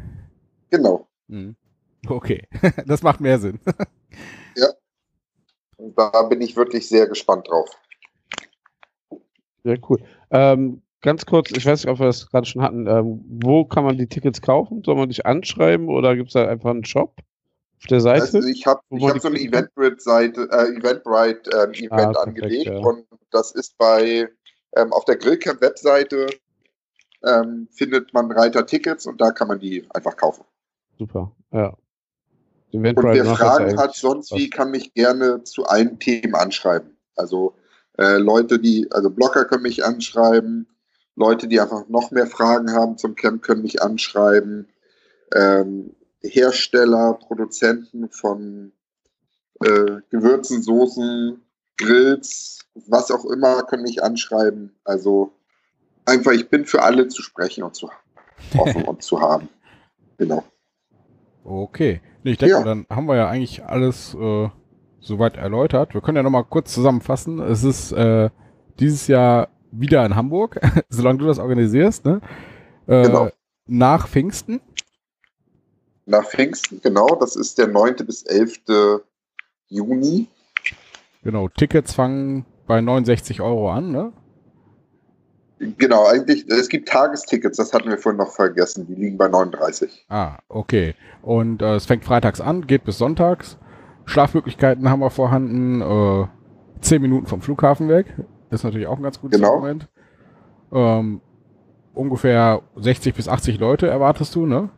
Genau. 0.69 1.07
Mhm. 1.27 1.55
Okay, 2.07 2.47
das 2.85 3.01
macht 3.01 3.21
mehr 3.21 3.39
Sinn. 3.39 3.59
ja. 4.55 4.67
Und 5.77 5.97
da 5.97 6.23
bin 6.23 6.41
ich 6.41 6.55
wirklich 6.55 6.87
sehr 6.87 7.07
gespannt 7.07 7.47
drauf. 7.49 7.69
Sehr 9.63 9.77
cool. 9.89 9.99
Ähm, 10.31 10.81
ganz 11.01 11.25
kurz, 11.25 11.51
ich 11.51 11.65
weiß 11.65 11.83
nicht, 11.83 11.91
ob 11.91 11.99
wir 11.99 12.07
das 12.07 12.29
gerade 12.29 12.45
schon 12.47 12.61
hatten. 12.61 12.87
Ähm, 12.87 13.23
wo 13.43 13.65
kann 13.65 13.83
man 13.83 13.97
die 13.97 14.07
Tickets 14.07 14.41
kaufen? 14.41 14.83
Soll 14.83 14.95
man 14.95 15.09
dich 15.09 15.25
anschreiben 15.25 15.89
oder 15.89 16.15
gibt 16.15 16.29
es 16.29 16.33
da 16.33 16.47
einfach 16.47 16.71
einen 16.71 16.85
Shop? 16.85 17.15
Auf 17.77 17.87
der 17.87 17.99
Seite? 17.99 18.21
Also 18.21 18.47
ich 18.47 18.65
habe 18.65 18.81
hab 19.01 19.19
so 19.19 19.27
eine 19.27 19.39
Eventbrite-Seite, 19.39 20.47
äh, 20.51 20.77
Eventbrite 20.77 21.49
äh, 21.51 21.63
Event 21.77 21.91
ah, 21.91 21.95
perfekt, 21.97 22.17
angelegt 22.17 22.65
ja. 22.65 22.77
und 22.77 23.05
das 23.29 23.51
ist 23.51 23.77
bei 23.77 24.29
ähm, 24.77 24.93
auf 24.93 25.03
der 25.05 25.17
Grillcamp-Webseite 25.17 26.27
ähm, 27.25 27.67
findet 27.71 28.13
man 28.13 28.31
Reiter 28.31 28.65
Tickets 28.65 29.05
und 29.05 29.19
da 29.19 29.31
kann 29.31 29.49
man 29.49 29.59
die 29.59 29.85
einfach 29.93 30.15
kaufen. 30.15 30.45
Super, 30.97 31.31
ja. 31.51 31.75
und 32.71 32.83
wer 32.83 33.25
Fragen 33.25 33.77
hat, 33.77 33.95
sonst 33.95 34.31
was. 34.31 34.39
wie, 34.39 34.49
kann 34.49 34.71
mich 34.71 34.93
gerne 34.93 35.43
zu 35.43 35.65
allen 35.65 35.99
Themen 35.99 36.35
anschreiben. 36.35 36.95
Also 37.15 37.53
äh, 37.97 38.17
Leute, 38.17 38.59
die, 38.59 38.87
also 38.91 39.09
Blogger 39.09 39.45
können 39.45 39.63
mich 39.63 39.85
anschreiben, 39.85 40.67
Leute, 41.15 41.47
die 41.47 41.59
einfach 41.59 41.87
noch 41.89 42.11
mehr 42.11 42.27
Fragen 42.27 42.71
haben 42.71 42.97
zum 42.97 43.15
Camp, 43.15 43.43
können 43.43 43.61
mich 43.61 43.81
anschreiben. 43.81 44.67
Ähm, 45.33 45.95
Hersteller, 46.21 47.13
Produzenten 47.13 48.09
von 48.09 48.71
äh, 49.63 49.97
Gewürzen, 50.09 50.61
Soßen, 50.63 51.41
Grills, 51.77 52.65
was 52.87 53.11
auch 53.11 53.25
immer, 53.25 53.63
können 53.63 53.83
mich 53.83 54.01
anschreiben. 54.03 54.75
Also 54.83 55.33
einfach, 56.05 56.31
ich 56.31 56.49
bin 56.49 56.65
für 56.65 56.81
alle 56.81 57.07
zu 57.09 57.21
sprechen 57.21 57.63
und 57.63 57.75
zu 57.75 57.89
offen 58.57 58.83
und 58.87 59.03
zu 59.03 59.19
haben. 59.21 59.49
Genau. 60.17 60.43
Okay. 61.43 62.01
Nee, 62.23 62.31
ich 62.31 62.37
denke, 62.37 62.55
ja. 62.55 62.63
dann 62.63 62.85
haben 62.89 63.05
wir 63.07 63.15
ja 63.15 63.27
eigentlich 63.27 63.63
alles 63.63 64.15
äh, 64.15 64.49
soweit 65.03 65.37
erläutert. 65.37 65.93
Wir 65.93 66.01
können 66.01 66.17
ja 66.17 66.23
nochmal 66.23 66.45
kurz 66.45 66.73
zusammenfassen. 66.73 67.39
Es 67.39 67.63
ist 67.63 67.91
äh, 67.91 68.29
dieses 68.79 69.07
Jahr 69.07 69.49
wieder 69.71 70.05
in 70.05 70.15
Hamburg, 70.15 70.59
solange 70.89 71.19
du 71.19 71.27
das 71.27 71.39
organisierst, 71.39 72.05
ne? 72.05 72.21
Äh, 72.87 73.03
genau. 73.03 73.29
Nach 73.67 74.07
Pfingsten. 74.07 74.61
Nach 76.05 76.25
Pfingsten, 76.25 76.81
genau. 76.81 77.15
Das 77.19 77.35
ist 77.35 77.57
der 77.57 77.67
9. 77.67 77.97
bis 78.05 78.23
11. 78.23 78.61
Juni. 79.69 80.27
Genau, 81.23 81.47
Tickets 81.47 81.93
fangen 81.93 82.45
bei 82.67 82.81
69 82.81 83.41
Euro 83.41 83.71
an, 83.71 83.91
ne? 83.91 84.11
Genau, 85.77 86.05
eigentlich, 86.07 86.47
es 86.49 86.67
gibt 86.67 86.89
Tagestickets, 86.89 87.57
das 87.57 87.73
hatten 87.73 87.89
wir 87.89 87.97
vorhin 87.97 88.17
noch 88.17 88.33
vergessen, 88.33 88.85
die 88.85 88.95
liegen 88.95 89.17
bei 89.17 89.29
39. 89.29 90.05
Ah, 90.09 90.37
okay. 90.49 90.95
Und 91.21 91.61
äh, 91.61 91.75
es 91.75 91.85
fängt 91.85 92.03
freitags 92.03 92.41
an, 92.41 92.67
geht 92.67 92.83
bis 92.83 92.97
sonntags. 92.97 93.57
Schlafmöglichkeiten 94.05 94.89
haben 94.89 94.99
wir 94.99 95.09
vorhanden. 95.09 95.81
Äh, 95.81 96.27
10 96.83 97.01
Minuten 97.01 97.25
vom 97.25 97.41
Flughafen 97.41 97.89
weg. 97.89 98.13
Ist 98.49 98.63
natürlich 98.63 98.87
auch 98.87 98.97
ein 98.97 99.03
ganz 99.03 99.19
gutes 99.19 99.39
genau. 99.39 99.55
Moment. 99.55 99.87
Ähm, 100.71 101.21
ungefähr 101.93 102.61
60 102.75 103.15
bis 103.15 103.27
80 103.27 103.59
Leute 103.59 103.87
erwartest 103.87 104.35
du, 104.35 104.45
ne? 104.45 104.69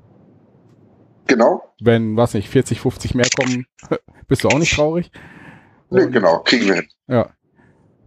Genau. 1.28 1.64
Wenn, 1.82 2.16
was 2.16 2.34
nicht, 2.34 2.50
40, 2.50 2.80
50 2.80 3.16
mehr 3.16 3.28
kommen, 3.38 3.66
bist 4.28 4.44
du 4.44 4.50
auch 4.50 4.60
nicht 4.60 4.76
traurig. 4.76 5.12
Nee, 5.90 6.08
genau, 6.08 6.40
kriegen 6.40 6.68
wir 6.68 6.76
hin. 6.76 6.88
Ja. 7.08 7.30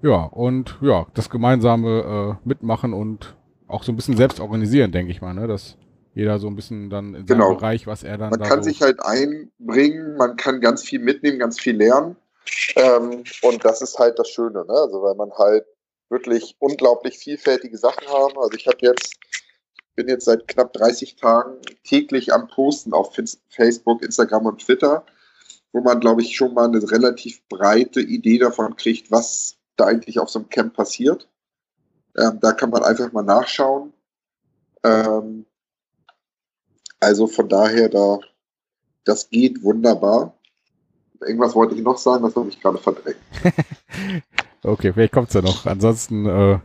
Ja, 0.00 0.24
und 0.24 0.78
ja, 0.80 1.06
das 1.14 1.28
gemeinsame 1.28 2.38
äh, 2.44 2.48
Mitmachen 2.48 2.92
und 2.92 3.36
auch 3.66 3.82
so 3.82 3.90
ein 3.90 3.96
bisschen 3.96 4.16
selbst 4.16 4.38
organisieren, 4.38 4.92
denke 4.92 5.10
ich 5.10 5.20
mal, 5.20 5.34
ne? 5.34 5.48
Dass 5.48 5.76
jeder 6.18 6.40
so 6.40 6.48
ein 6.48 6.56
bisschen 6.56 6.90
dann 6.90 7.14
in 7.14 7.26
genau. 7.26 7.50
seinem 7.50 7.58
Bereich, 7.58 7.86
was 7.86 8.02
er 8.02 8.18
dann. 8.18 8.30
Man 8.30 8.40
da 8.40 8.48
kann 8.48 8.64
so 8.64 8.68
sich 8.68 8.82
halt 8.82 9.00
einbringen, 9.00 10.16
man 10.16 10.36
kann 10.36 10.60
ganz 10.60 10.82
viel 10.82 10.98
mitnehmen, 10.98 11.38
ganz 11.38 11.60
viel 11.60 11.76
lernen. 11.76 12.16
Ähm, 12.74 13.22
und 13.42 13.64
das 13.64 13.82
ist 13.82 14.00
halt 14.00 14.18
das 14.18 14.28
Schöne, 14.28 14.64
ne? 14.64 14.72
Also 14.72 15.00
weil 15.00 15.14
man 15.14 15.30
halt 15.38 15.64
wirklich 16.08 16.56
unglaublich 16.58 17.18
vielfältige 17.18 17.78
Sachen 17.78 18.04
haben. 18.08 18.36
Also 18.36 18.50
ich 18.56 18.66
habe 18.66 18.78
jetzt, 18.80 19.16
bin 19.94 20.08
jetzt 20.08 20.24
seit 20.24 20.48
knapp 20.48 20.72
30 20.72 21.14
Tagen 21.14 21.54
täglich 21.84 22.32
am 22.32 22.48
Posten 22.48 22.92
auf 22.92 23.14
Facebook, 23.50 24.02
Instagram 24.02 24.46
und 24.46 24.60
Twitter, 24.60 25.06
wo 25.72 25.82
man, 25.82 26.00
glaube 26.00 26.22
ich, 26.22 26.34
schon 26.34 26.52
mal 26.52 26.66
eine 26.66 26.82
relativ 26.90 27.46
breite 27.48 28.00
Idee 28.00 28.38
davon 28.38 28.74
kriegt, 28.74 29.12
was 29.12 29.56
da 29.76 29.86
eigentlich 29.86 30.18
auf 30.18 30.30
so 30.30 30.40
einem 30.40 30.48
Camp 30.48 30.74
passiert. 30.74 31.28
Ähm, 32.16 32.40
da 32.40 32.50
kann 32.50 32.70
man 32.70 32.82
einfach 32.82 33.12
mal 33.12 33.22
nachschauen. 33.22 33.92
Ähm, 34.82 35.44
also 37.00 37.26
von 37.26 37.48
daher, 37.48 37.88
da, 37.88 38.18
das 39.04 39.30
geht 39.30 39.62
wunderbar. 39.62 40.34
Irgendwas 41.20 41.54
wollte 41.54 41.74
ich 41.74 41.82
noch 41.82 41.98
sagen, 41.98 42.24
das 42.24 42.36
habe 42.36 42.48
ich 42.48 42.60
gerade 42.60 42.78
verdrängt. 42.78 43.18
okay, 44.62 44.92
vielleicht 44.92 45.12
kommt 45.12 45.28
es 45.28 45.34
ja 45.34 45.42
noch. 45.42 45.66
Ansonsten, 45.66 46.26
äh, 46.26 46.58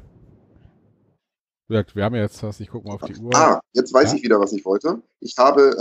wir 1.67 2.03
haben 2.03 2.15
ja 2.15 2.21
jetzt 2.21 2.43
was, 2.43 2.59
ich 2.59 2.69
gucke 2.69 2.87
mal 2.87 2.95
auf 2.95 3.01
die 3.01 3.15
Uhr. 3.15 3.33
Ah, 3.33 3.61
jetzt 3.73 3.93
weiß 3.93 4.11
ja? 4.11 4.17
ich 4.17 4.23
wieder, 4.23 4.39
was 4.39 4.53
ich 4.53 4.63
wollte. 4.63 5.01
Ich 5.19 5.37
habe 5.37 5.75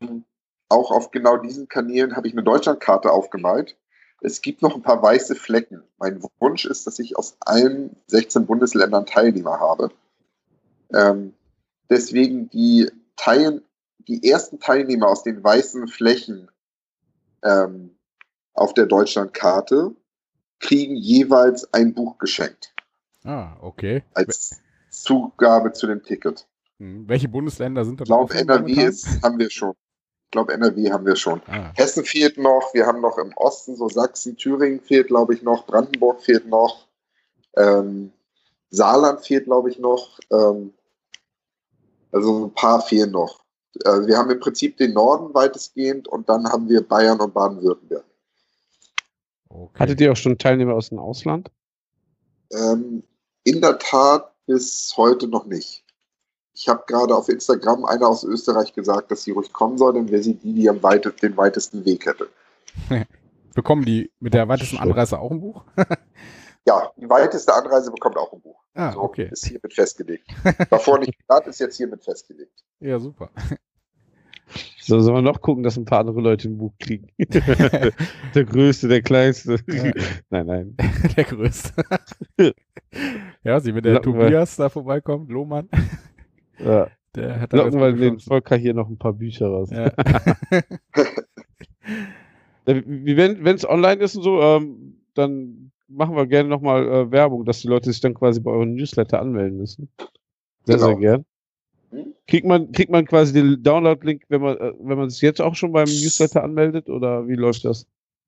ähm, 0.00 0.24
auch 0.68 0.90
auf 0.90 1.10
genau 1.10 1.36
diesen 1.36 1.68
Kanälen 1.68 2.16
habe 2.16 2.26
ich 2.26 2.34
eine 2.34 2.42
Deutschlandkarte 2.42 3.10
aufgemalt. 3.10 3.76
Es 4.20 4.40
gibt 4.40 4.62
noch 4.62 4.74
ein 4.74 4.82
paar 4.82 5.02
weiße 5.02 5.34
Flecken. 5.34 5.82
Mein 5.98 6.22
Wunsch 6.40 6.64
ist, 6.64 6.86
dass 6.86 6.98
ich 6.98 7.16
aus 7.16 7.36
allen 7.40 7.96
16 8.08 8.46
Bundesländern 8.46 9.06
Teilnehmer 9.06 9.60
habe. 9.60 9.90
Ähm, 10.92 11.34
deswegen 11.90 12.48
die 12.50 12.90
Teil, 13.16 13.62
die 14.08 14.28
ersten 14.28 14.60
Teilnehmer 14.60 15.08
aus 15.08 15.22
den 15.22 15.42
weißen 15.42 15.88
Flächen 15.88 16.50
ähm, 17.42 17.96
auf 18.54 18.74
der 18.74 18.86
Deutschlandkarte 18.86 19.94
kriegen 20.58 20.96
jeweils 20.96 21.72
ein 21.72 21.94
Buch 21.94 22.18
geschenkt. 22.18 22.74
Ah, 23.24 23.56
okay. 23.60 24.02
Als 24.14 24.60
Zugabe 24.90 25.72
zu 25.72 25.86
dem 25.86 26.02
Ticket. 26.02 26.46
Hm. 26.78 27.08
Welche 27.08 27.28
Bundesländer 27.28 27.84
sind 27.84 28.00
da? 28.00 28.04
Ich 28.04 28.08
glaube, 28.08 28.34
NRW 28.34 28.72
ist, 28.72 29.22
haben 29.22 29.38
wir 29.38 29.50
schon. 29.50 29.74
Ich 30.26 30.30
glaube, 30.30 30.52
NRW 30.54 30.90
haben 30.90 31.06
wir 31.06 31.16
schon. 31.16 31.40
Ah. 31.46 31.72
Hessen 31.74 32.04
fehlt 32.04 32.38
noch. 32.38 32.74
Wir 32.74 32.86
haben 32.86 33.00
noch 33.00 33.18
im 33.18 33.32
Osten 33.36 33.76
so 33.76 33.88
Sachsen, 33.88 34.36
Thüringen 34.36 34.80
fehlt, 34.80 35.08
glaube 35.08 35.34
ich, 35.34 35.42
noch. 35.42 35.66
Brandenburg 35.66 36.22
fehlt 36.22 36.46
noch. 36.46 36.86
Ähm, 37.56 38.12
Saarland 38.70 39.24
fehlt, 39.24 39.44
glaube 39.44 39.70
ich, 39.70 39.78
noch. 39.78 40.18
Ähm, 40.30 40.72
also 42.12 42.46
ein 42.46 42.54
paar 42.54 42.80
fehlen 42.80 43.10
noch. 43.10 43.45
Äh, 43.84 44.06
wir 44.06 44.16
haben 44.16 44.30
im 44.30 44.40
Prinzip 44.40 44.76
den 44.76 44.94
Norden 44.94 45.34
weitestgehend 45.34 46.08
und 46.08 46.28
dann 46.28 46.46
haben 46.46 46.68
wir 46.68 46.86
Bayern 46.86 47.20
und 47.20 47.34
Baden-Württemberg. 47.34 48.04
Okay. 49.48 49.78
Hattet 49.78 50.00
ihr 50.00 50.12
auch 50.12 50.16
schon 50.16 50.38
Teilnehmer 50.38 50.74
aus 50.74 50.88
dem 50.88 50.98
Ausland? 50.98 51.50
Ähm, 52.52 53.02
in 53.44 53.60
der 53.60 53.78
Tat 53.78 54.32
bis 54.46 54.94
heute 54.96 55.28
noch 55.28 55.46
nicht. 55.46 55.84
Ich 56.52 56.68
habe 56.68 56.84
gerade 56.86 57.14
auf 57.14 57.28
Instagram 57.28 57.84
einer 57.84 58.08
aus 58.08 58.24
Österreich 58.24 58.72
gesagt, 58.72 59.10
dass 59.10 59.24
sie 59.24 59.32
ruhig 59.32 59.52
kommen 59.52 59.76
soll, 59.76 59.92
dann 59.92 60.10
wäre 60.10 60.22
sie 60.22 60.34
die, 60.34 60.54
die 60.54 60.68
am 60.70 60.82
weit 60.82 61.22
den 61.22 61.36
weitesten 61.36 61.84
Weg 61.84 62.06
hätte. 62.06 62.28
Bekommen 63.54 63.84
die 63.84 64.10
mit 64.20 64.34
der 64.34 64.48
weitesten 64.48 64.78
Anreise 64.78 65.18
auch 65.18 65.30
ein 65.30 65.40
Buch? 65.40 65.64
ja, 66.66 66.90
die 66.96 67.08
weiteste 67.08 67.54
Anreise 67.54 67.90
bekommt 67.90 68.16
auch 68.16 68.32
ein 68.32 68.40
Buch. 68.40 68.60
Ah, 68.74 68.92
so, 68.92 69.00
okay. 69.00 69.28
Ist 69.30 69.46
hiermit 69.46 69.72
festgelegt. 69.72 70.26
Davor 70.70 70.98
nicht 70.98 71.14
gerade, 71.26 71.48
ist 71.50 71.60
jetzt 71.60 71.76
hiermit 71.76 72.02
festgelegt. 72.04 72.64
Ja, 72.80 72.98
super. 72.98 73.30
So, 74.80 75.00
sollen 75.00 75.16
wir 75.16 75.22
noch 75.22 75.40
gucken, 75.40 75.64
dass 75.64 75.76
ein 75.76 75.84
paar 75.84 76.00
andere 76.00 76.20
Leute 76.20 76.48
ein 76.48 76.58
Buch 76.58 76.72
kriegen? 76.78 77.08
der 77.18 78.44
Größte, 78.44 78.86
der 78.86 79.02
Kleinste. 79.02 79.58
Ja. 79.66 79.92
Nein, 80.30 80.46
nein. 80.46 80.76
der 81.16 81.24
Größte. 81.24 81.72
ja, 83.42 83.58
sie, 83.60 83.74
wenn 83.74 83.82
der 83.82 83.94
Locken 83.94 84.12
Tobias 84.12 84.56
wir. 84.56 84.64
da 84.64 84.68
vorbeikommt, 84.68 85.30
Lohmann. 85.30 85.68
Ja. 86.58 86.88
Der 87.16 87.40
hat 87.40 87.52
Locken 87.52 87.80
wir 87.80 87.92
den 87.92 88.20
Volker 88.20 88.56
hier 88.56 88.74
noch 88.74 88.88
ein 88.88 88.98
paar 88.98 89.14
Bücher 89.14 89.48
raus. 89.48 89.70
Ja. 89.70 89.90
wenn 92.66 93.46
es 93.46 93.68
online 93.68 94.02
ist 94.02 94.16
und 94.16 94.22
so, 94.22 94.40
ähm, 94.40 95.00
dann 95.14 95.65
machen 95.88 96.16
wir 96.16 96.26
gerne 96.26 96.48
nochmal 96.48 96.86
äh, 96.86 97.10
Werbung, 97.10 97.44
dass 97.44 97.60
die 97.60 97.68
Leute 97.68 97.90
sich 97.90 98.00
dann 98.00 98.14
quasi 98.14 98.40
bei 98.40 98.50
euren 98.50 98.74
Newsletter 98.74 99.20
anmelden 99.20 99.58
müssen. 99.58 99.88
Sehr, 100.64 100.76
genau. 100.76 100.86
sehr 100.86 100.96
gern. 100.96 101.24
Kriegt 102.26 102.46
man, 102.46 102.72
kriegt 102.72 102.90
man 102.90 103.06
quasi 103.06 103.32
den 103.32 103.62
Download-Link, 103.62 104.24
wenn 104.28 104.42
man, 104.42 104.56
äh, 104.56 104.72
wenn 104.80 104.98
man 104.98 105.10
sich 105.10 105.22
jetzt 105.22 105.40
auch 105.40 105.54
schon 105.54 105.72
beim 105.72 105.84
Newsletter 105.84 106.42
anmeldet 106.42 106.88
oder 106.88 107.26
wie 107.28 107.36
läuft 107.36 107.64
das? 107.64 107.86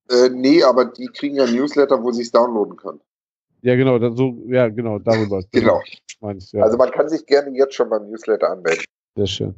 Äh, 0.08 0.30
nee, 0.30 0.62
aber 0.62 0.86
die 0.86 1.06
kriegen 1.06 1.36
ja 1.36 1.46
Newsletter, 1.46 2.02
wo 2.02 2.12
sie 2.12 2.22
es 2.22 2.30
downloaden 2.30 2.76
können. 2.76 3.00
Ja, 3.62 3.74
genau, 3.74 3.98
dann 3.98 4.16
so, 4.16 4.38
ja, 4.46 4.68
genau, 4.68 4.98
darüber. 4.98 5.42
genau. 5.52 5.80
Meinst, 6.20 6.52
ja. 6.52 6.62
Also 6.62 6.76
man 6.76 6.90
kann 6.90 7.08
sich 7.08 7.26
gerne 7.26 7.56
jetzt 7.56 7.74
schon 7.74 7.90
beim 7.90 8.08
Newsletter 8.08 8.50
anmelden. 8.50 8.84
Sehr 9.16 9.26
schön. 9.26 9.54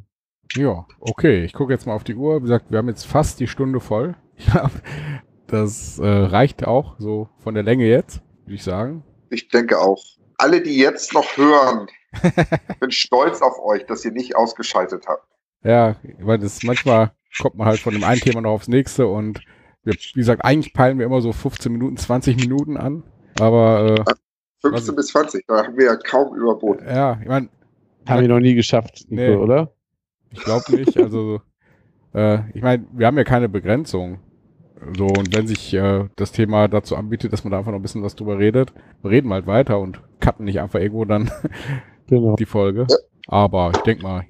Ja, 0.56 0.86
okay. 0.98 1.44
Ich 1.44 1.52
gucke 1.52 1.72
jetzt 1.72 1.86
mal 1.86 1.94
auf 1.94 2.04
die 2.04 2.14
Uhr. 2.14 2.38
Wie 2.38 2.42
gesagt, 2.42 2.70
wir 2.70 2.78
haben 2.78 2.88
jetzt 2.88 3.06
fast 3.06 3.38
die 3.40 3.46
Stunde 3.46 3.80
voll. 3.80 4.16
Ja, 4.54 4.70
das 5.50 5.98
äh, 5.98 6.06
reicht 6.06 6.66
auch 6.66 6.96
so 6.98 7.28
von 7.38 7.54
der 7.54 7.62
Länge 7.62 7.86
jetzt, 7.86 8.22
würde 8.44 8.54
ich 8.54 8.64
sagen. 8.64 9.04
Ich 9.30 9.48
denke 9.48 9.78
auch. 9.78 10.02
Alle, 10.38 10.62
die 10.62 10.76
jetzt 10.78 11.12
noch 11.12 11.36
hören, 11.36 11.86
ich 12.12 12.78
bin 12.78 12.90
stolz 12.90 13.42
auf 13.42 13.58
euch, 13.62 13.84
dass 13.86 14.04
ihr 14.04 14.12
nicht 14.12 14.36
ausgeschaltet 14.36 15.06
habt. 15.06 15.26
Ja, 15.62 15.96
weil 16.20 16.38
das 16.38 16.62
manchmal 16.62 17.12
kommt 17.40 17.56
man 17.56 17.66
halt 17.66 17.80
von 17.80 17.92
dem 17.92 18.04
einen 18.04 18.20
Thema 18.20 18.40
noch 18.40 18.52
aufs 18.52 18.68
nächste 18.68 19.06
und 19.06 19.40
wir, 19.84 19.94
wie 19.94 20.20
gesagt, 20.20 20.44
eigentlich 20.44 20.72
peilen 20.72 20.98
wir 20.98 21.06
immer 21.06 21.20
so 21.20 21.32
15 21.32 21.72
Minuten, 21.72 21.96
20 21.96 22.36
Minuten 22.36 22.76
an, 22.76 23.02
aber 23.38 24.04
äh, 24.06 24.14
15 24.62 24.96
bis 24.96 25.06
20, 25.08 25.46
da 25.46 25.64
haben 25.64 25.76
wir 25.76 25.86
ja 25.86 25.96
kaum 25.96 26.34
überboten. 26.34 26.86
Ja, 26.86 27.18
ich 27.20 27.28
meine. 27.28 27.48
Haben 28.08 28.22
wir 28.22 28.28
noch 28.28 28.40
nie 28.40 28.54
geschafft, 28.54 29.04
Nico, 29.08 29.22
nee, 29.22 29.36
oder? 29.36 29.72
Ich 30.30 30.40
glaube 30.40 30.74
nicht, 30.74 30.96
also 30.96 31.40
äh, 32.14 32.38
ich 32.54 32.62
meine, 32.62 32.86
wir 32.92 33.06
haben 33.06 33.16
ja 33.16 33.24
keine 33.24 33.48
Begrenzung. 33.48 34.20
So, 34.96 35.06
und 35.06 35.34
wenn 35.36 35.46
sich 35.46 35.74
äh, 35.74 36.08
das 36.16 36.32
Thema 36.32 36.68
dazu 36.68 36.96
anbietet, 36.96 37.32
dass 37.32 37.44
man 37.44 37.50
da 37.50 37.58
einfach 37.58 37.70
noch 37.70 37.78
ein 37.78 37.82
bisschen 37.82 38.02
was 38.02 38.14
drüber 38.14 38.38
redet, 38.38 38.72
reden 39.04 39.28
wir 39.28 39.34
halt 39.34 39.46
weiter 39.46 39.78
und 39.78 40.00
cutten 40.20 40.46
nicht 40.46 40.60
einfach 40.60 40.80
irgendwo 40.80 41.04
dann 41.04 41.30
genau. 42.06 42.36
die 42.36 42.46
Folge. 42.46 42.86
Aber 43.26 43.72
ich 43.74 43.82
denke 43.82 44.02
mal, 44.02 44.26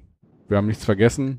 wir 0.47 0.57
haben 0.57 0.67
nichts 0.67 0.83
vergessen. 0.83 1.37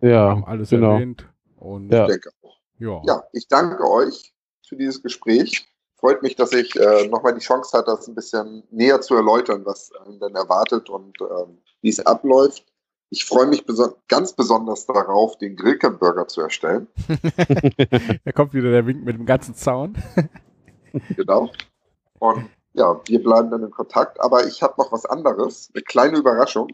Ja, 0.00 0.30
haben 0.30 0.44
alles 0.44 0.70
genau. 0.70 0.94
erwähnt. 0.94 1.28
Und 1.56 1.92
ja. 1.92 2.04
Ich 2.04 2.12
denke 2.12 2.30
auch. 2.42 2.56
Ja. 2.78 3.02
ja, 3.06 3.24
ich 3.32 3.48
danke 3.48 3.82
euch 3.90 4.32
für 4.68 4.76
dieses 4.76 5.02
Gespräch. 5.02 5.66
Freut 5.96 6.22
mich, 6.22 6.36
dass 6.36 6.52
ich 6.52 6.76
äh, 6.76 7.08
nochmal 7.08 7.34
die 7.34 7.40
Chance 7.40 7.76
hatte, 7.76 7.90
das 7.90 8.06
ein 8.06 8.14
bisschen 8.14 8.62
näher 8.70 9.00
zu 9.00 9.16
erläutern, 9.16 9.66
was 9.66 9.90
einen 10.06 10.20
denn 10.20 10.36
erwartet 10.36 10.88
und 10.88 11.20
ähm, 11.20 11.58
wie 11.80 11.88
es 11.88 11.98
abläuft. 12.06 12.64
Ich 13.10 13.24
freue 13.24 13.46
mich 13.46 13.64
beso 13.64 13.96
ganz 14.08 14.34
besonders 14.34 14.86
darauf, 14.86 15.38
den 15.38 15.56
Grillcamp-Burger 15.56 16.28
zu 16.28 16.42
erstellen. 16.42 16.88
da 18.24 18.32
kommt 18.32 18.52
wieder 18.52 18.70
der 18.70 18.86
Wink 18.86 19.04
mit 19.04 19.16
dem 19.16 19.24
ganzen 19.24 19.54
Zaun. 19.54 19.96
genau. 21.16 21.50
Und 22.18 22.50
ja, 22.74 23.00
wir 23.06 23.22
bleiben 23.22 23.50
dann 23.50 23.62
in 23.62 23.70
Kontakt. 23.70 24.20
Aber 24.20 24.46
ich 24.46 24.62
habe 24.62 24.74
noch 24.78 24.92
was 24.92 25.06
anderes, 25.06 25.70
eine 25.74 25.82
kleine 25.82 26.18
Überraschung 26.18 26.68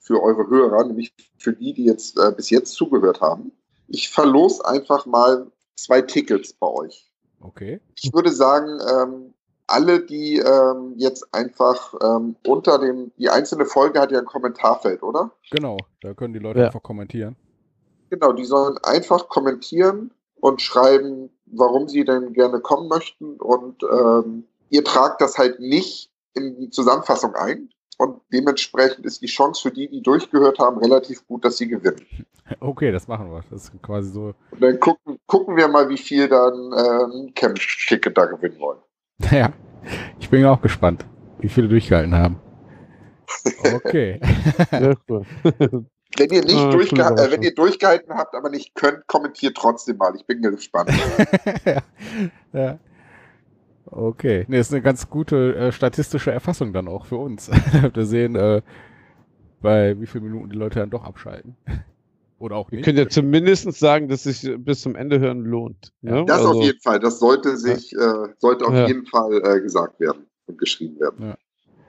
für 0.00 0.22
eure 0.22 0.48
Hörer, 0.48 0.84
nämlich 0.84 1.14
für 1.38 1.52
die, 1.52 1.72
die 1.72 1.84
jetzt 1.84 2.18
äh, 2.18 2.32
bis 2.32 2.50
jetzt 2.50 2.74
zugehört 2.74 3.20
haben. 3.20 3.52
Ich 3.88 4.08
verlose 4.08 4.64
einfach 4.66 5.06
mal 5.06 5.50
zwei 5.76 6.02
Tickets 6.02 6.52
bei 6.52 6.66
euch. 6.66 7.10
Okay. 7.40 7.80
Ich 7.94 8.12
würde 8.12 8.32
sagen, 8.32 8.78
ähm, 8.92 9.34
alle, 9.66 10.00
die 10.00 10.38
ähm, 10.38 10.94
jetzt 10.96 11.32
einfach 11.32 11.94
ähm, 12.02 12.36
unter 12.46 12.78
dem, 12.78 13.12
die 13.18 13.28
einzelne 13.28 13.66
Folge 13.66 14.00
hat 14.00 14.12
ja 14.12 14.20
ein 14.20 14.24
Kommentarfeld, 14.24 15.02
oder? 15.02 15.32
Genau, 15.50 15.76
da 16.00 16.14
können 16.14 16.34
die 16.34 16.40
Leute 16.40 16.60
ja. 16.60 16.66
einfach 16.66 16.82
kommentieren. 16.82 17.36
Genau, 18.10 18.32
die 18.32 18.44
sollen 18.44 18.78
einfach 18.84 19.28
kommentieren 19.28 20.12
und 20.36 20.62
schreiben, 20.62 21.30
warum 21.46 21.88
sie 21.88 22.04
denn 22.04 22.32
gerne 22.32 22.60
kommen 22.60 22.88
möchten 22.88 23.36
und 23.40 23.82
ähm, 23.82 24.44
ihr 24.70 24.84
tragt 24.84 25.20
das 25.20 25.38
halt 25.38 25.60
nicht 25.60 26.10
in 26.34 26.56
die 26.56 26.70
Zusammenfassung 26.70 27.34
ein, 27.34 27.70
und 27.98 28.20
dementsprechend 28.32 29.06
ist 29.06 29.22
die 29.22 29.26
Chance 29.26 29.62
für 29.62 29.70
die, 29.70 29.88
die 29.88 30.02
durchgehört 30.02 30.58
haben, 30.58 30.78
relativ 30.78 31.26
gut, 31.26 31.44
dass 31.44 31.56
sie 31.56 31.68
gewinnen. 31.68 32.04
Okay, 32.60 32.92
das 32.92 33.08
machen 33.08 33.32
wir. 33.32 33.42
Das 33.50 33.64
ist 33.64 33.82
quasi 33.82 34.08
so. 34.08 34.32
Und 34.52 34.62
dann 34.62 34.78
gucken, 34.78 35.18
gucken 35.26 35.56
wir 35.56 35.66
mal, 35.66 35.88
wie 35.88 35.98
viel 35.98 36.28
dann 36.28 36.54
ähm, 36.54 37.34
Camp-Ticket 37.34 38.16
da 38.16 38.26
gewinnen 38.26 38.60
wollen. 38.60 38.78
Ja, 39.30 39.52
ich 40.18 40.28
bin 40.30 40.44
auch 40.44 40.60
gespannt, 40.60 41.06
wie 41.38 41.48
viele 41.48 41.68
durchgehalten 41.68 42.14
haben. 42.14 42.40
Okay. 43.74 44.20
Wenn 46.18 46.30
ihr 46.30 46.44
nicht 46.44 46.56
oh, 46.56 46.70
durchge 46.70 47.02
äh, 47.02 47.30
wenn 47.30 47.42
ihr 47.42 47.54
durchgehalten 47.54 48.14
habt, 48.14 48.34
aber 48.34 48.48
nicht 48.48 48.74
könnt, 48.74 49.06
kommentiert 49.06 49.56
trotzdem 49.56 49.98
mal. 49.98 50.14
Ich 50.16 50.24
bin 50.24 50.40
gespannt. 50.40 50.90
ja. 51.64 51.82
ja. 52.52 52.78
Okay. 53.84 54.46
Ne, 54.48 54.58
ist 54.58 54.72
eine 54.72 54.82
ganz 54.82 55.10
gute 55.10 55.54
äh, 55.56 55.72
statistische 55.72 56.32
Erfassung 56.32 56.72
dann 56.72 56.88
auch 56.88 57.06
für 57.06 57.16
uns. 57.16 57.50
wir 57.94 58.06
sehen, 58.06 58.34
äh, 58.34 58.62
bei 59.60 60.00
wie 60.00 60.06
vielen 60.06 60.24
Minuten 60.24 60.50
die 60.50 60.56
Leute 60.56 60.78
dann 60.78 60.90
doch 60.90 61.04
abschalten. 61.04 61.56
Oder 62.38 62.56
auch 62.56 62.70
nicht. 62.70 62.80
Ihr 62.80 62.84
könnt 62.84 62.98
ja 62.98 63.08
zumindest 63.08 63.72
sagen, 63.72 64.08
dass 64.08 64.24
sich 64.24 64.48
bis 64.58 64.82
zum 64.82 64.94
Ende 64.94 65.18
hören 65.20 65.44
lohnt. 65.44 65.92
Ja, 66.02 66.16
ne? 66.16 66.24
Das 66.26 66.38
also, 66.38 66.58
auf 66.58 66.64
jeden 66.64 66.80
Fall. 66.80 67.00
Das 67.00 67.18
sollte 67.18 67.56
sich, 67.56 67.92
äh, 67.94 68.28
sollte 68.38 68.66
auf 68.66 68.74
ja. 68.74 68.86
jeden 68.86 69.06
Fall 69.06 69.40
äh, 69.42 69.60
gesagt 69.60 69.98
werden 70.00 70.26
und 70.46 70.58
geschrieben 70.58 71.00
werden. 71.00 71.28
Ja. 71.28 71.36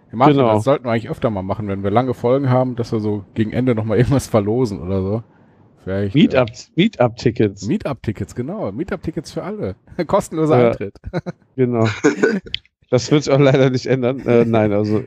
Wir 0.09 0.17
machen, 0.17 0.33
genau. 0.33 0.53
Das 0.53 0.63
sollten 0.63 0.85
wir 0.85 0.91
eigentlich 0.91 1.09
öfter 1.09 1.29
mal 1.29 1.41
machen, 1.41 1.67
wenn 1.67 1.83
wir 1.83 1.91
lange 1.91 2.13
Folgen 2.13 2.49
haben, 2.49 2.77
dass 2.77 2.93
wir 2.93 3.01
so 3.01 3.25
gegen 3.33 3.51
Ende 3.51 3.75
nochmal 3.75 3.97
irgendwas 3.97 4.27
verlosen 4.27 4.81
oder 4.81 5.01
so. 5.01 5.23
Vielleicht, 5.83 6.15
Meetup, 6.15 6.49
äh, 6.49 6.53
Meetup-Tickets. 6.75 7.67
Meetup-Tickets, 7.67 8.35
genau. 8.35 8.71
Meetup-Tickets 8.71 9.31
für 9.31 9.43
alle. 9.43 9.75
Kostenloser 10.07 10.59
ja, 10.59 10.67
Eintritt. 10.69 10.95
genau. 11.55 11.87
Das 12.89 13.11
wird 13.11 13.23
sich 13.23 13.33
auch 13.33 13.39
leider 13.39 13.69
nicht 13.69 13.85
ändern. 13.85 14.19
Äh, 14.25 14.45
nein, 14.45 14.71
also 14.71 15.03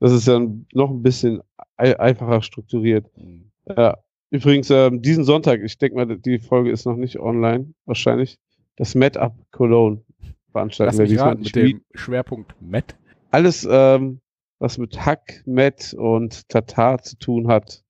das 0.00 0.12
ist 0.12 0.26
ja 0.26 0.38
noch 0.72 0.90
ein 0.90 1.02
bisschen 1.02 1.42
einfacher 1.76 2.42
strukturiert. 2.42 3.06
Mhm. 3.16 3.50
Ja. 3.66 3.98
Übrigens, 4.30 4.70
äh, 4.70 4.90
diesen 4.92 5.24
Sonntag, 5.24 5.60
ich 5.62 5.78
denke 5.78 5.96
mal, 5.96 6.18
die 6.18 6.38
Folge 6.38 6.70
ist 6.70 6.84
noch 6.84 6.96
nicht 6.96 7.18
online, 7.18 7.72
wahrscheinlich. 7.86 8.38
Das 8.76 8.94
Met 8.94 9.18
Cologne 9.50 10.04
veranstalten 10.52 10.98
Lass 10.98 11.10
wir 11.10 11.20
raten, 11.20 11.42
mit 11.42 11.56
dem 11.56 11.82
Schwerpunkt 11.94 12.54
Met. 12.60 12.96
Alles, 13.30 13.66
ähm, 13.70 14.20
was 14.58 14.78
mit 14.78 15.04
Hack, 15.04 15.42
Met 15.46 15.94
und 15.94 16.48
Tatar 16.48 17.02
zu 17.02 17.16
tun 17.18 17.48
hat, 17.48 17.82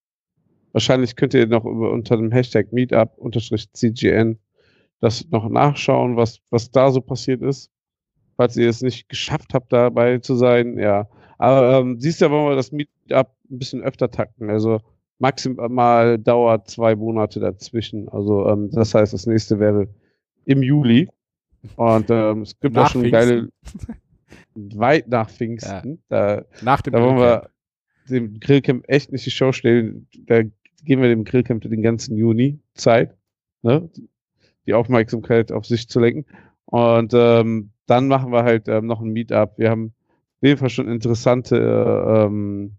Wahrscheinlich 0.72 1.16
könnt 1.16 1.34
ihr 1.34 1.46
noch 1.46 1.64
über, 1.64 1.90
unter 1.90 2.16
dem 2.16 2.30
Hashtag 2.30 2.72
Meetup-CGN 2.72 4.38
das 5.00 5.28
noch 5.30 5.48
nachschauen, 5.48 6.16
was, 6.16 6.40
was 6.50 6.70
da 6.70 6.90
so 6.90 7.00
passiert 7.00 7.42
ist. 7.42 7.70
Falls 8.36 8.56
ihr 8.56 8.68
es 8.68 8.82
nicht 8.82 9.08
geschafft 9.08 9.54
habt, 9.54 9.72
dabei 9.72 10.18
zu 10.18 10.36
sein, 10.36 10.78
ja. 10.78 11.08
Aber 11.38 11.78
ähm, 11.78 12.00
siehst 12.00 12.20
ja, 12.20 12.30
wollen 12.30 12.50
wir 12.50 12.56
das 12.56 12.72
Meetup 12.72 13.28
ein 13.50 13.58
bisschen 13.58 13.82
öfter 13.82 14.10
takten. 14.10 14.50
Also 14.50 14.80
maximal 15.18 16.18
dauert 16.18 16.68
zwei 16.68 16.94
Monate 16.94 17.40
dazwischen. 17.40 18.08
Also 18.08 18.48
ähm, 18.48 18.70
das 18.70 18.94
heißt, 18.94 19.12
das 19.12 19.26
nächste 19.26 19.58
wäre 19.58 19.88
im 20.44 20.62
Juli. 20.62 21.08
Und 21.76 22.08
ähm, 22.10 22.42
es 22.42 22.58
gibt 22.58 22.78
auch 22.78 22.88
schon 22.88 23.10
geile 23.10 23.48
weit 24.54 25.08
nach 25.08 25.28
Pfingsten. 25.28 26.00
Ja. 26.10 26.36
Da, 26.36 26.44
nach 26.62 26.82
dem 26.82 26.92
da 26.92 27.02
wollen 27.02 27.18
wir 27.18 27.50
dem 28.08 28.40
Grillcamp 28.40 28.88
echt 28.88 29.12
nicht 29.12 29.26
die 29.26 29.30
Show 29.30 29.52
stellen. 29.52 30.06
Da 30.26 30.42
geben 30.84 31.02
wir 31.02 31.08
dem 31.08 31.24
Grillcamp 31.24 31.62
den 31.62 31.82
ganzen 31.82 32.16
Juni 32.16 32.60
Zeit, 32.74 33.16
ne? 33.62 33.90
die 34.66 34.74
Aufmerksamkeit 34.74 35.52
auf 35.52 35.66
sich 35.66 35.88
zu 35.88 36.00
lenken. 36.00 36.26
Und 36.64 37.12
ähm, 37.14 37.70
dann 37.86 38.08
machen 38.08 38.32
wir 38.32 38.44
halt 38.44 38.68
ähm, 38.68 38.86
noch 38.86 39.00
ein 39.00 39.10
Meetup. 39.10 39.58
Wir 39.58 39.70
haben 39.70 39.94
auf 40.36 40.42
jeden 40.42 40.58
Fall 40.58 40.70
schon 40.70 40.88
interessante 40.88 41.56
äh, 41.56 42.24
ähm, 42.26 42.76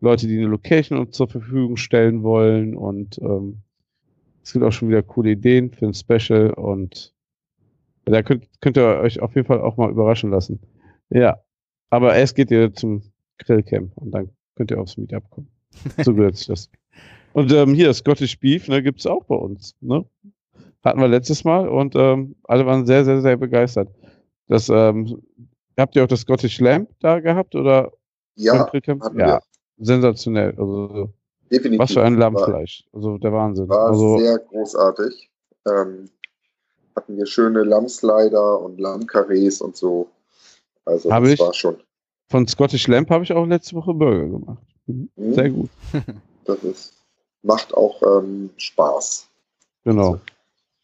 Leute, 0.00 0.26
die 0.26 0.38
eine 0.38 0.46
Location 0.46 0.98
uns 0.98 1.16
zur 1.16 1.28
Verfügung 1.28 1.76
stellen 1.76 2.22
wollen. 2.22 2.76
Und 2.76 3.18
ähm, 3.18 3.58
es 4.42 4.52
gibt 4.52 4.64
auch 4.64 4.72
schon 4.72 4.88
wieder 4.88 5.02
coole 5.02 5.32
Ideen 5.32 5.70
für 5.70 5.86
ein 5.86 5.94
Special. 5.94 6.52
Und 6.52 7.14
da 8.04 8.22
könnt, 8.22 8.46
könnt 8.60 8.76
ihr 8.76 8.98
euch 9.00 9.20
auf 9.20 9.34
jeden 9.34 9.46
Fall 9.46 9.60
auch 9.60 9.76
mal 9.76 9.90
überraschen 9.90 10.30
lassen. 10.30 10.60
Ja, 11.10 11.40
aber 11.90 12.14
erst 12.14 12.34
geht 12.34 12.50
ihr 12.50 12.72
zum 12.72 13.02
Grillcamp 13.38 13.96
und 13.96 14.12
dann 14.12 14.30
könnt 14.54 14.70
ihr 14.70 14.80
aufs 14.80 14.96
Meetup 14.96 15.28
kommen. 15.30 15.48
So 16.04 16.14
gehört 16.14 16.36
sich 16.36 16.46
das. 16.46 16.70
Und 17.32 17.52
ähm, 17.52 17.74
hier, 17.74 17.92
Scottish 17.94 18.38
Beef, 18.40 18.66
ne, 18.68 18.82
gibt 18.82 19.00
es 19.00 19.06
auch 19.06 19.24
bei 19.24 19.36
uns. 19.36 19.76
Ne? 19.80 20.04
Hatten 20.82 21.00
wir 21.00 21.08
letztes 21.08 21.44
Mal 21.44 21.68
und 21.68 21.94
ähm, 21.94 22.34
alle 22.44 22.66
waren 22.66 22.86
sehr, 22.86 23.04
sehr, 23.04 23.20
sehr 23.20 23.36
begeistert. 23.36 23.88
Das, 24.48 24.68
ähm, 24.68 25.22
habt 25.78 25.94
ihr 25.94 26.02
auch 26.02 26.08
das 26.08 26.20
Scottish 26.20 26.58
Lamb 26.60 26.88
da 27.00 27.20
gehabt? 27.20 27.54
Oder 27.54 27.92
ja, 28.34 28.68
ja 29.14 29.40
sensationell. 29.80 30.54
Also, 30.58 31.10
Definitiv. 31.50 31.80
Was 31.80 31.92
für 31.92 32.02
ein 32.02 32.16
Lammfleisch. 32.16 32.84
Also 32.92 33.18
der 33.18 33.32
Wahnsinn. 33.32 33.68
War 33.68 33.88
also, 33.88 34.18
sehr 34.18 34.38
großartig. 34.38 35.30
Ähm, 35.66 36.08
hatten 36.94 37.16
wir 37.16 37.26
schöne 37.26 37.64
Lammslider 37.64 38.60
und 38.60 38.78
Lammkarrees 38.78 39.60
und 39.60 39.76
so. 39.76 40.08
Also 40.84 41.08
das 41.08 41.28
ich, 41.28 41.40
war 41.40 41.52
schon. 41.52 41.76
Von 42.28 42.46
Scottish 42.46 42.86
Lamb 42.86 43.10
habe 43.10 43.24
ich 43.24 43.32
auch 43.32 43.46
letzte 43.46 43.74
Woche 43.74 43.92
Burger 43.92 44.28
gemacht. 44.28 44.62
Mhm. 44.86 45.10
Sehr 45.16 45.50
gut. 45.50 45.70
Das 46.46 46.64
ist 46.64 47.00
macht 47.42 47.74
auch 47.74 48.02
ähm, 48.02 48.50
Spaß. 48.56 49.28
Genau. 49.84 50.12
Also, 50.12 50.20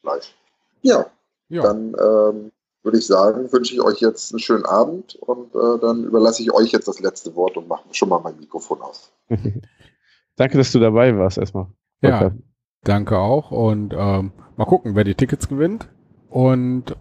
Fleisch. 0.03 0.35
Ja, 0.83 1.07
ja. 1.49 1.63
dann 1.63 1.97
ähm, 2.01 2.53
würde 2.87 2.99
ich 2.99 3.07
sagen, 3.07 3.53
wünsche 3.53 3.75
ich 3.75 3.83
euch 3.83 4.01
jetzt 4.01 4.33
einen 4.33 4.39
schönen 4.39 4.65
Abend 4.65 5.17
und 5.17 5.55
äh, 5.55 5.81
dann 5.81 6.05
überlasse 6.05 6.41
ich 6.41 6.53
euch 6.53 6.71
jetzt 6.71 6.89
das 6.89 7.01
letzte 7.01 7.35
Wort 7.35 7.57
und 7.57 7.69
mache 7.69 7.83
schon 7.93 8.09
mal 8.09 8.21
mein 8.21 8.39
Mikrofon 8.39 8.81
aus. 8.81 9.13
danke, 10.37 10.57
dass 10.57 10.73
du 10.73 10.79
dabei 10.79 11.19
warst 11.19 11.37
erstmal. 11.37 11.67
Ja, 12.01 12.33
danke 12.85 13.19
auch 13.19 13.51
und 13.51 13.93
ähm, 13.93 14.33
mal 14.57 14.65
gucken, 14.65 14.95
wer 14.95 15.05
die 15.05 15.15
Tickets 15.15 15.49
gewinnt. 15.49 15.89
Und 16.31 16.97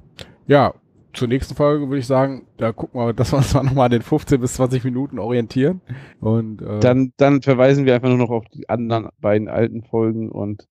ja, 0.48 0.74
zur 1.14 1.28
nächsten 1.28 1.56
Folge 1.56 1.88
würde 1.88 2.00
ich 2.00 2.08
sagen, 2.08 2.48
da 2.58 2.72
gucken 2.72 3.00
wir, 3.00 3.14
dass 3.14 3.32
wir 3.32 3.38
uns 3.38 3.54
mal 3.54 3.64
nochmal 3.64 3.90
den 3.90 4.02
15 4.02 4.42
bis 4.42 4.56
20 4.56 4.84
Minuten 4.84 5.20
orientieren. 5.20 5.82
Und, 6.20 6.62
äh, 6.62 6.80
dann, 6.80 7.14
dann 7.18 7.42
verweisen 7.42 7.86
wir 7.86 7.94
einfach 7.94 8.10
nur 8.10 8.18
noch 8.18 8.32
auf 8.32 8.46
die 8.54 8.68
anderen 8.70 9.10
beiden 9.20 9.48
alten 9.48 9.84
Folgen 9.84 10.32
und 10.32 10.68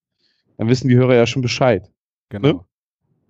dann 0.58 0.68
wissen 0.68 0.88
die 0.88 0.96
Hörer 0.96 1.14
ja 1.14 1.26
schon 1.26 1.42
Bescheid. 1.42 1.90
Genau. 2.30 2.48
Ne? 2.48 2.60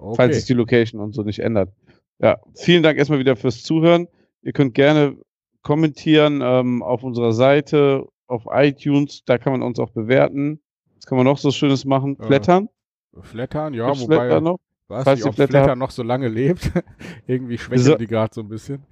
Okay. 0.05 0.17
Falls 0.17 0.37
sich 0.37 0.45
die 0.47 0.55
Location 0.55 1.01
und 1.01 1.15
so 1.15 1.23
nicht 1.23 1.39
ändert. 1.39 1.73
Ja, 2.19 2.39
vielen 2.55 2.83
Dank 2.83 2.99
erstmal 2.99 3.19
wieder 3.19 3.37
fürs 3.37 3.63
Zuhören. 3.63 4.09
Ihr 4.43 4.53
könnt 4.53 4.75
gerne 4.75 5.17
kommentieren 5.63 6.41
ähm, 6.43 6.83
auf 6.83 7.03
unserer 7.03 7.33
Seite, 7.33 8.07
auf 8.27 8.45
iTunes, 8.51 9.25
da 9.25 9.39
kann 9.39 9.53
man 9.53 9.63
uns 9.63 9.79
auch 9.79 9.91
bewerten. 9.91 10.61
Was 10.97 11.07
kann 11.07 11.17
man 11.17 11.27
noch 11.27 11.39
so 11.39 11.51
Schönes 11.51 11.85
machen? 11.85 12.19
Äh, 12.21 12.27
Flattern? 12.27 12.69
Flattern, 13.21 13.75
ja, 13.75 13.87
Gibt's 13.87 14.03
wobei. 14.03 14.17
Flattern 14.17 14.45
noch? 14.45 14.59
Was, 14.89 15.05
Falls 15.05 15.23
die 15.23 15.29
ob 15.29 15.35
Flatter 15.35 15.77
noch 15.77 15.91
so 15.91 16.03
lange 16.03 16.29
lebt. 16.29 16.71
Irgendwie 17.27 17.59
schwächen 17.59 17.85
so, 17.85 17.95
die 17.97 18.07
gerade 18.07 18.35
so 18.35 18.43
ein 18.43 18.49
bisschen. 18.49 18.85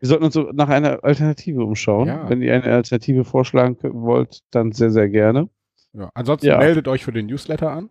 Wir 0.00 0.08
sollten 0.08 0.24
uns 0.24 0.34
so 0.34 0.50
nach 0.52 0.68
einer 0.68 1.04
Alternative 1.04 1.64
umschauen. 1.64 2.08
Ja. 2.08 2.28
Wenn 2.28 2.42
ihr 2.42 2.54
eine 2.54 2.72
Alternative 2.72 3.24
vorschlagen 3.24 3.76
wollt, 3.82 4.40
dann 4.50 4.72
sehr, 4.72 4.90
sehr 4.90 5.08
gerne. 5.08 5.48
Ja, 5.92 6.10
ansonsten 6.14 6.46
ja. 6.46 6.58
meldet 6.58 6.88
euch 6.88 7.04
für 7.04 7.12
den 7.12 7.26
Newsletter 7.26 7.70
an. 7.70 7.88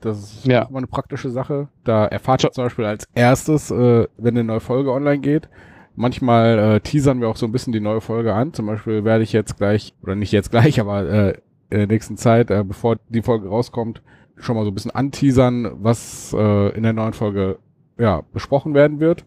Das 0.00 0.18
ist 0.18 0.46
ja. 0.46 0.62
immer 0.62 0.78
eine 0.78 0.86
praktische 0.86 1.30
Sache. 1.30 1.68
Da 1.84 2.06
erfahrt 2.06 2.44
ihr 2.44 2.52
zum 2.52 2.64
Beispiel 2.64 2.84
als 2.84 3.08
erstes, 3.14 3.70
äh, 3.70 4.06
wenn 4.18 4.36
eine 4.36 4.44
neue 4.44 4.60
Folge 4.60 4.92
online 4.92 5.20
geht. 5.20 5.48
Manchmal 5.94 6.58
äh, 6.58 6.80
teasern 6.80 7.20
wir 7.20 7.28
auch 7.28 7.36
so 7.36 7.46
ein 7.46 7.52
bisschen 7.52 7.72
die 7.72 7.80
neue 7.80 8.02
Folge 8.02 8.34
an. 8.34 8.52
Zum 8.52 8.66
Beispiel 8.66 9.04
werde 9.04 9.24
ich 9.24 9.32
jetzt 9.32 9.56
gleich, 9.56 9.94
oder 10.02 10.14
nicht 10.14 10.32
jetzt 10.32 10.50
gleich, 10.50 10.78
aber 10.80 11.08
äh, 11.08 11.30
in 11.70 11.78
der 11.78 11.86
nächsten 11.86 12.16
Zeit, 12.16 12.50
äh, 12.50 12.62
bevor 12.62 12.96
die 13.08 13.22
Folge 13.22 13.48
rauskommt, 13.48 14.02
schon 14.36 14.56
mal 14.56 14.64
so 14.64 14.70
ein 14.70 14.74
bisschen 14.74 14.90
anteasern, 14.90 15.72
was 15.82 16.34
äh, 16.36 16.76
in 16.76 16.82
der 16.82 16.92
neuen 16.92 17.14
Folge 17.14 17.58
ja, 17.98 18.22
besprochen 18.32 18.74
werden 18.74 19.00
wird. 19.00 19.24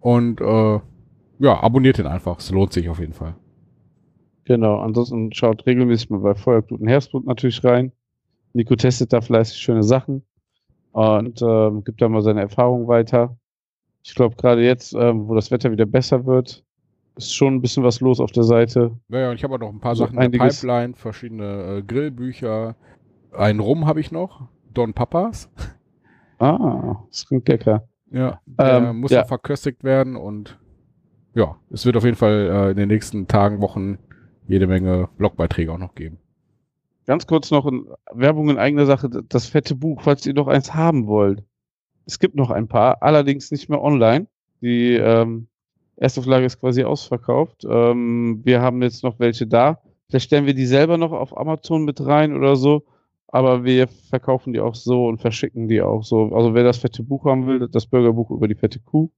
Und 0.00 0.40
äh, 0.40 0.80
ja, 1.38 1.62
abonniert 1.62 1.98
ihn 1.98 2.06
einfach. 2.06 2.38
Es 2.38 2.50
lohnt 2.50 2.72
sich 2.72 2.88
auf 2.88 2.98
jeden 2.98 3.14
Fall. 3.14 3.34
Genau, 4.44 4.80
ansonsten 4.80 5.32
schaut 5.32 5.64
regelmäßig 5.66 6.10
mal 6.10 6.20
bei 6.20 6.34
Feuerblut 6.34 6.80
und 6.80 6.88
Herzblut 6.88 7.26
natürlich 7.26 7.64
rein. 7.64 7.92
Nico 8.52 8.76
testet 8.76 9.12
da 9.12 9.20
fleißig 9.20 9.58
schöne 9.58 9.82
Sachen 9.82 10.22
und 10.92 11.40
ähm, 11.42 11.84
gibt 11.84 12.02
da 12.02 12.08
mal 12.08 12.22
seine 12.22 12.42
Erfahrungen 12.42 12.86
weiter. 12.86 13.36
Ich 14.02 14.14
glaube, 14.14 14.36
gerade 14.36 14.62
jetzt, 14.62 14.94
ähm, 14.94 15.28
wo 15.28 15.34
das 15.34 15.50
Wetter 15.50 15.70
wieder 15.70 15.86
besser 15.86 16.26
wird, 16.26 16.64
ist 17.16 17.34
schon 17.34 17.54
ein 17.54 17.62
bisschen 17.62 17.84
was 17.84 18.00
los 18.00 18.20
auf 18.20 18.32
der 18.32 18.42
Seite. 18.42 18.96
Naja, 19.08 19.30
und 19.30 19.36
ich 19.36 19.44
habe 19.44 19.54
auch 19.54 19.58
noch 19.58 19.68
ein 19.68 19.80
paar 19.80 19.94
so 19.94 20.04
Sachen 20.04 20.20
in 20.20 20.32
der 20.32 20.38
Pipeline, 20.38 20.94
verschiedene 20.94 21.78
äh, 21.78 21.82
Grillbücher. 21.82 22.74
Ein 23.32 23.60
Rum 23.60 23.86
habe 23.86 24.00
ich 24.00 24.10
noch, 24.10 24.48
Don 24.74 24.92
Papas. 24.92 25.50
Ah, 26.38 26.96
das 27.08 27.26
klingt 27.26 27.48
lecker. 27.48 27.86
Ja, 28.10 28.40
der 28.46 28.78
ähm, 28.78 28.98
muss 28.98 29.12
ja. 29.12 29.24
verköstigt 29.24 29.84
werden 29.84 30.16
und 30.16 30.58
ja, 31.34 31.56
es 31.70 31.86
wird 31.86 31.96
auf 31.96 32.04
jeden 32.04 32.16
Fall 32.16 32.50
äh, 32.52 32.70
in 32.72 32.76
den 32.76 32.88
nächsten 32.88 33.26
Tagen, 33.26 33.62
Wochen 33.62 33.98
jede 34.48 34.66
Menge 34.66 35.08
Blogbeiträge 35.16 35.72
auch 35.72 35.78
noch 35.78 35.94
geben. 35.94 36.18
Ganz 37.06 37.26
kurz 37.26 37.50
noch 37.50 37.66
in 37.66 37.86
Werbung 38.12 38.48
in 38.50 38.58
eigener 38.58 38.86
Sache, 38.86 39.08
das 39.10 39.46
fette 39.46 39.74
Buch, 39.74 40.02
falls 40.02 40.24
ihr 40.26 40.34
noch 40.34 40.46
eins 40.46 40.74
haben 40.74 41.06
wollt. 41.06 41.42
Es 42.06 42.18
gibt 42.18 42.34
noch 42.34 42.50
ein 42.50 42.68
paar, 42.68 43.02
allerdings 43.02 43.50
nicht 43.50 43.68
mehr 43.68 43.82
online. 43.82 44.26
Die 44.60 44.94
ähm, 44.94 45.48
erste 45.96 46.20
Auflage 46.20 46.46
ist 46.46 46.60
quasi 46.60 46.84
ausverkauft. 46.84 47.64
Ähm, 47.68 48.40
wir 48.44 48.60
haben 48.60 48.82
jetzt 48.82 49.02
noch 49.02 49.18
welche 49.18 49.46
da. 49.46 49.80
Vielleicht 50.08 50.26
stellen 50.26 50.46
wir 50.46 50.54
die 50.54 50.66
selber 50.66 50.98
noch 50.98 51.12
auf 51.12 51.36
Amazon 51.36 51.84
mit 51.84 52.04
rein 52.04 52.36
oder 52.36 52.56
so. 52.56 52.84
Aber 53.28 53.64
wir 53.64 53.88
verkaufen 53.88 54.52
die 54.52 54.60
auch 54.60 54.74
so 54.74 55.06
und 55.06 55.20
verschicken 55.20 55.66
die 55.66 55.80
auch 55.80 56.04
so. 56.04 56.34
Also 56.34 56.54
wer 56.54 56.64
das 56.64 56.78
fette 56.78 57.02
Buch 57.02 57.24
haben 57.24 57.46
will, 57.46 57.66
das 57.68 57.86
Bürgerbuch 57.86 58.30
über 58.30 58.46
die 58.46 58.54
fette 58.54 58.78
Kuh, 58.78 59.10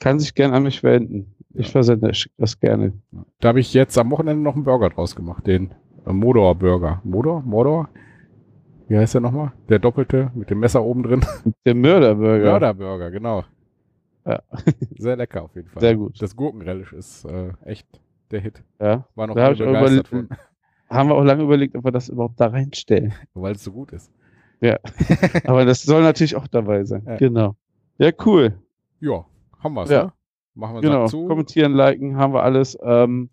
kann 0.00 0.20
sich 0.20 0.34
gerne 0.34 0.54
an 0.54 0.64
mich 0.64 0.82
wenden. 0.82 1.34
Ich 1.54 1.70
versende 1.70 2.12
das 2.36 2.60
gerne. 2.60 2.92
Da 3.40 3.48
habe 3.48 3.60
ich 3.60 3.72
jetzt 3.72 3.96
am 3.96 4.10
Wochenende 4.10 4.42
noch 4.42 4.54
einen 4.54 4.64
Burger 4.64 4.90
draus 4.90 5.16
gemacht, 5.16 5.46
den 5.46 5.74
Modor 6.06 6.54
Burger. 6.54 7.00
Modor? 7.04 7.42
Modor? 7.42 7.88
Wie 8.88 8.98
heißt 8.98 9.14
der 9.14 9.20
nochmal? 9.20 9.52
Der 9.68 9.78
doppelte 9.78 10.30
mit 10.34 10.50
dem 10.50 10.60
Messer 10.60 10.82
oben 10.84 11.02
drin. 11.02 11.24
Der 11.64 11.74
Mörderburger. 11.74 12.50
Mörderburger, 12.50 13.10
genau. 13.10 13.44
Ja. 14.26 14.42
Sehr 14.98 15.16
lecker 15.16 15.42
auf 15.42 15.54
jeden 15.54 15.68
Fall. 15.68 15.80
Sehr 15.80 15.96
gut. 15.96 16.20
Das 16.20 16.36
Gurkenrelish 16.36 16.92
ist 16.92 17.24
äh, 17.24 17.52
echt 17.64 17.86
der 18.30 18.40
Hit. 18.40 18.62
Ja. 18.80 19.06
War 19.14 19.26
noch 19.26 19.34
da 19.34 19.50
begeistert 19.50 20.08
von. 20.08 20.28
Haben 20.90 21.08
wir 21.08 21.14
auch 21.14 21.24
lange 21.24 21.42
überlegt, 21.42 21.76
ob 21.76 21.84
wir 21.84 21.92
das 21.92 22.08
überhaupt 22.10 22.38
da 22.38 22.48
reinstellen. 22.48 23.14
Weil 23.32 23.54
es 23.54 23.64
so 23.64 23.72
gut 23.72 23.92
ist. 23.92 24.12
Ja. 24.60 24.78
Aber 25.46 25.64
das 25.64 25.82
soll 25.82 26.02
natürlich 26.02 26.36
auch 26.36 26.46
dabei 26.46 26.84
sein. 26.84 27.02
Ja. 27.06 27.16
Genau. 27.16 27.56
Ja, 27.98 28.10
cool. 28.24 28.58
Ja, 29.00 29.24
haben 29.58 29.74
wir 29.74 29.82
es, 29.82 29.90
ja. 29.90 30.04
ne? 30.04 30.12
Machen 30.54 30.74
wir 30.76 30.80
genau. 30.82 31.06
zu. 31.06 31.26
Kommentieren, 31.26 31.72
liken, 31.72 32.16
haben 32.16 32.32
wir 32.32 32.42
alles. 32.42 32.78
Ähm, 32.82 33.30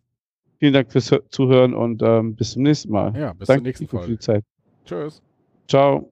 vielen 0.61 0.73
Dank 0.73 0.91
fürs 0.91 1.11
Zuhören 1.31 1.73
und 1.73 2.03
ähm, 2.03 2.35
bis 2.35 2.51
zum 2.51 2.61
nächsten 2.61 2.91
Mal. 2.91 3.17
Ja, 3.17 3.33
bis 3.33 3.47
Danke 3.47 3.63
zur 3.63 3.67
nächsten 3.67 3.87
Folge. 3.87 4.05
Für 4.05 4.11
die 4.11 4.19
Zeit. 4.19 4.43
Tschüss. 4.85 5.21
Ciao. 5.67 6.11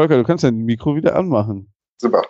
Volker, 0.00 0.16
du 0.16 0.24
kannst 0.24 0.44
dein 0.44 0.56
Mikro 0.56 0.96
wieder 0.96 1.14
anmachen. 1.14 1.74
Super. 2.00 2.22